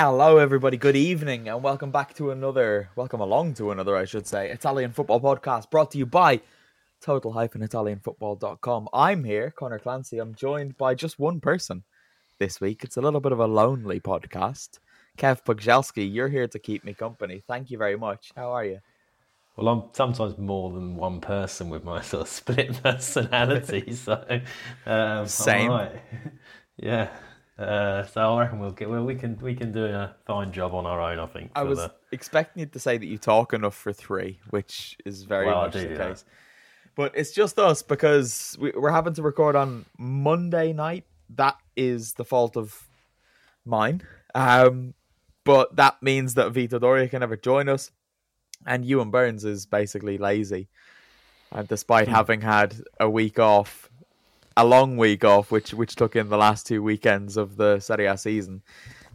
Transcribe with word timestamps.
Hello, 0.00 0.38
everybody. 0.38 0.76
Good 0.76 0.94
evening, 0.94 1.48
and 1.48 1.60
welcome 1.60 1.90
back 1.90 2.14
to 2.14 2.30
another, 2.30 2.88
welcome 2.94 3.18
along 3.18 3.54
to 3.54 3.72
another, 3.72 3.96
I 3.96 4.04
should 4.04 4.28
say, 4.28 4.48
Italian 4.48 4.92
football 4.92 5.20
podcast 5.20 5.72
brought 5.72 5.90
to 5.90 5.98
you 5.98 6.06
by 6.06 6.40
total-italianfootball.com. 7.00 8.88
I'm 8.92 9.24
here, 9.24 9.50
Conor 9.50 9.80
Clancy. 9.80 10.20
I'm 10.20 10.36
joined 10.36 10.78
by 10.78 10.94
just 10.94 11.18
one 11.18 11.40
person 11.40 11.82
this 12.38 12.60
week. 12.60 12.84
It's 12.84 12.96
a 12.96 13.00
little 13.00 13.18
bit 13.18 13.32
of 13.32 13.40
a 13.40 13.48
lonely 13.48 13.98
podcast. 13.98 14.78
Kev 15.18 15.42
Pogorzelski, 15.44 16.08
you're 16.14 16.28
here 16.28 16.46
to 16.46 16.60
keep 16.60 16.84
me 16.84 16.94
company. 16.94 17.42
Thank 17.48 17.68
you 17.68 17.76
very 17.76 17.96
much. 17.96 18.30
How 18.36 18.52
are 18.52 18.64
you? 18.64 18.78
Well, 19.56 19.66
I'm 19.66 19.82
sometimes 19.94 20.38
more 20.38 20.70
than 20.70 20.94
one 20.94 21.20
person 21.20 21.70
with 21.70 21.82
my 21.82 22.02
sort 22.02 22.22
of 22.22 22.28
split 22.28 22.80
personality, 22.84 23.92
so 23.94 24.42
um, 24.86 25.26
Same. 25.26 25.72
Right. 25.72 26.00
yeah. 26.76 27.08
Uh, 27.58 28.04
so 28.06 28.34
I 28.36 28.40
reckon 28.44 28.60
we'll 28.60 28.70
get 28.70 28.88
well. 28.88 29.04
We 29.04 29.16
can 29.16 29.36
we 29.40 29.54
can 29.54 29.72
do 29.72 29.84
a 29.84 30.14
fine 30.26 30.52
job 30.52 30.74
on 30.74 30.86
our 30.86 31.00
own. 31.00 31.18
I 31.18 31.26
think. 31.26 31.50
I 31.56 31.64
was 31.64 31.78
the- 31.78 31.92
expecting 32.12 32.60
you 32.60 32.66
to 32.66 32.78
say 32.78 32.98
that 32.98 33.06
you 33.06 33.18
talk 33.18 33.52
enough 33.52 33.74
for 33.74 33.92
three, 33.92 34.38
which 34.50 34.96
is 35.04 35.24
very 35.24 35.46
Well, 35.46 35.62
much 35.62 35.72
do 35.72 35.88
the 35.88 35.96
case. 35.96 36.24
But 36.94 37.12
it's 37.16 37.32
just 37.32 37.58
us 37.58 37.82
because 37.82 38.56
we, 38.60 38.72
we're 38.76 38.90
having 38.92 39.14
to 39.14 39.22
record 39.22 39.56
on 39.56 39.86
Monday 39.98 40.72
night. 40.72 41.04
That 41.30 41.56
is 41.76 42.14
the 42.14 42.24
fault 42.24 42.56
of 42.56 42.88
mine. 43.64 44.02
Um, 44.34 44.94
but 45.44 45.76
that 45.76 46.02
means 46.02 46.34
that 46.34 46.50
Vito 46.52 46.78
Doria 46.78 47.08
can 47.08 47.20
never 47.20 47.36
join 47.36 47.68
us, 47.68 47.90
and 48.66 48.84
Ewan 48.84 49.10
Burns 49.10 49.44
is 49.44 49.66
basically 49.66 50.16
lazy. 50.18 50.68
And 51.50 51.66
despite 51.66 52.06
Hmm. 52.08 52.14
having 52.14 52.40
had 52.42 52.76
a 53.00 53.08
week 53.10 53.38
off, 53.38 53.90
a 54.58 54.64
long 54.64 54.96
week 54.96 55.24
off, 55.24 55.52
which 55.52 55.72
which 55.72 55.94
took 55.94 56.16
in 56.16 56.28
the 56.28 56.36
last 56.36 56.66
two 56.66 56.82
weekends 56.82 57.36
of 57.36 57.56
the 57.56 57.78
Serie 57.78 58.06
A 58.06 58.18
season, 58.18 58.60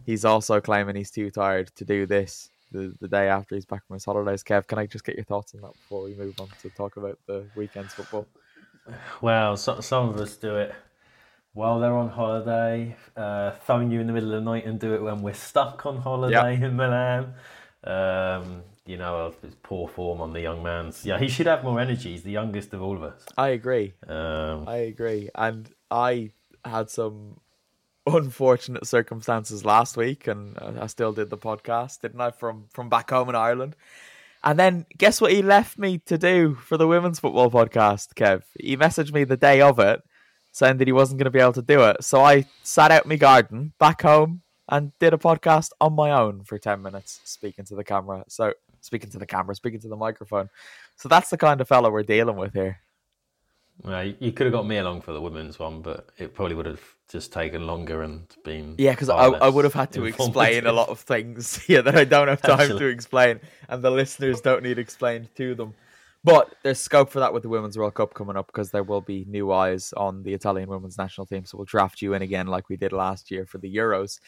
he's 0.06 0.24
also 0.24 0.58
claiming 0.58 0.96
he's 0.96 1.10
too 1.10 1.30
tired 1.30 1.68
to 1.76 1.84
do 1.84 2.06
this 2.06 2.48
the, 2.72 2.94
the 3.00 3.08
day 3.08 3.28
after 3.28 3.54
he's 3.54 3.66
back 3.66 3.86
from 3.86 3.94
his 3.94 4.06
holidays. 4.06 4.42
Kev, 4.42 4.66
can 4.66 4.78
I 4.78 4.86
just 4.86 5.04
get 5.04 5.16
your 5.16 5.24
thoughts 5.26 5.54
on 5.54 5.60
that 5.60 5.74
before 5.74 6.02
we 6.02 6.14
move 6.14 6.40
on 6.40 6.48
to 6.62 6.70
talk 6.70 6.96
about 6.96 7.18
the 7.26 7.44
weekend's 7.54 7.92
football? 7.92 8.26
well, 9.20 9.56
so, 9.58 9.80
some 9.80 10.08
of 10.08 10.16
us 10.16 10.34
do 10.36 10.56
it 10.56 10.74
while 11.52 11.78
they're 11.78 11.94
on 11.94 12.08
holiday, 12.08 12.96
uh, 13.14 13.52
phone 13.52 13.90
you 13.90 14.00
in 14.00 14.06
the 14.06 14.14
middle 14.14 14.34
of 14.34 14.42
the 14.42 14.50
night, 14.50 14.64
and 14.64 14.80
do 14.80 14.94
it 14.94 15.02
when 15.02 15.20
we're 15.20 15.34
stuck 15.34 15.84
on 15.84 15.98
holiday 15.98 16.54
in 16.54 16.74
Milan. 16.74 17.34
Um, 17.84 18.62
you 18.86 18.96
know, 18.96 19.32
it's 19.42 19.56
poor 19.62 19.88
form 19.88 20.20
on 20.20 20.32
the 20.32 20.40
young 20.40 20.62
man's. 20.62 21.04
Yeah, 21.04 21.18
he 21.18 21.28
should 21.28 21.46
have 21.46 21.64
more 21.64 21.80
energy. 21.80 22.12
He's 22.12 22.22
the 22.22 22.32
youngest 22.32 22.72
of 22.74 22.82
all 22.82 22.96
of 22.96 23.02
us. 23.02 23.24
I 23.36 23.48
agree. 23.48 23.94
Um, 24.06 24.68
I 24.68 24.76
agree. 24.76 25.30
And 25.34 25.70
I 25.90 26.30
had 26.64 26.90
some 26.90 27.40
unfortunate 28.06 28.86
circumstances 28.86 29.64
last 29.64 29.96
week, 29.96 30.26
and 30.26 30.58
I 30.58 30.86
still 30.86 31.12
did 31.12 31.30
the 31.30 31.38
podcast, 31.38 32.00
didn't 32.00 32.20
I? 32.20 32.30
From 32.30 32.66
from 32.72 32.88
back 32.88 33.10
home 33.10 33.28
in 33.28 33.34
Ireland. 33.34 33.76
And 34.42 34.58
then 34.58 34.84
guess 34.98 35.22
what 35.22 35.32
he 35.32 35.40
left 35.40 35.78
me 35.78 35.98
to 36.04 36.18
do 36.18 36.54
for 36.54 36.76
the 36.76 36.86
women's 36.86 37.18
football 37.18 37.50
podcast, 37.50 38.12
Kev? 38.14 38.42
He 38.60 38.76
messaged 38.76 39.14
me 39.14 39.24
the 39.24 39.38
day 39.38 39.62
of 39.62 39.78
it 39.78 40.02
saying 40.52 40.76
that 40.76 40.86
he 40.86 40.92
wasn't 40.92 41.18
going 41.18 41.24
to 41.24 41.30
be 41.30 41.40
able 41.40 41.52
to 41.54 41.62
do 41.62 41.82
it. 41.82 42.04
So 42.04 42.22
I 42.22 42.44
sat 42.62 42.90
out 42.92 43.04
in 43.04 43.08
my 43.08 43.16
garden 43.16 43.72
back 43.78 44.02
home 44.02 44.42
and 44.68 44.92
did 44.98 45.12
a 45.12 45.18
podcast 45.18 45.70
on 45.80 45.94
my 45.94 46.10
own 46.10 46.44
for 46.44 46.58
10 46.58 46.80
minutes, 46.80 47.20
speaking 47.24 47.64
to 47.64 47.74
the 47.74 47.82
camera. 47.82 48.24
So 48.28 48.52
speaking 48.84 49.10
to 49.10 49.18
the 49.18 49.26
camera, 49.26 49.54
speaking 49.54 49.80
to 49.80 49.88
the 49.88 49.96
microphone. 49.96 50.48
So 50.96 51.08
that's 51.08 51.30
the 51.30 51.38
kind 51.38 51.60
of 51.60 51.68
fella 51.68 51.90
we're 51.90 52.02
dealing 52.02 52.36
with 52.36 52.52
here. 52.52 52.80
Well, 53.82 54.04
you 54.20 54.32
could 54.32 54.46
have 54.46 54.52
got 54.52 54.66
me 54.66 54.76
along 54.76 55.00
for 55.00 55.12
the 55.12 55.20
women's 55.20 55.58
one, 55.58 55.82
but 55.82 56.10
it 56.16 56.34
probably 56.34 56.54
would 56.54 56.66
have 56.66 56.82
just 57.08 57.32
taken 57.32 57.66
longer 57.66 58.02
and 58.02 58.24
been. 58.44 58.76
Yeah, 58.78 58.92
because 58.92 59.08
I, 59.08 59.24
I 59.24 59.48
would 59.48 59.64
have 59.64 59.74
had 59.74 59.92
to 59.92 60.04
explain 60.04 60.66
a 60.66 60.72
lot 60.72 60.90
of 60.90 61.00
things 61.00 61.56
here 61.66 61.82
that 61.82 61.96
I 61.96 62.04
don't 62.04 62.28
have 62.28 62.40
time 62.40 62.68
to 62.78 62.86
explain, 62.86 63.40
and 63.68 63.82
the 63.82 63.90
listeners 63.90 64.40
don't 64.40 64.62
need 64.62 64.78
explained 64.78 65.28
to 65.36 65.54
them. 65.54 65.74
But 66.22 66.54
there's 66.62 66.80
scope 66.80 67.10
for 67.10 67.20
that 67.20 67.34
with 67.34 67.42
the 67.42 67.50
Women's 67.50 67.76
World 67.76 67.92
Cup 67.94 68.14
coming 68.14 68.36
up 68.36 68.46
because 68.46 68.70
there 68.70 68.82
will 68.82 69.02
be 69.02 69.26
new 69.28 69.52
eyes 69.52 69.92
on 69.94 70.22
the 70.22 70.32
Italian 70.32 70.70
women's 70.70 70.96
national 70.96 71.26
team. 71.26 71.44
So 71.44 71.58
we'll 71.58 71.66
draft 71.66 72.00
you 72.00 72.14
in 72.14 72.22
again 72.22 72.46
like 72.46 72.70
we 72.70 72.78
did 72.78 72.94
last 72.94 73.30
year 73.30 73.44
for 73.44 73.58
the 73.58 73.74
Euros. 73.76 74.20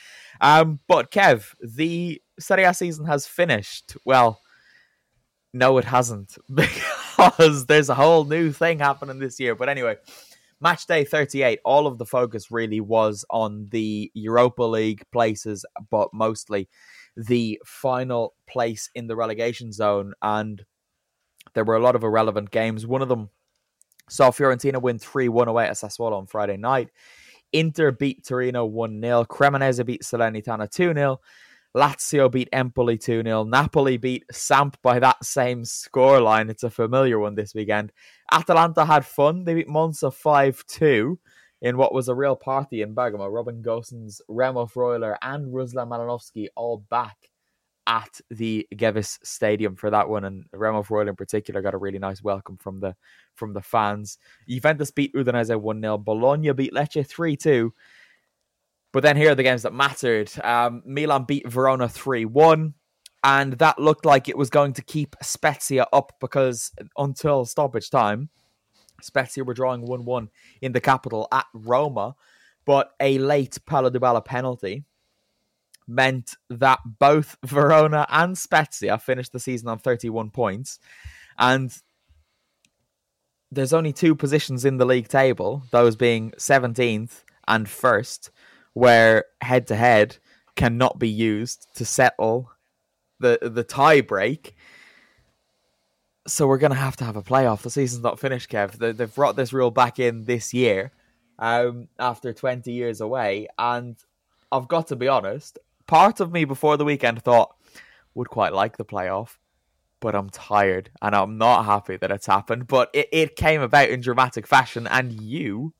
Um, 0.42 0.78
but 0.88 1.10
Kev, 1.10 1.54
the 1.62 2.20
Serie 2.38 2.64
A 2.64 2.74
season 2.74 3.06
has 3.06 3.26
finished. 3.26 3.96
Well, 4.04 4.42
no, 5.56 5.78
it 5.78 5.84
hasn't 5.84 6.36
because 6.54 7.66
there's 7.66 7.88
a 7.88 7.94
whole 7.94 8.24
new 8.24 8.52
thing 8.52 8.78
happening 8.78 9.18
this 9.18 9.40
year. 9.40 9.54
But 9.54 9.68
anyway, 9.68 9.96
match 10.60 10.86
day 10.86 11.04
38, 11.04 11.60
all 11.64 11.86
of 11.86 11.98
the 11.98 12.04
focus 12.04 12.50
really 12.50 12.80
was 12.80 13.24
on 13.30 13.68
the 13.70 14.10
Europa 14.14 14.62
League 14.62 15.02
places, 15.12 15.64
but 15.90 16.08
mostly 16.12 16.68
the 17.16 17.60
final 17.64 18.34
place 18.46 18.90
in 18.94 19.06
the 19.06 19.16
relegation 19.16 19.72
zone. 19.72 20.12
And 20.20 20.62
there 21.54 21.64
were 21.64 21.76
a 21.76 21.82
lot 21.82 21.96
of 21.96 22.04
irrelevant 22.04 22.50
games. 22.50 22.86
One 22.86 23.00
of 23.00 23.08
them 23.08 23.30
saw 24.10 24.30
Fiorentina 24.30 24.80
win 24.80 24.98
3 24.98 25.28
1 25.28 25.48
away 25.48 25.66
at 25.66 25.72
Sassuolo 25.72 26.18
on 26.18 26.26
Friday 26.26 26.58
night. 26.58 26.90
Inter 27.52 27.92
beat 27.92 28.26
Torino 28.26 28.66
1 28.66 29.00
0. 29.00 29.24
Cremonese 29.24 29.86
beat 29.86 30.02
Salernitana 30.02 30.70
2 30.70 30.92
0. 30.92 31.20
Lazio 31.76 32.32
beat 32.32 32.48
Empoli 32.54 32.96
2 32.96 33.22
0. 33.22 33.44
Napoli 33.44 33.98
beat 33.98 34.24
Samp 34.32 34.80
by 34.80 34.98
that 34.98 35.22
same 35.22 35.62
scoreline. 35.62 36.48
It's 36.48 36.62
a 36.62 36.70
familiar 36.70 37.18
one 37.18 37.34
this 37.34 37.54
weekend. 37.54 37.92
Atalanta 38.32 38.86
had 38.86 39.04
fun. 39.04 39.44
They 39.44 39.52
beat 39.52 39.68
Monza 39.68 40.10
5 40.10 40.64
2 40.66 41.18
in 41.60 41.76
what 41.76 41.92
was 41.92 42.08
a 42.08 42.14
real 42.14 42.34
party 42.34 42.80
in 42.80 42.94
Bergamo. 42.94 43.26
Robin 43.26 43.62
Gosens, 43.62 44.22
Remo 44.26 44.64
Freuler, 44.64 45.16
and 45.20 45.52
Ruslan 45.52 45.88
Malinovsky 45.88 46.46
all 46.56 46.78
back 46.88 47.30
at 47.86 48.20
the 48.30 48.66
Gewiss 48.74 49.18
Stadium 49.22 49.76
for 49.76 49.90
that 49.90 50.08
one, 50.08 50.24
and 50.24 50.44
Remo 50.54 50.82
Freuler 50.82 51.10
in 51.10 51.16
particular 51.16 51.60
got 51.60 51.74
a 51.74 51.78
really 51.78 51.98
nice 51.98 52.22
welcome 52.22 52.56
from 52.56 52.80
the 52.80 52.96
from 53.34 53.52
the 53.52 53.60
fans. 53.60 54.16
Juventus 54.48 54.90
beat 54.90 55.14
Udinese 55.14 55.60
one 55.60 55.82
0 55.82 55.98
Bologna 55.98 56.52
beat 56.52 56.72
Lecce 56.72 57.06
three 57.06 57.36
two. 57.36 57.74
But 58.96 59.02
then 59.02 59.18
here 59.18 59.32
are 59.32 59.34
the 59.34 59.42
games 59.42 59.60
that 59.64 59.74
mattered. 59.74 60.32
Um, 60.42 60.82
Milan 60.86 61.24
beat 61.24 61.46
Verona 61.46 61.86
three 61.86 62.24
one, 62.24 62.72
and 63.22 63.52
that 63.58 63.78
looked 63.78 64.06
like 64.06 64.26
it 64.26 64.38
was 64.38 64.48
going 64.48 64.72
to 64.72 64.80
keep 64.80 65.16
Spezia 65.20 65.84
up 65.92 66.12
because 66.18 66.72
until 66.96 67.44
stoppage 67.44 67.90
time, 67.90 68.30
Spezia 69.02 69.44
were 69.44 69.52
drawing 69.52 69.82
one 69.82 70.06
one 70.06 70.30
in 70.62 70.72
the 70.72 70.80
capital 70.80 71.28
at 71.30 71.44
Roma, 71.52 72.16
but 72.64 72.92
a 72.98 73.18
late 73.18 73.58
Paulo 73.66 73.90
Dybala 73.90 74.24
penalty 74.24 74.84
meant 75.86 76.34
that 76.48 76.78
both 76.98 77.36
Verona 77.44 78.06
and 78.08 78.38
Spezia 78.38 78.96
finished 78.96 79.32
the 79.32 79.40
season 79.40 79.68
on 79.68 79.78
31 79.78 80.30
points. 80.30 80.78
And 81.38 81.70
there's 83.52 83.74
only 83.74 83.92
two 83.92 84.14
positions 84.14 84.64
in 84.64 84.78
the 84.78 84.86
league 84.86 85.08
table, 85.08 85.64
those 85.70 85.96
being 85.96 86.30
17th 86.38 87.24
and 87.46 87.68
first, 87.68 88.30
where 88.76 89.24
head 89.40 89.66
to 89.66 89.74
head 89.74 90.18
cannot 90.54 90.98
be 90.98 91.08
used 91.08 91.66
to 91.74 91.82
settle 91.82 92.50
the 93.20 93.38
the 93.40 93.64
tie 93.64 94.02
break. 94.02 94.54
So 96.26 96.46
we're 96.46 96.58
going 96.58 96.72
to 96.72 96.78
have 96.78 96.96
to 96.96 97.04
have 97.04 97.16
a 97.16 97.22
playoff. 97.22 97.62
The 97.62 97.70
season's 97.70 98.02
not 98.02 98.20
finished, 98.20 98.50
Kev. 98.50 98.72
They, 98.72 98.92
have 98.92 99.14
brought 99.14 99.34
this 99.36 99.54
rule 99.54 99.70
back 99.70 99.98
in 99.98 100.24
this 100.24 100.52
year 100.52 100.92
um, 101.38 101.88
after 101.98 102.34
20 102.34 102.70
years 102.70 103.00
away. 103.00 103.46
And 103.56 103.96
I've 104.52 104.68
got 104.68 104.88
to 104.88 104.96
be 104.96 105.08
honest, 105.08 105.58
part 105.86 106.20
of 106.20 106.32
me 106.32 106.44
before 106.44 106.76
the 106.76 106.84
weekend 106.84 107.22
thought 107.22 107.54
would 108.14 108.28
quite 108.28 108.52
like 108.52 108.76
the 108.76 108.84
playoff, 108.84 109.36
but 110.00 110.16
I'm 110.16 110.28
tired 110.28 110.90
and 111.00 111.14
I'm 111.14 111.38
not 111.38 111.64
happy 111.64 111.96
that 111.96 112.10
it's 112.10 112.26
happened. 112.26 112.66
But 112.66 112.90
it, 112.92 113.08
it 113.12 113.36
came 113.36 113.62
about 113.62 113.88
in 113.88 114.00
dramatic 114.00 114.46
fashion, 114.46 114.86
and 114.88 115.12
you 115.12 115.72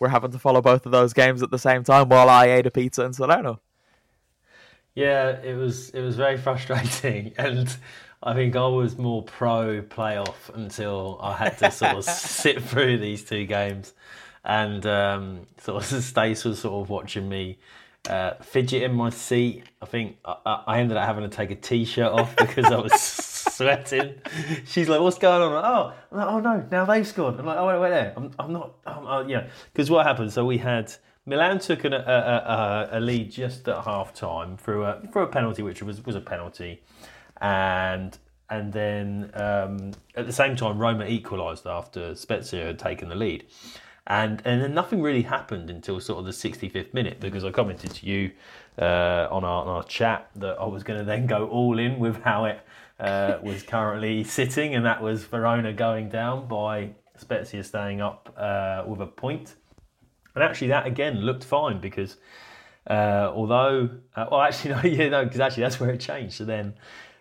were 0.00 0.08
having 0.08 0.30
to 0.32 0.38
follow 0.38 0.60
both 0.60 0.86
of 0.86 0.92
those 0.92 1.12
games 1.12 1.42
at 1.42 1.50
the 1.50 1.58
same 1.58 1.84
time 1.84 2.08
while 2.08 2.28
I 2.28 2.46
ate 2.46 2.66
a 2.66 2.70
pizza 2.70 3.04
in 3.04 3.12
Salerno. 3.12 3.60
Yeah, 4.94 5.28
it 5.42 5.56
was 5.56 5.90
it 5.90 6.00
was 6.00 6.16
very 6.16 6.36
frustrating, 6.36 7.32
and 7.38 7.74
I 8.22 8.34
think 8.34 8.56
I 8.56 8.66
was 8.66 8.98
more 8.98 9.22
pro 9.22 9.82
playoff 9.82 10.52
until 10.54 11.18
I 11.22 11.36
had 11.36 11.58
to 11.58 11.70
sort 11.70 11.96
of 11.96 12.04
sit 12.04 12.62
through 12.62 12.98
these 12.98 13.24
two 13.24 13.46
games, 13.46 13.92
and 14.44 14.84
um, 14.86 15.46
sort 15.60 15.84
of 15.84 16.02
Stace 16.04 16.44
was 16.44 16.58
sort 16.60 16.82
of 16.82 16.90
watching 16.90 17.28
me 17.28 17.58
uh, 18.08 18.34
fidget 18.42 18.82
in 18.82 18.94
my 18.94 19.10
seat. 19.10 19.64
I 19.80 19.86
think 19.86 20.16
I, 20.24 20.64
I, 20.66 20.80
ended 20.80 20.96
up 20.96 21.06
having 21.06 21.28
to 21.28 21.36
take 21.36 21.50
a 21.50 21.54
t-shirt 21.54 22.10
off 22.10 22.34
because 22.36 22.66
I 22.66 22.76
was 22.76 23.00
sweating. 23.58 24.14
She's 24.66 24.88
like, 24.88 25.00
"What's 25.00 25.18
going 25.18 25.42
on?" 25.42 25.52
Like, 25.52 25.64
oh, 25.64 25.92
like, 26.16 26.26
oh 26.26 26.40
no! 26.40 26.66
Now 26.70 26.84
they've 26.84 27.06
scored. 27.06 27.38
I'm 27.38 27.46
like, 27.46 27.58
"Oh 27.58 27.66
wait, 27.66 27.80
wait 27.80 27.90
there. 27.90 28.14
I'm, 28.16 28.30
I'm 28.38 28.52
not. 28.52 28.74
I'm, 28.86 29.06
uh, 29.06 29.22
yeah." 29.24 29.48
Because 29.72 29.90
what 29.90 30.06
happened? 30.06 30.32
So 30.32 30.44
we 30.46 30.58
had 30.58 30.92
Milan 31.26 31.58
took 31.58 31.84
an, 31.84 31.92
a, 31.92 31.98
a, 31.98 32.98
a, 32.98 33.00
lead 33.00 33.30
just 33.30 33.68
at 33.68 33.84
half 33.84 34.14
time 34.14 34.56
through 34.56 34.84
a 34.84 35.02
through 35.12 35.22
a 35.22 35.26
penalty, 35.26 35.62
which 35.62 35.82
was 35.82 36.04
was 36.06 36.16
a 36.16 36.20
penalty, 36.20 36.82
and 37.40 38.16
and 38.48 38.72
then 38.72 39.30
um, 39.34 39.92
at 40.14 40.26
the 40.26 40.32
same 40.32 40.56
time 40.56 40.78
Roma 40.78 41.04
equalised 41.06 41.66
after 41.66 42.14
Spezia 42.14 42.64
had 42.66 42.78
taken 42.78 43.08
the 43.08 43.14
lead 43.14 43.44
and 44.08 44.40
and 44.46 44.62
then 44.62 44.74
nothing 44.74 45.02
really 45.02 45.22
happened 45.22 45.68
until 45.68 46.00
sort 46.00 46.18
of 46.18 46.24
the 46.24 46.30
65th 46.30 46.92
minute 46.94 47.20
because 47.20 47.44
I 47.44 47.50
commented 47.50 47.90
to 47.90 48.06
you 48.06 48.30
uh, 48.78 49.28
on, 49.30 49.44
our, 49.44 49.62
on 49.62 49.68
our 49.68 49.82
chat 49.84 50.30
that 50.36 50.58
I 50.58 50.64
was 50.64 50.82
going 50.82 50.98
to 50.98 51.04
then 51.04 51.26
go 51.26 51.46
all 51.48 51.78
in 51.78 51.98
with 51.98 52.22
how 52.22 52.46
it 52.46 52.60
uh, 53.00 53.38
was 53.42 53.62
currently 53.62 54.24
sitting, 54.38 54.74
and 54.74 54.84
that 54.84 55.02
was 55.02 55.24
Verona 55.24 55.72
going 55.72 56.08
down 56.08 56.48
by 56.48 56.90
Spezia 57.16 57.64
staying 57.64 58.00
up 58.00 58.32
uh, 58.36 58.84
with 58.86 59.00
a 59.00 59.06
point. 59.06 59.54
And 60.34 60.44
actually, 60.44 60.68
that 60.68 60.86
again 60.86 61.16
looked 61.20 61.44
fine 61.44 61.80
because 61.80 62.16
uh, 62.88 63.30
although, 63.34 63.90
uh, 64.16 64.26
well, 64.30 64.40
actually, 64.40 64.74
no, 64.74 64.82
yeah, 64.82 65.08
no, 65.08 65.24
because 65.24 65.40
actually 65.40 65.62
that's 65.62 65.78
where 65.78 65.90
it 65.90 66.00
changed. 66.00 66.34
So 66.34 66.44
then 66.44 66.74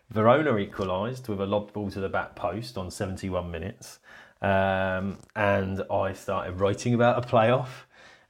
Verona 0.10 0.58
equalised 0.58 1.28
with 1.28 1.42
a 1.42 1.46
lob 1.46 1.74
ball 1.74 1.92
to 1.92 2.00
the 2.00 2.10
back 2.10 2.36
post 2.36 2.78
on 2.78 2.90
71 2.90 3.52
minutes. 3.52 4.00
Um, 4.42 5.18
and 5.36 5.84
I 5.92 6.14
started 6.14 6.60
writing 6.60 6.94
about 6.94 7.24
a 7.24 7.28
playoff, 7.28 7.70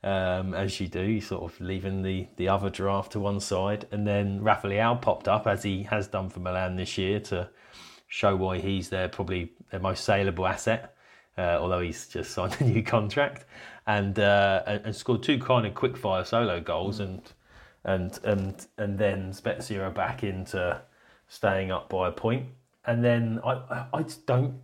um, 0.08 0.54
as 0.54 0.80
you 0.80 0.88
do, 0.88 1.20
sort 1.20 1.44
of 1.44 1.60
leaving 1.60 2.02
the, 2.02 2.28
the 2.38 2.48
other 2.48 2.70
draft 2.70 3.12
to 3.12 3.20
one 3.20 3.42
side. 3.42 3.88
And 3.92 4.08
then 4.08 4.42
Rafa 4.42 4.68
Leao 4.68 5.02
popped 5.02 5.28
up, 5.28 5.46
as 5.46 5.64
he 5.64 5.84
has 5.84 6.08
done 6.08 6.30
for 6.30 6.40
Milan 6.40 6.78
this 6.78 6.98
year, 6.98 7.20
to 7.22 7.50
show 8.08 8.34
why 8.34 8.60
he's 8.60 8.88
their 8.88 9.10
probably 9.10 9.52
their 9.70 9.82
most 9.82 10.06
saleable 10.06 10.48
asset, 10.48 10.96
uh, 11.38 11.58
although 11.60 11.82
he's 11.82 12.08
just 12.08 12.32
signed 12.36 12.56
a 12.62 12.64
new 12.64 12.82
contract, 12.82 13.46
and, 13.86 14.18
uh, 14.18 14.64
and, 14.66 14.86
and 14.86 14.96
scored 14.96 15.24
two 15.24 15.40
kind 15.40 15.66
of 15.66 15.76
quick 15.76 15.98
fire 15.98 16.24
solo 16.24 16.62
goals, 16.62 17.02
and 17.02 17.22
and 17.84 18.18
and 18.24 18.68
and 18.78 18.98
then 18.98 19.34
Spezia 19.34 19.84
are 19.84 19.92
back 19.92 20.24
into 20.24 20.82
staying 21.28 21.70
up 21.70 21.90
by 21.90 22.08
a 22.08 22.12
point. 22.14 22.46
And 22.86 23.04
then 23.04 23.42
I 23.44 23.52
I, 23.52 23.86
I 23.94 24.06
don't 24.26 24.62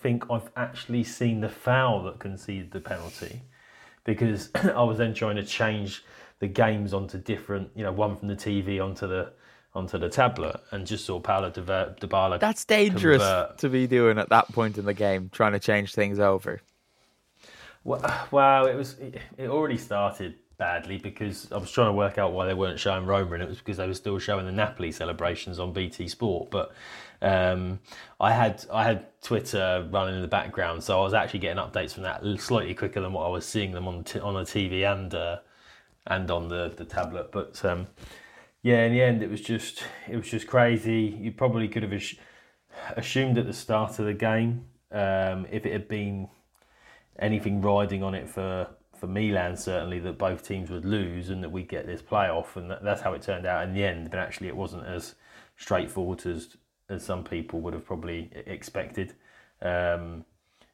think 0.00 0.30
I've 0.30 0.50
actually 0.54 1.02
seen 1.02 1.40
the 1.40 1.48
foul 1.48 2.04
that 2.04 2.20
conceded 2.20 2.70
the 2.70 2.80
penalty 2.80 3.42
because 4.06 4.50
I 4.54 4.82
was 4.82 4.96
then 4.96 5.12
trying 5.12 5.36
to 5.36 5.44
change 5.44 6.02
the 6.38 6.46
games 6.46 6.94
onto 6.94 7.18
different, 7.18 7.70
you 7.74 7.82
know, 7.82 7.92
one 7.92 8.16
from 8.16 8.28
the 8.28 8.36
TV 8.36 8.82
onto 8.82 9.06
the 9.06 9.32
onto 9.74 9.98
the 9.98 10.08
tablet 10.08 10.58
and 10.70 10.86
just 10.86 11.04
saw 11.04 11.20
Paulo 11.20 11.50
Dybala. 11.50 12.40
That's 12.40 12.64
dangerous 12.64 13.22
convert. 13.22 13.58
to 13.58 13.68
be 13.68 13.86
doing 13.86 14.18
at 14.18 14.30
that 14.30 14.50
point 14.52 14.78
in 14.78 14.86
the 14.86 14.94
game, 14.94 15.28
trying 15.30 15.52
to 15.52 15.58
change 15.58 15.94
things 15.94 16.18
over. 16.18 16.62
Well, 17.84 18.66
it 18.66 18.74
was 18.74 18.96
it 19.36 19.48
already 19.48 19.76
started 19.76 20.36
badly 20.58 20.96
because 20.96 21.52
I 21.52 21.58
was 21.58 21.70
trying 21.70 21.88
to 21.88 21.92
work 21.92 22.16
out 22.16 22.32
why 22.32 22.46
they 22.46 22.54
weren't 22.54 22.80
showing 22.80 23.04
Roma, 23.04 23.34
and 23.34 23.42
it 23.42 23.48
was 23.48 23.58
because 23.58 23.76
they 23.76 23.86
were 23.86 23.94
still 23.94 24.18
showing 24.18 24.46
the 24.46 24.52
Napoli 24.52 24.90
celebrations 24.92 25.58
on 25.58 25.72
BT 25.72 26.08
Sport. 26.08 26.50
But 26.50 26.72
um, 27.22 27.80
I 28.20 28.32
had 28.32 28.64
I 28.72 28.84
had 28.84 29.06
Twitter 29.22 29.88
running 29.90 30.16
in 30.16 30.22
the 30.22 30.28
background, 30.28 30.82
so 30.82 31.00
I 31.00 31.02
was 31.02 31.14
actually 31.14 31.40
getting 31.40 31.62
updates 31.62 31.92
from 31.92 32.02
that 32.04 32.22
slightly 32.38 32.74
quicker 32.74 33.00
than 33.00 33.12
what 33.12 33.26
I 33.26 33.28
was 33.28 33.46
seeing 33.46 33.72
them 33.72 33.88
on 33.88 34.04
t- 34.04 34.20
on 34.20 34.34
the 34.34 34.40
TV 34.40 34.90
and 34.90 35.14
uh, 35.14 35.38
and 36.06 36.30
on 36.30 36.48
the 36.48 36.72
the 36.76 36.84
tablet. 36.84 37.32
But 37.32 37.64
um, 37.64 37.88
yeah, 38.62 38.84
in 38.84 38.92
the 38.92 39.02
end, 39.02 39.22
it 39.22 39.30
was 39.30 39.40
just 39.40 39.84
it 40.08 40.16
was 40.16 40.28
just 40.28 40.46
crazy. 40.46 41.16
You 41.20 41.32
probably 41.32 41.68
could 41.68 41.82
have 41.82 41.92
assumed 42.96 43.38
at 43.38 43.46
the 43.46 43.52
start 43.52 43.98
of 43.98 44.06
the 44.06 44.14
game 44.14 44.66
um, 44.92 45.46
if 45.50 45.64
it 45.66 45.72
had 45.72 45.88
been 45.88 46.28
anything 47.18 47.62
riding 47.62 48.02
on 48.02 48.14
it 48.14 48.28
for 48.28 48.68
for 48.96 49.06
Milan 49.06 49.56
certainly 49.56 49.98
that 50.00 50.18
both 50.18 50.46
teams 50.46 50.70
would 50.70 50.84
lose 50.84 51.28
and 51.28 51.42
that 51.44 51.50
we'd 51.50 51.68
get 51.68 51.86
this 51.86 52.02
playoff, 52.02 52.56
and 52.56 52.70
that's 52.82 53.02
how 53.02 53.12
it 53.12 53.22
turned 53.22 53.46
out 53.46 53.64
in 53.64 53.74
the 53.74 53.84
end. 53.84 54.10
But 54.10 54.20
actually, 54.20 54.48
it 54.48 54.56
wasn't 54.56 54.86
as 54.86 55.14
straightforward 55.56 56.24
as 56.26 56.56
as 56.88 57.04
some 57.04 57.24
people 57.24 57.60
would 57.60 57.74
have 57.74 57.84
probably 57.84 58.30
expected, 58.46 59.14
um, 59.62 60.24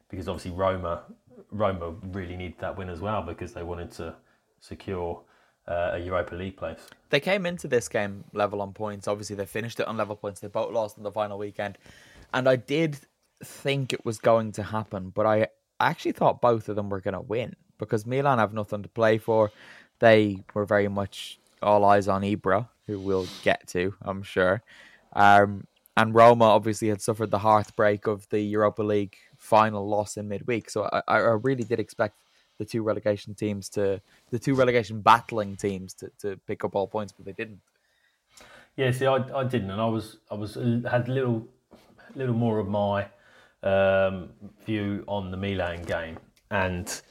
because 0.09 0.27
obviously 0.27 0.51
Roma 0.51 1.03
Roma 1.51 1.93
really 2.11 2.35
needed 2.35 2.59
that 2.59 2.77
win 2.77 2.89
as 2.89 2.99
well 3.01 3.21
because 3.21 3.53
they 3.53 3.63
wanted 3.63 3.91
to 3.91 4.15
secure 4.59 5.21
uh, 5.67 5.91
a 5.93 5.99
Europa 5.99 6.35
League 6.35 6.57
place. 6.57 6.79
They 7.09 7.19
came 7.19 7.45
into 7.45 7.67
this 7.67 7.87
game 7.87 8.23
level 8.33 8.61
on 8.61 8.73
points. 8.73 9.07
Obviously, 9.07 9.35
they 9.35 9.45
finished 9.45 9.79
it 9.79 9.87
on 9.87 9.97
level 9.97 10.15
points. 10.15 10.39
They 10.39 10.47
both 10.47 10.71
lost 10.71 10.97
in 10.97 11.03
the 11.03 11.11
final 11.11 11.37
weekend, 11.37 11.77
and 12.33 12.47
I 12.47 12.55
did 12.55 12.97
think 13.43 13.93
it 13.93 14.05
was 14.05 14.19
going 14.19 14.51
to 14.53 14.63
happen, 14.63 15.09
but 15.09 15.25
I 15.25 15.47
actually 15.79 16.13
thought 16.13 16.41
both 16.41 16.69
of 16.69 16.75
them 16.75 16.89
were 16.89 17.01
going 17.01 17.13
to 17.13 17.21
win 17.21 17.55
because 17.77 18.05
Milan 18.05 18.39
have 18.39 18.53
nothing 18.53 18.83
to 18.83 18.89
play 18.89 19.17
for. 19.17 19.51
They 19.99 20.43
were 20.53 20.65
very 20.65 20.87
much 20.87 21.39
all 21.61 21.85
eyes 21.85 22.07
on 22.07 22.21
Ibra, 22.21 22.67
who 22.87 22.99
we'll 22.99 23.27
get 23.43 23.67
to, 23.69 23.93
I'm 24.01 24.23
sure. 24.23 24.61
Um, 25.13 25.65
and 25.95 26.15
Roma 26.15 26.45
obviously 26.45 26.89
had 26.89 27.01
suffered 27.01 27.31
the 27.31 27.39
heartbreak 27.39 28.07
of 28.07 28.27
the 28.29 28.41
Europa 28.41 28.83
League 28.83 29.15
final 29.37 29.87
loss 29.87 30.17
in 30.17 30.27
midweek. 30.27 30.69
So 30.69 30.89
I, 30.91 31.01
I 31.07 31.17
really 31.17 31.63
did 31.63 31.79
expect 31.79 32.17
the 32.57 32.65
two 32.65 32.83
relegation 32.83 33.35
teams 33.35 33.69
to 33.69 34.01
the 34.29 34.39
two 34.39 34.55
relegation 34.55 35.01
battling 35.01 35.55
teams 35.55 35.93
to, 35.95 36.11
to 36.19 36.37
pick 36.47 36.63
up 36.63 36.75
all 36.75 36.87
points, 36.87 37.11
but 37.11 37.25
they 37.25 37.33
didn't. 37.33 37.59
Yeah, 38.75 38.91
see, 38.91 39.05
I, 39.05 39.17
I 39.37 39.43
didn't, 39.43 39.69
and 39.69 39.79
I 39.81 39.85
was 39.85 40.17
I 40.31 40.35
was 40.35 40.55
had 40.55 41.07
little 41.07 41.47
little 42.15 42.33
more 42.33 42.57
of 42.59 42.67
my 42.67 43.07
um, 43.61 44.29
view 44.65 45.03
on 45.07 45.29
the 45.29 45.37
Milan 45.37 45.83
game, 45.83 46.17
and 46.49 47.01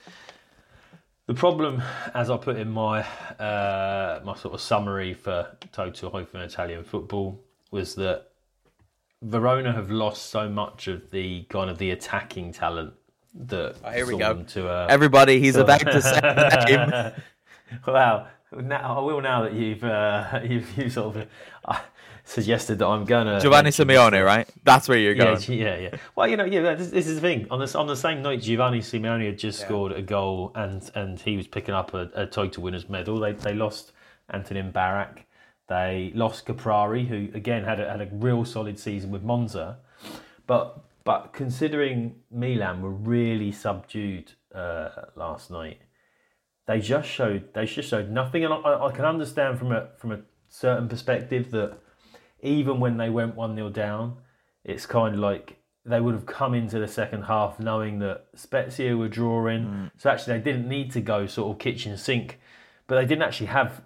the 1.27 1.35
problem, 1.35 1.83
as 2.15 2.31
I 2.31 2.37
put 2.37 2.57
in 2.57 2.69
my 2.69 3.03
uh, 3.39 4.21
my 4.25 4.35
sort 4.35 4.55
of 4.55 4.61
summary 4.61 5.15
for 5.15 5.57
Total 5.71 6.11
Hyphen 6.11 6.41
Italian 6.41 6.83
football, 6.83 7.45
was 7.71 7.95
that 7.95 8.32
Verona 9.23 9.73
have 9.73 9.91
lost 9.91 10.31
so 10.31 10.49
much 10.49 10.89
of 10.89 11.11
the 11.11 11.45
kind 11.45 11.71
of 11.71 11.79
the 11.79 11.91
attacking 11.91 12.53
talent 12.53 12.93
that. 13.35 13.77
Oh, 13.85 13.91
here 13.91 14.07
we 14.07 14.19
go. 14.19 14.43
To, 14.43 14.69
uh, 14.69 14.87
Everybody, 14.91 15.41
he's 15.41 15.57
about 15.57 15.81
to 15.81 16.03
say 16.03 16.21
the 16.21 16.65
name. 16.67 17.23
wow. 17.87 18.27
Now, 18.55 18.99
I 18.99 19.01
will 19.01 19.21
now 19.21 19.43
that 19.43 19.55
you've 19.55 19.85
uh, 19.85 20.41
you've, 20.45 20.77
you 20.77 20.91
sort 20.91 21.17
of 21.17 21.27
uh, 21.65 21.79
suggested 22.25 22.79
that 22.81 22.87
I'm 22.87 23.05
gonna 23.05 23.41
Giovanni 23.41 23.71
Simeone, 23.71 24.25
right? 24.25 24.49
That's 24.65 24.89
where 24.89 24.99
you're 24.99 25.15
going. 25.15 25.39
Gi- 25.39 25.57
yeah, 25.63 25.79
yeah. 25.79 25.97
Well, 26.15 26.29
you 26.29 26.37
know, 26.37 26.45
yeah. 26.45 26.75
This, 26.75 26.91
this 26.91 27.07
is 27.07 27.15
the 27.17 27.21
thing. 27.21 27.47
On 27.51 27.59
the 27.59 27.79
on 27.79 27.87
the 27.87 27.97
same 27.97 28.23
night, 28.23 28.43
Giovanni 28.43 28.81
Simeone 28.81 29.25
had 29.25 29.39
just 29.39 29.61
scored 29.61 29.93
a 29.93 30.03
goal, 30.03 30.53
and 30.55 30.91
and 30.95 31.19
he 31.19 31.37
was 31.37 31.47
picking 31.47 31.75
up 31.75 31.95
a, 31.95 32.11
a 32.15 32.27
total 32.27 32.63
winners 32.63 32.89
medal. 32.89 33.19
They 33.19 33.33
they 33.33 33.55
lost 33.55 33.93
Antonin 34.33 34.71
Barak. 34.71 35.25
They 35.73 36.13
lost 36.15 36.45
Caprari, 36.45 37.09
who 37.09 37.35
again 37.35 37.65
had 37.65 37.81
a, 37.81 37.91
had 37.91 38.03
a 38.03 38.09
real 38.13 38.45
solid 38.45 38.79
season 38.79 39.11
with 39.11 39.23
Monza, 39.23 39.79
but 40.47 40.85
but 41.03 41.33
considering 41.33 42.17
Milan 42.31 42.83
were 42.83 42.91
really 42.91 43.53
subdued 43.53 44.33
uh, 44.55 44.91
last 45.17 45.51
night, 45.51 45.79
they 46.67 46.79
just 46.79 47.09
showed 47.09 47.55
they 47.55 47.65
just 47.65 47.89
showed 47.89 48.11
nothing. 48.11 48.45
And 48.45 48.53
I, 48.53 48.85
I 48.85 48.93
can 48.93 49.07
understand 49.07 49.59
from 49.59 49.73
a 49.73 49.89
from 49.97 50.13
a 50.13 50.21
certain 50.51 50.89
perspective 50.89 51.51
that 51.53 51.79
even 52.43 52.79
when 52.79 52.99
they 52.99 53.09
went 53.09 53.35
one 53.35 53.55
0 53.55 53.71
down, 53.71 54.19
it's 54.65 54.85
kind 54.85 55.15
of 55.15 55.21
like 55.23 55.57
they 55.87 56.03
would 56.03 56.13
have 56.13 56.27
come 56.27 56.53
into 56.53 56.81
the 56.81 56.89
second 56.89 57.23
half 57.23 57.59
knowing 57.59 57.99
that 58.01 58.27
Spezia 58.35 58.95
were 58.95 59.09
drawing. 59.09 59.91
So 59.97 60.11
actually, 60.11 60.37
they 60.37 60.45
didn't 60.45 60.69
need 60.69 60.93
to 60.93 61.01
go 61.01 61.27
sort 61.27 61.51
of 61.51 61.59
kitchen 61.59 61.97
sink, 61.97 62.41
but 62.87 62.97
they 62.97 63.07
didn't 63.07 63.23
actually 63.23 63.47
have 63.47 63.81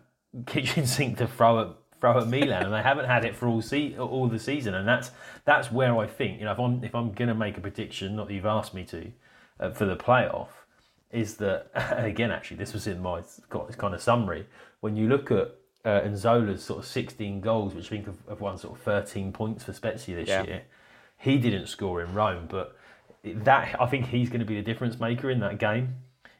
kitchen 0.47 0.87
sink 0.87 1.18
to 1.18 1.26
throw 1.26 1.61
at 1.61 1.68
throw 2.00 2.18
at 2.21 2.28
Milan, 2.28 2.64
and 2.64 2.75
they 2.75 2.83
haven't 2.83 3.06
had 3.06 3.25
it 3.25 3.35
for 3.35 3.49
all 3.49 3.62
se- 3.62 3.97
all 3.99 4.28
the 4.28 4.38
season. 4.38 4.75
And 4.75 4.87
that's 4.87 5.11
that's 5.45 5.71
where 5.73 5.97
I 5.99 6.06
think 6.06 6.38
you 6.38 6.45
know 6.45 6.52
if 6.52 6.59
I'm 6.59 6.85
if 6.85 6.95
I'm 6.95 7.12
going 7.12 7.28
to 7.28 7.35
make 7.35 7.56
a 7.56 7.61
prediction, 7.61 8.16
not 8.16 8.28
that 8.28 8.35
you've 8.35 8.47
asked 8.47 8.75
me 8.75 8.85
to, 8.85 9.12
uh, 9.61 9.71
for 9.71 9.85
the 9.87 9.97
playoff, 9.97 10.49
is 11.11 11.37
that 11.37 11.71
again 11.97 12.30
actually 12.30 12.59
this 12.59 12.73
was 12.73 12.87
in 12.87 13.00
my 13.02 13.23
got 13.49 13.76
kind 13.78 13.95
of 13.95 14.02
summary 14.02 14.47
when 14.80 14.97
you 14.97 15.09
look 15.09 15.30
at 15.30 15.54
uh, 15.85 16.00
Nzola's 16.02 16.62
sort 16.64 16.80
of 16.80 16.87
16 16.87 17.40
goals, 17.40 17.75
which 17.75 17.87
I 17.87 17.88
think 17.88 18.06
have, 18.06 18.18
have 18.28 18.40
won 18.40 18.59
sort 18.59 18.76
of 18.76 18.83
13 18.83 19.33
points 19.33 19.64
for 19.64 19.73
Spezia 19.73 20.16
this 20.16 20.28
Yeah. 20.28 20.42
year. 20.45 20.62
He 21.18 21.38
didn't 21.38 21.68
score 21.68 22.02
in 22.02 22.12
Rome, 22.12 22.47
but 22.49 22.76
that 23.25 23.75
I 23.80 23.87
think 23.87 24.06
he's 24.09 24.28
going 24.28 24.40
to 24.40 24.45
be 24.47 24.56
the 24.56 24.62
difference 24.62 25.00
maker 25.00 25.30
in 25.30 25.40
that 25.40 25.59
game. 25.59 25.95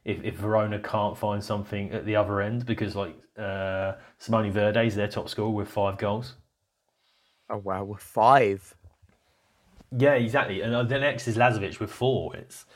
If, 0.07 0.23
if 0.23 0.37
Verona 0.37 0.79
can't 0.79 1.19
find 1.19 1.43
something 1.43 1.91
at 1.91 2.07
the 2.07 2.15
other 2.17 2.41
end, 2.41 2.65
because 2.65 2.95
like 2.95 3.17
uh, 3.37 3.95
Simone 4.19 4.53
Verdi 4.53 4.87
is 4.87 4.95
their 4.95 5.09
top 5.09 5.29
scorer 5.29 5.51
with 5.51 5.69
five 5.69 5.99
goals. 5.99 6.35
Oh 7.51 7.59
wow, 7.59 7.83
with 7.85 8.01
five. 8.01 8.75
Yeah, 9.91 10.15
exactly. 10.15 10.61
And 10.63 10.75
uh, 10.75 10.85
the 10.85 10.99
next 11.01 11.27
is 11.27 11.37
Lazovic 11.37 11.81
with 11.81 11.91
four. 11.91 12.37
It's 12.37 12.67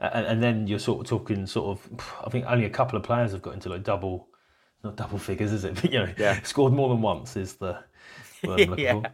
and, 0.00 0.26
and 0.26 0.42
then 0.42 0.66
you're 0.68 0.78
sort 0.78 1.00
of 1.00 1.06
talking 1.08 1.46
sort 1.46 1.78
of. 1.78 2.06
I 2.24 2.30
think 2.30 2.44
only 2.46 2.66
a 2.66 2.70
couple 2.70 2.96
of 2.96 3.02
players 3.02 3.32
have 3.32 3.42
got 3.42 3.54
into 3.54 3.68
like 3.68 3.82
double, 3.82 4.28
not 4.84 4.96
double 4.96 5.18
figures, 5.18 5.52
is 5.52 5.64
it? 5.64 5.74
But 5.82 5.92
you 5.92 5.98
know, 5.98 6.14
Yeah. 6.16 6.40
scored 6.44 6.72
more 6.72 6.88
than 6.88 7.02
once 7.02 7.36
is 7.36 7.54
the. 7.54 7.82
Word 8.44 8.60
I'm 8.60 8.70
looking 8.70 8.84
yeah. 8.84 8.92
for. 8.92 9.10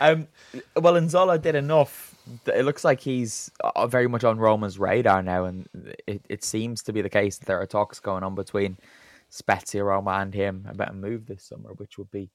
Um, 0.00 0.28
well, 0.74 0.94
Nzola 0.94 1.40
did 1.40 1.54
enough. 1.54 2.15
It 2.46 2.64
looks 2.64 2.84
like 2.84 3.00
he's 3.00 3.50
uh, 3.62 3.86
very 3.86 4.08
much 4.08 4.24
on 4.24 4.38
Roma's 4.38 4.78
radar 4.78 5.22
now, 5.22 5.44
and 5.44 5.68
it, 6.06 6.22
it 6.28 6.44
seems 6.44 6.82
to 6.84 6.92
be 6.92 7.02
the 7.02 7.08
case 7.08 7.38
that 7.38 7.46
there 7.46 7.60
are 7.60 7.66
talks 7.66 8.00
going 8.00 8.24
on 8.24 8.34
between 8.34 8.78
Spezia, 9.30 9.84
Roma, 9.84 10.12
and 10.12 10.34
him 10.34 10.66
about 10.68 10.90
a 10.90 10.94
move 10.94 11.26
this 11.26 11.44
summer, 11.44 11.70
which 11.76 11.98
would 11.98 12.10
be 12.10 12.30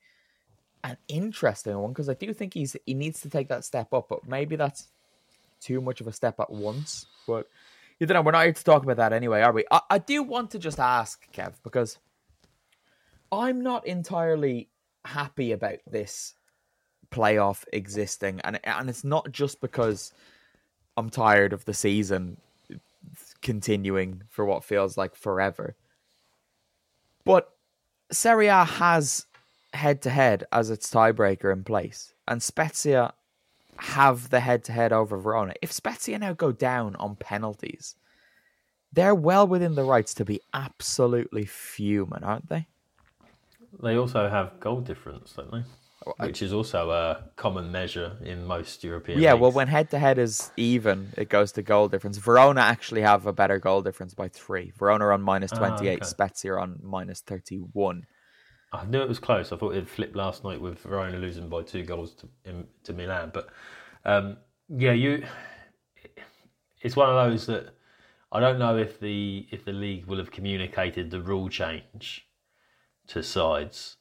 an 0.83 0.97
interesting 1.07 1.77
one 1.77 1.91
because 1.91 2.09
I 2.09 2.13
do 2.13 2.33
think 2.33 2.53
he's 2.53 2.75
he 2.85 2.93
needs 2.93 3.21
to 3.21 3.29
take 3.29 3.49
that 3.49 3.65
step 3.65 3.93
up, 3.93 4.07
but 4.09 4.27
maybe 4.27 4.55
that's 4.55 4.87
too 5.59 5.81
much 5.81 6.01
of 6.01 6.07
a 6.07 6.13
step 6.13 6.39
at 6.39 6.49
once. 6.49 7.05
But 7.27 7.47
you 7.99 8.07
don't 8.07 8.15
know. 8.15 8.21
We're 8.21 8.31
not 8.31 8.43
here 8.43 8.53
to 8.53 8.63
talk 8.63 8.83
about 8.83 8.97
that 8.97 9.13
anyway, 9.13 9.41
are 9.41 9.51
we? 9.51 9.65
I, 9.69 9.81
I 9.89 9.97
do 9.99 10.23
want 10.23 10.51
to 10.51 10.59
just 10.59 10.79
ask 10.79 11.31
Kev 11.33 11.53
because 11.63 11.99
I'm 13.31 13.61
not 13.61 13.85
entirely 13.85 14.69
happy 15.05 15.51
about 15.51 15.79
this 15.89 16.33
playoff 17.11 17.65
existing, 17.73 18.41
and 18.43 18.59
and 18.63 18.89
it's 18.89 19.03
not 19.03 19.31
just 19.31 19.61
because 19.61 20.13
I'm 20.97 21.09
tired 21.09 21.53
of 21.53 21.65
the 21.65 21.73
season 21.73 22.37
continuing 23.41 24.23
for 24.29 24.45
what 24.45 24.63
feels 24.63 24.97
like 24.97 25.15
forever. 25.15 25.75
But 27.25 27.49
Serie 28.11 28.47
A 28.47 28.63
has 28.63 29.25
head 29.73 30.01
to 30.03 30.09
head 30.09 30.43
as 30.51 30.69
its 30.69 30.89
tiebreaker 30.89 31.51
in 31.51 31.63
place, 31.63 32.13
and 32.27 32.41
Spezia 32.41 33.13
have 33.77 34.29
the 34.29 34.39
head 34.39 34.63
to 34.65 34.71
head 34.71 34.93
over 34.93 35.17
Verona. 35.17 35.53
If 35.61 35.71
Spezia 35.71 36.19
now 36.19 36.33
go 36.33 36.51
down 36.51 36.95
on 36.97 37.15
penalties, 37.15 37.95
they're 38.93 39.15
well 39.15 39.47
within 39.47 39.75
the 39.75 39.83
rights 39.83 40.13
to 40.15 40.25
be 40.25 40.41
absolutely 40.53 41.45
fuming, 41.45 42.23
aren't 42.23 42.49
they? 42.49 42.67
They 43.81 43.95
also 43.95 44.29
have 44.29 44.59
goal 44.59 44.81
difference, 44.81 45.33
don't 45.33 45.51
they? 45.51 45.63
Which 46.17 46.41
is 46.41 46.51
also 46.51 46.89
a 46.89 47.29
common 47.35 47.71
measure 47.71 48.17
in 48.23 48.45
most 48.45 48.83
European. 48.83 49.19
Yeah, 49.19 49.33
well, 49.33 49.51
when 49.51 49.67
head 49.67 49.91
to 49.91 49.99
head 49.99 50.17
is 50.17 50.51
even, 50.57 51.13
it 51.15 51.29
goes 51.29 51.51
to 51.53 51.61
goal 51.61 51.89
difference. 51.89 52.17
Verona 52.17 52.61
actually 52.61 53.01
have 53.01 53.27
a 53.27 53.33
better 53.33 53.59
goal 53.59 53.83
difference 53.83 54.15
by 54.15 54.27
three. 54.27 54.71
Verona 54.77 55.05
are 55.05 55.11
on 55.11 55.21
minus 55.21 55.51
Ah, 55.53 55.57
28, 55.57 55.97
okay. 55.97 56.05
Spezia 56.05 56.55
on 56.55 56.79
minus 56.81 57.21
31. 57.21 58.07
I 58.73 58.85
knew 58.85 59.01
it 59.01 59.07
was 59.07 59.19
close. 59.19 59.51
I 59.51 59.57
thought 59.57 59.75
it 59.75 59.87
flipped 59.87 60.15
last 60.15 60.43
night 60.43 60.59
with 60.59 60.79
Verona 60.79 61.17
losing 61.17 61.49
by 61.49 61.61
two 61.61 61.83
goals 61.83 62.15
to 62.15 62.29
in, 62.45 62.65
to 62.83 62.93
Milan. 62.93 63.29
But 63.31 63.49
um, 64.03 64.37
yeah, 64.69 64.93
you. 64.93 65.23
It's 66.81 66.95
one 66.95 67.09
of 67.09 67.29
those 67.29 67.45
that 67.45 67.75
I 68.31 68.39
don't 68.39 68.57
know 68.57 68.77
if 68.77 68.99
the 68.99 69.45
if 69.51 69.65
the 69.65 69.73
league 69.73 70.05
will 70.05 70.17
have 70.17 70.31
communicated 70.31 71.11
the 71.11 71.21
rule 71.21 71.47
change 71.49 72.25
to 73.07 73.21
sides 73.21 73.97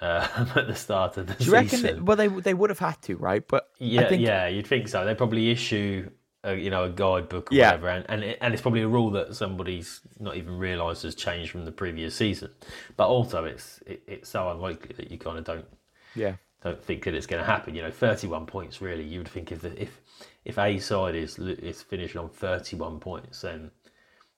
uh, 0.00 0.46
at 0.56 0.66
the 0.66 0.74
start 0.74 1.16
of 1.16 1.26
the 1.26 1.34
Do 1.34 1.44
you 1.44 1.52
reckon? 1.52 1.70
season. 1.70 1.96
That, 1.96 2.04
well, 2.04 2.16
they 2.16 2.28
they 2.28 2.54
would 2.54 2.70
have 2.70 2.78
had 2.78 3.00
to, 3.02 3.16
right? 3.16 3.46
But 3.46 3.68
Yeah, 3.78 4.08
think, 4.08 4.22
yeah, 4.22 4.46
you'd 4.48 4.66
think 4.66 4.88
so. 4.88 5.04
They 5.04 5.14
probably 5.14 5.50
issue, 5.50 6.10
a, 6.44 6.54
you 6.54 6.70
know, 6.70 6.84
a 6.84 6.90
guidebook 6.90 7.52
or 7.52 7.56
Yeah. 7.56 7.72
whatever, 7.72 7.88
and 7.88 8.06
and, 8.08 8.24
it, 8.24 8.38
and 8.40 8.52
it's 8.54 8.62
probably 8.62 8.82
a 8.82 8.88
rule 8.88 9.10
that 9.10 9.34
somebody's 9.34 10.00
not 10.18 10.36
even 10.36 10.58
realised 10.58 11.02
has 11.02 11.14
changed 11.14 11.50
from 11.52 11.64
the 11.64 11.72
previous 11.72 12.14
season. 12.14 12.50
But 12.96 13.08
also, 13.08 13.44
it's 13.44 13.80
it, 13.86 14.02
it's 14.06 14.28
so 14.30 14.50
unlikely 14.50 14.94
that 14.96 15.10
you 15.10 15.18
kind 15.18 15.38
of 15.38 15.44
don't 15.44 15.66
yeah, 16.14 16.34
don't 16.62 16.82
think 16.82 17.04
that 17.04 17.14
it's 17.14 17.26
going 17.26 17.42
to 17.42 17.46
happen. 17.46 17.74
You 17.74 17.82
know, 17.82 17.90
thirty-one 17.90 18.46
points. 18.46 18.80
Really, 18.80 19.04
you 19.04 19.18
would 19.20 19.28
think 19.28 19.52
if 19.52 19.60
the, 19.60 19.80
if 19.82 20.00
if 20.44 20.58
a 20.58 20.78
side 20.78 21.14
is 21.14 21.38
is 21.38 21.82
finishing 21.82 22.20
on 22.20 22.28
thirty-one 22.30 23.00
points, 23.00 23.42
then 23.42 23.70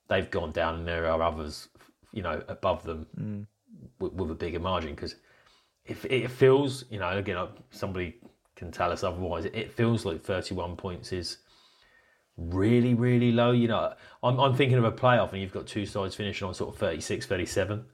they've 0.08 0.30
gone 0.30 0.52
down, 0.52 0.74
and 0.80 0.86
there 0.88 1.06
are 1.06 1.22
others, 1.22 1.68
you 2.12 2.22
know, 2.22 2.42
above 2.48 2.82
them 2.82 3.06
with, 4.00 4.12
with 4.12 4.30
a 4.30 4.34
bigger 4.34 4.60
margin. 4.60 4.94
Because 4.94 5.14
if 5.86 6.04
it 6.04 6.30
feels, 6.30 6.84
you 6.90 6.98
know, 6.98 7.10
again, 7.10 7.48
somebody 7.70 8.16
can 8.56 8.70
tell 8.70 8.92
us 8.92 9.02
otherwise. 9.02 9.44
It 9.46 9.72
feels 9.72 10.04
like 10.04 10.22
thirty-one 10.22 10.76
points 10.76 11.12
is 11.12 11.38
really, 12.36 12.94
really 12.94 13.32
low. 13.32 13.52
You 13.52 13.68
know, 13.68 13.94
I'm 14.22 14.38
I'm 14.38 14.54
thinking 14.54 14.78
of 14.78 14.84
a 14.84 14.92
playoff, 14.92 15.32
and 15.32 15.40
you've 15.40 15.52
got 15.52 15.66
two 15.66 15.86
sides 15.86 16.14
finishing 16.14 16.46
on 16.46 16.54
sort 16.54 16.74
of 16.74 16.78
36, 16.78 17.26
37 17.26 17.84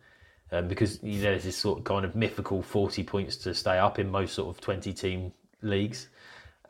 um, 0.53 0.69
because 0.69 1.03
you 1.03 1.17
know, 1.17 1.31
there's 1.31 1.45
this 1.45 1.57
sort 1.57 1.79
of 1.79 1.85
kind 1.85 2.05
of 2.05 2.15
mythical 2.15 2.63
40 2.63 3.03
points 3.05 3.37
to 3.37 3.55
stay 3.55 3.79
up 3.79 3.99
in 3.99 4.11
most 4.11 4.35
sort 4.35 4.55
of 4.55 4.61
20 4.61 4.93
team 4.93 5.33
leagues 5.63 6.09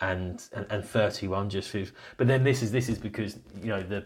and, 0.00 0.44
and 0.52 0.66
and 0.70 0.84
31 0.84 1.50
just 1.50 1.70
feels 1.70 1.92
but 2.16 2.26
then 2.26 2.44
this 2.44 2.62
is 2.62 2.70
this 2.70 2.88
is 2.88 2.98
because 2.98 3.36
you 3.60 3.68
know 3.68 3.82
the 3.82 4.04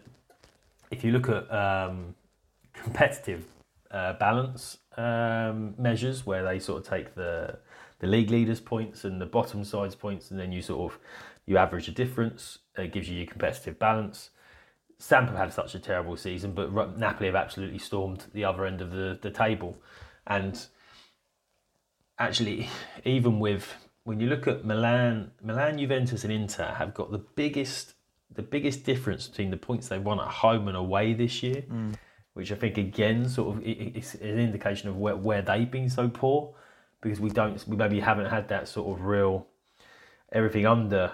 if 0.90 1.04
you 1.04 1.12
look 1.12 1.28
at 1.28 1.50
um, 1.52 2.14
competitive 2.73 3.45
uh, 3.90 4.14
balance 4.14 4.78
um, 4.96 5.75
measures 5.78 6.26
where 6.26 6.44
they 6.44 6.58
sort 6.58 6.82
of 6.82 6.88
take 6.88 7.14
the 7.14 7.58
the 7.99 8.06
league 8.08 8.30
leaders 8.30 8.61
points 8.61 9.04
and 9.04 9.20
the 9.20 9.26
bottom 9.26 9.64
sides 9.64 9.94
points 9.94 10.32
and 10.32 10.40
then 10.40 10.50
you 10.50 10.61
sort 10.61 10.92
of 10.92 10.99
you 11.46 11.56
average 11.56 11.88
a 11.88 11.92
difference. 11.92 12.58
It 12.76 12.92
gives 12.92 13.08
you 13.08 13.16
your 13.16 13.26
competitive 13.26 13.78
balance. 13.78 14.30
Samp 14.99 15.28
have 15.28 15.38
had 15.38 15.52
such 15.52 15.75
a 15.75 15.78
terrible 15.78 16.16
season, 16.16 16.52
but 16.52 16.99
Napoli 16.99 17.26
have 17.26 17.34
absolutely 17.34 17.78
stormed 17.78 18.25
the 18.32 18.44
other 18.44 18.64
end 18.66 18.80
of 18.80 18.92
the, 18.92 19.18
the 19.20 19.30
table. 19.30 19.76
And 20.26 20.64
actually, 22.18 22.68
even 23.04 23.40
with 23.40 23.75
when 24.04 24.20
you 24.20 24.28
look 24.28 24.46
at 24.46 24.64
Milan, 24.64 25.30
Milan, 25.42 25.78
Juventus, 25.78 26.25
and 26.25 26.32
Inter 26.32 26.72
have 26.72 26.94
got 26.94 27.11
the 27.11 27.18
biggest 27.18 27.94
the 28.34 28.42
biggest 28.42 28.84
difference 28.84 29.28
between 29.28 29.50
the 29.50 29.58
points 29.58 29.88
they 29.88 29.99
won 29.99 30.18
at 30.18 30.26
home 30.26 30.66
and 30.66 30.76
away 30.76 31.12
this 31.12 31.42
year, 31.42 31.64
which 32.35 32.51
I 32.53 32.55
think 32.55 32.79
again 32.79 33.29
sort 33.29 33.57
of 33.57 33.62
i- 33.62 33.93
i- 33.97 34.25
an 34.27 34.39
indication 34.39 34.89
of 34.89 34.97
where, 34.97 35.17
where 35.17 35.43
they've 35.43 35.71
been 35.71 35.91
so 35.91 36.09
poor 36.09 36.55
because 37.01 37.21
we 37.21 37.31
don't 37.31 37.67
we 37.69 37.77
maybe 37.77 38.01
haven't 38.01 38.27
had 38.31 38.49
that 38.49 38.69
sort 38.69 38.97
of 38.99 39.05
real 39.05 39.47
everything 40.33 40.67
under 40.67 41.12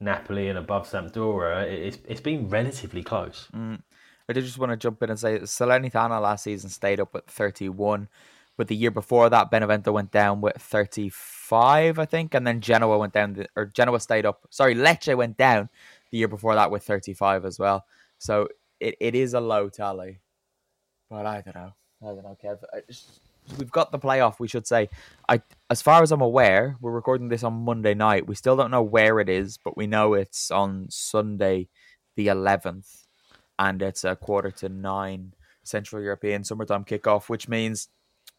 Napoli 0.00 0.48
and 0.48 0.58
above 0.58 0.88
Sampdoria. 0.88 1.64
it- 1.66 1.82
It's 1.86 1.98
it's 2.06 2.20
been 2.20 2.48
relatively 2.48 3.02
close. 3.02 3.48
Mm. 3.54 3.82
I 4.28 4.32
did 4.32 4.44
just 4.44 4.58
want 4.58 4.70
to 4.70 4.76
jump 4.76 5.02
in 5.02 5.10
and 5.10 5.18
say 5.18 5.38
Salernitana 5.40 6.20
last 6.20 6.44
season 6.44 6.70
stayed 6.70 6.98
up 7.00 7.14
at 7.14 7.26
31, 7.26 8.08
but 8.56 8.68
the 8.68 8.76
year 8.76 8.90
before 8.90 9.28
that, 9.28 9.50
Benevento 9.50 9.92
went 9.92 10.10
down 10.12 10.40
with 10.40 10.56
35, 10.56 11.98
I 11.98 12.04
think, 12.06 12.34
and 12.34 12.46
then 12.46 12.60
Genoa 12.60 12.96
went 12.98 13.12
down, 13.12 13.34
the, 13.34 13.46
or 13.56 13.66
Genoa 13.66 14.00
stayed 14.00 14.24
up. 14.24 14.46
Sorry, 14.50 14.74
Lecce 14.74 15.14
went 15.16 15.36
down 15.36 15.68
the 16.10 16.18
year 16.18 16.28
before 16.28 16.54
that 16.54 16.70
with 16.70 16.82
35 16.84 17.44
as 17.44 17.58
well. 17.58 17.84
So 18.18 18.48
it, 18.80 18.96
it 19.00 19.14
is 19.14 19.34
a 19.34 19.40
low 19.40 19.68
tally, 19.68 20.20
but 21.10 21.26
I 21.26 21.42
don't 21.42 21.54
know. 21.54 21.72
I 22.02 22.06
don't 22.06 22.22
know, 22.22 22.36
Kev. 22.42 22.58
We've 23.58 23.70
got 23.70 23.92
the 23.92 23.98
playoff. 23.98 24.38
We 24.38 24.48
should 24.48 24.66
say, 24.66 24.88
I 25.28 25.42
as 25.70 25.82
far 25.82 26.02
as 26.02 26.12
I'm 26.12 26.20
aware, 26.20 26.76
we're 26.80 26.92
recording 26.92 27.28
this 27.28 27.44
on 27.44 27.64
Monday 27.64 27.94
night. 27.94 28.26
We 28.26 28.34
still 28.34 28.56
don't 28.56 28.70
know 28.70 28.82
where 28.82 29.20
it 29.20 29.28
is, 29.28 29.58
but 29.62 29.76
we 29.76 29.86
know 29.86 30.14
it's 30.14 30.50
on 30.50 30.86
Sunday, 30.90 31.68
the 32.16 32.28
11th, 32.28 33.04
and 33.58 33.82
it's 33.82 34.04
a 34.04 34.16
quarter 34.16 34.50
to 34.50 34.68
nine 34.68 35.34
Central 35.62 36.02
European 36.02 36.44
summertime 36.44 36.84
kickoff, 36.84 37.28
which 37.28 37.48
means 37.48 37.88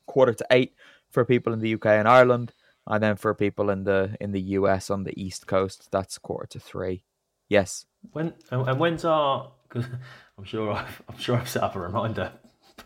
quarter 0.05 0.33
to 0.33 0.45
eight 0.51 0.73
for 1.09 1.25
people 1.25 1.53
in 1.53 1.59
the 1.59 1.73
UK 1.73 1.87
and 1.87 2.07
Ireland, 2.07 2.53
and 2.87 3.01
then 3.01 3.15
for 3.15 3.33
people 3.33 3.69
in 3.69 3.83
the 3.83 4.15
in 4.19 4.31
the 4.31 4.41
US 4.41 4.89
on 4.89 5.03
the 5.03 5.19
East 5.21 5.47
Coast, 5.47 5.89
that's 5.91 6.17
quarter 6.17 6.47
to 6.47 6.59
three. 6.59 7.03
Yes. 7.49 7.85
When 8.11 8.33
and 8.51 8.79
when's 8.79 9.05
our? 9.05 9.51
Because 9.67 9.89
I'm 10.37 10.43
sure 10.43 10.71
I've, 10.71 11.01
I'm 11.09 11.17
sure 11.17 11.37
I've 11.37 11.49
set 11.49 11.63
up 11.63 11.75
a 11.75 11.79
reminder, 11.79 12.31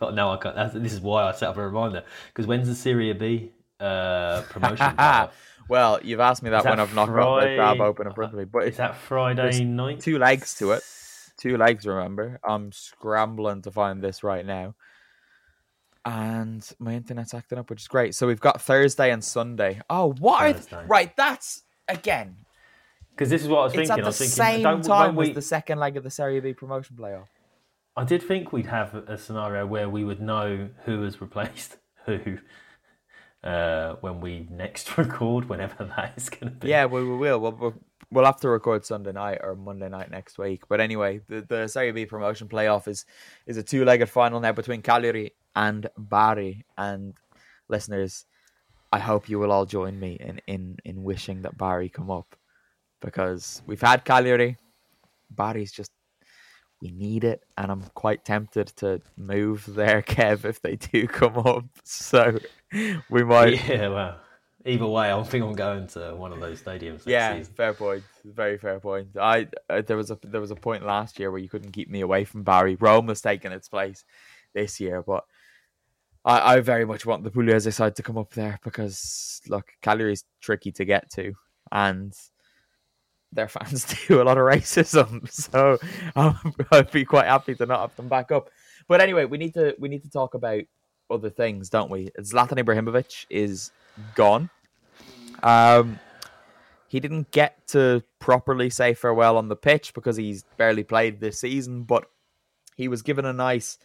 but 0.00 0.14
now 0.14 0.32
I 0.32 0.36
can't. 0.38 0.56
That's, 0.56 0.74
this 0.74 0.92
is 0.92 1.00
why 1.00 1.24
I 1.24 1.32
set 1.32 1.48
up 1.50 1.56
a 1.56 1.64
reminder. 1.66 2.02
Because 2.28 2.46
when's 2.46 2.66
the 2.68 2.74
Serie 2.74 3.12
B 3.12 3.52
uh, 3.78 4.42
promotion? 4.48 4.94
well, 5.68 6.00
you've 6.02 6.20
asked 6.20 6.42
me 6.42 6.50
that, 6.50 6.64
that 6.64 6.70
when 6.70 6.80
I've 6.80 6.94
not 6.94 7.06
got 7.06 7.16
my 7.40 7.56
tab 7.56 7.76
Fri- 7.76 7.86
open 7.86 8.06
in 8.08 8.12
front 8.14 8.32
of 8.32 8.38
me, 8.38 8.44
but 8.46 8.66
Is 8.66 8.76
that 8.78 8.96
Friday 8.96 9.64
night? 9.64 10.00
two 10.00 10.18
legs 10.18 10.54
to 10.58 10.72
it. 10.72 10.82
Two 11.38 11.56
legs, 11.56 11.86
remember? 11.86 12.40
I'm 12.44 12.72
scrambling 12.72 13.62
to 13.62 13.70
find 13.70 14.02
this 14.02 14.22
right 14.22 14.44
now. 14.44 14.74
And 16.04 16.66
my 16.78 16.94
internet's 16.94 17.34
acting 17.34 17.58
up, 17.58 17.68
which 17.70 17.82
is 17.82 17.88
great. 17.88 18.14
So 18.14 18.26
we've 18.26 18.40
got 18.40 18.60
Thursday 18.60 19.10
and 19.10 19.22
Sunday. 19.22 19.80
Oh, 19.90 20.12
what? 20.18 20.56
th- 20.68 20.82
right, 20.86 21.14
that's 21.16 21.62
again. 21.88 22.36
Because 23.10 23.28
this 23.28 23.42
is 23.42 23.48
what 23.48 23.58
I 23.58 23.64
was 23.64 23.72
It's 23.74 23.88
thinking. 23.88 23.92
at 23.92 23.98
I 23.98 24.02
the 24.02 24.06
was 24.06 24.18
thinking, 24.18 24.34
same 24.34 24.62
don't, 24.62 24.82
time 24.82 25.14
we, 25.14 25.28
as 25.28 25.34
the 25.34 25.42
second 25.42 25.78
leg 25.78 25.96
of 25.98 26.04
the 26.04 26.10
Serie 26.10 26.40
B 26.40 26.54
promotion 26.54 26.96
playoff. 26.98 27.26
I 28.00 28.04
did 28.04 28.22
think 28.22 28.50
we'd 28.50 28.64
have 28.64 28.94
a 28.94 29.18
scenario 29.18 29.66
where 29.66 29.86
we 29.86 30.04
would 30.04 30.22
know 30.22 30.70
who 30.86 31.02
has 31.02 31.20
replaced 31.20 31.76
who 32.06 32.38
uh, 33.44 33.96
when 34.00 34.22
we 34.22 34.48
next 34.50 34.96
record, 34.98 35.50
whenever 35.50 35.84
that 35.84 36.14
is 36.16 36.30
going 36.30 36.50
to 36.50 36.58
be. 36.58 36.68
Yeah, 36.68 36.86
we, 36.86 37.04
we 37.04 37.14
will. 37.14 37.38
We'll, 37.38 37.74
we'll. 38.10 38.24
have 38.24 38.40
to 38.40 38.48
record 38.48 38.86
Sunday 38.86 39.12
night 39.12 39.40
or 39.42 39.54
Monday 39.54 39.90
night 39.90 40.10
next 40.10 40.38
week. 40.38 40.62
But 40.66 40.80
anyway, 40.80 41.20
the, 41.28 41.42
the 41.42 41.68
Serie 41.68 41.92
B 41.92 42.06
promotion 42.06 42.48
playoff 42.48 42.88
is, 42.88 43.04
is 43.44 43.58
a 43.58 43.62
two 43.62 43.84
legged 43.84 44.08
final 44.08 44.40
now 44.40 44.52
between 44.52 44.80
Cagliari 44.80 45.34
and 45.54 45.86
Bari. 45.98 46.64
And 46.78 47.12
listeners, 47.68 48.24
I 48.90 48.98
hope 48.98 49.28
you 49.28 49.38
will 49.38 49.52
all 49.52 49.66
join 49.66 50.00
me 50.00 50.16
in, 50.18 50.40
in, 50.46 50.78
in 50.86 51.02
wishing 51.02 51.42
that 51.42 51.58
Bari 51.58 51.90
come 51.90 52.10
up 52.10 52.34
because 53.02 53.60
we've 53.66 53.82
had 53.82 54.06
Cagliari. 54.06 54.56
Bari's 55.30 55.70
just, 55.70 55.92
we 56.80 56.90
need 56.90 57.24
it. 57.24 57.42
And 57.56 57.70
I'm 57.70 57.82
quite 57.94 58.24
tempted 58.24 58.68
to 58.76 59.00
move 59.16 59.64
there, 59.66 60.02
Kev, 60.06 60.44
if 60.44 60.62
they 60.62 60.76
do 60.76 61.06
come 61.06 61.38
up. 61.38 61.64
So 61.84 62.38
we 63.08 63.24
might. 63.24 63.68
Yeah, 63.68 63.88
well, 63.88 64.18
either 64.64 64.86
way, 64.86 65.12
I 65.12 65.22
think 65.22 65.44
I'm 65.44 65.52
going 65.52 65.86
to 65.88 66.14
one 66.14 66.32
of 66.32 66.40
those 66.40 66.62
stadiums. 66.62 67.02
Yeah, 67.06 67.36
season. 67.36 67.54
fair 67.54 67.74
point. 67.74 68.04
Very 68.24 68.58
fair 68.58 68.80
point. 68.80 69.16
I 69.20 69.48
uh, 69.68 69.82
there 69.82 69.96
was 69.96 70.10
a 70.10 70.18
there 70.22 70.40
was 70.40 70.50
a 70.50 70.56
point 70.56 70.84
last 70.84 71.18
year 71.18 71.30
where 71.30 71.40
you 71.40 71.48
couldn't 71.48 71.72
keep 71.72 71.88
me 71.88 72.00
away 72.00 72.24
from 72.24 72.42
Bari. 72.42 72.76
Rome 72.76 73.08
has 73.08 73.20
taken 73.20 73.52
its 73.52 73.68
place 73.68 74.04
this 74.54 74.80
year, 74.80 75.02
but 75.02 75.24
I, 76.24 76.56
I 76.56 76.60
very 76.60 76.84
much 76.84 77.06
want 77.06 77.24
the 77.24 77.30
Pugliese 77.30 77.72
side 77.72 77.96
to 77.96 78.02
come 78.02 78.18
up 78.18 78.32
there 78.32 78.58
because 78.62 79.40
look, 79.48 79.72
Cagliari's 79.82 80.24
tricky 80.40 80.72
to 80.72 80.84
get 80.84 81.10
to, 81.12 81.32
and 81.72 82.12
their 83.32 83.48
fans 83.48 83.84
do 84.08 84.20
a 84.20 84.24
lot 84.24 84.38
of 84.38 84.44
racism. 84.44 85.28
So 85.30 85.78
um, 86.16 86.54
I'd 86.72 86.90
be 86.90 87.04
quite 87.04 87.26
happy 87.26 87.54
to 87.56 87.66
not 87.66 87.80
have 87.80 87.96
them 87.96 88.08
back 88.08 88.30
up. 88.32 88.50
But 88.88 89.00
anyway, 89.00 89.24
we 89.24 89.38
need 89.38 89.54
to 89.54 89.74
we 89.78 89.88
need 89.88 90.02
to 90.02 90.10
talk 90.10 90.34
about 90.34 90.62
other 91.10 91.30
things, 91.30 91.70
don't 91.70 91.90
we? 91.90 92.10
Zlatan 92.20 92.62
Ibrahimovic 92.62 93.26
is 93.30 93.72
gone. 94.14 94.50
Um, 95.42 95.98
he 96.88 97.00
didn't 97.00 97.30
get 97.30 97.66
to 97.68 98.02
properly 98.18 98.68
say 98.70 98.94
farewell 98.94 99.36
on 99.36 99.48
the 99.48 99.56
pitch 99.56 99.94
because 99.94 100.16
he's 100.16 100.42
barely 100.56 100.82
played 100.82 101.20
this 101.20 101.40
season, 101.40 101.84
but 101.84 102.04
he 102.76 102.88
was 102.88 103.02
given 103.02 103.24
a 103.24 103.32
nice 103.32 103.78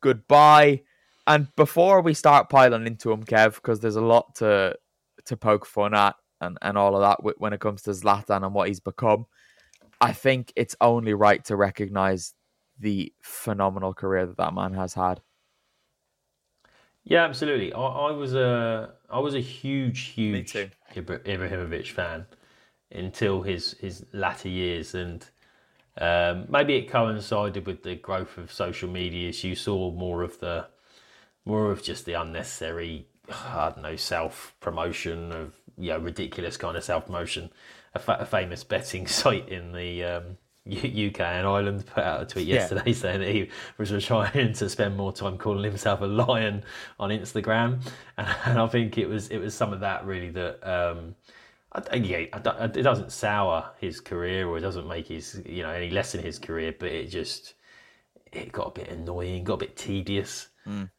goodbye. 0.00 0.82
And 1.26 1.54
before 1.54 2.00
we 2.00 2.14
start 2.14 2.48
piling 2.48 2.86
into 2.86 3.12
him, 3.12 3.24
Kev, 3.24 3.54
because 3.54 3.80
there's 3.80 3.96
a 3.96 4.00
lot 4.00 4.34
to 4.36 4.76
to 5.24 5.36
poke 5.36 5.66
fun 5.66 5.94
at 5.94 6.16
and, 6.42 6.58
and 6.60 6.76
all 6.76 6.94
of 6.94 7.00
that 7.00 7.38
when 7.38 7.52
it 7.52 7.60
comes 7.60 7.82
to 7.82 7.90
Zlatan 7.90 8.44
and 8.44 8.54
what 8.54 8.68
he's 8.68 8.80
become, 8.80 9.26
I 10.00 10.12
think 10.12 10.52
it's 10.56 10.76
only 10.80 11.14
right 11.14 11.44
to 11.46 11.56
recognize 11.56 12.34
the 12.78 13.12
phenomenal 13.22 13.94
career 13.94 14.26
that 14.26 14.36
that 14.36 14.52
man 14.52 14.74
has 14.74 14.94
had. 14.94 15.20
Yeah, 17.04 17.24
absolutely. 17.24 17.72
I, 17.72 17.80
I 17.80 18.10
was 18.12 18.34
a 18.34 18.94
I 19.10 19.18
was 19.18 19.34
a 19.34 19.40
huge, 19.40 20.00
huge. 20.00 20.52
Ibra- 20.52 21.24
Ibrahimovic 21.24 21.88
fan 21.88 22.26
until 22.90 23.42
his 23.42 23.72
his 23.80 24.04
latter 24.12 24.48
years, 24.48 24.94
and 24.94 25.26
um, 25.98 26.46
maybe 26.48 26.76
it 26.76 26.88
coincided 26.90 27.66
with 27.66 27.82
the 27.82 27.96
growth 27.96 28.38
of 28.38 28.52
social 28.52 28.88
media. 28.88 29.32
So 29.32 29.48
you 29.48 29.54
saw 29.56 29.90
more 29.90 30.22
of 30.22 30.38
the 30.40 30.66
more 31.44 31.70
of 31.72 31.82
just 31.82 32.04
the 32.04 32.14
unnecessary, 32.14 33.06
I 33.28 33.70
don't 33.70 33.82
know, 33.82 33.96
self 33.96 34.54
promotion 34.60 35.32
of 35.32 35.61
you 35.78 35.90
know 35.90 35.98
ridiculous 35.98 36.56
kind 36.56 36.76
of 36.76 36.84
self 36.84 37.06
promotion. 37.06 37.50
A, 37.94 37.98
fa- 37.98 38.18
a 38.20 38.26
famous 38.26 38.64
betting 38.64 39.06
site 39.20 39.48
in 39.50 39.72
the 39.72 40.02
um, 40.04 40.24
U- 40.64 41.08
UK 41.08 41.20
and 41.20 41.46
Ireland 41.46 41.84
put 41.86 42.02
out 42.02 42.22
a 42.22 42.26
tweet 42.26 42.46
Yeah. 42.46 42.54
yesterday 42.56 42.92
saying 43.02 43.20
that 43.20 43.28
he 43.30 43.50
was 43.76 43.92
trying 44.04 44.52
to 44.54 44.68
spend 44.68 44.96
more 44.96 45.12
time 45.12 45.36
calling 45.36 45.64
himself 45.64 46.00
a 46.00 46.06
lion 46.06 46.64
on 46.98 47.10
Instagram, 47.10 47.82
and, 48.16 48.28
and 48.46 48.58
I 48.58 48.66
think 48.68 48.96
it 48.98 49.06
was 49.08 49.28
it 49.28 49.38
was 49.38 49.54
some 49.54 49.72
of 49.72 49.80
that 49.80 50.04
really 50.06 50.30
that. 50.30 50.62
Um, 50.66 51.14
I, 51.74 51.96
yeah, 51.96 52.26
I 52.34 52.64
it 52.64 52.82
doesn't 52.82 53.12
sour 53.12 53.70
his 53.80 53.98
career 53.98 54.46
or 54.46 54.58
it 54.58 54.60
doesn't 54.60 54.86
make 54.86 55.08
his 55.08 55.40
you 55.46 55.62
know 55.62 55.70
any 55.70 55.88
less 55.88 56.14
in 56.14 56.22
his 56.22 56.38
career, 56.38 56.74
but 56.78 56.90
it 56.90 57.06
just 57.06 57.54
it 58.30 58.52
got 58.52 58.66
a 58.68 58.70
bit 58.80 58.88
annoying, 58.90 59.42
got 59.44 59.54
a 59.54 59.58
bit 59.58 59.76
tedious 59.76 60.48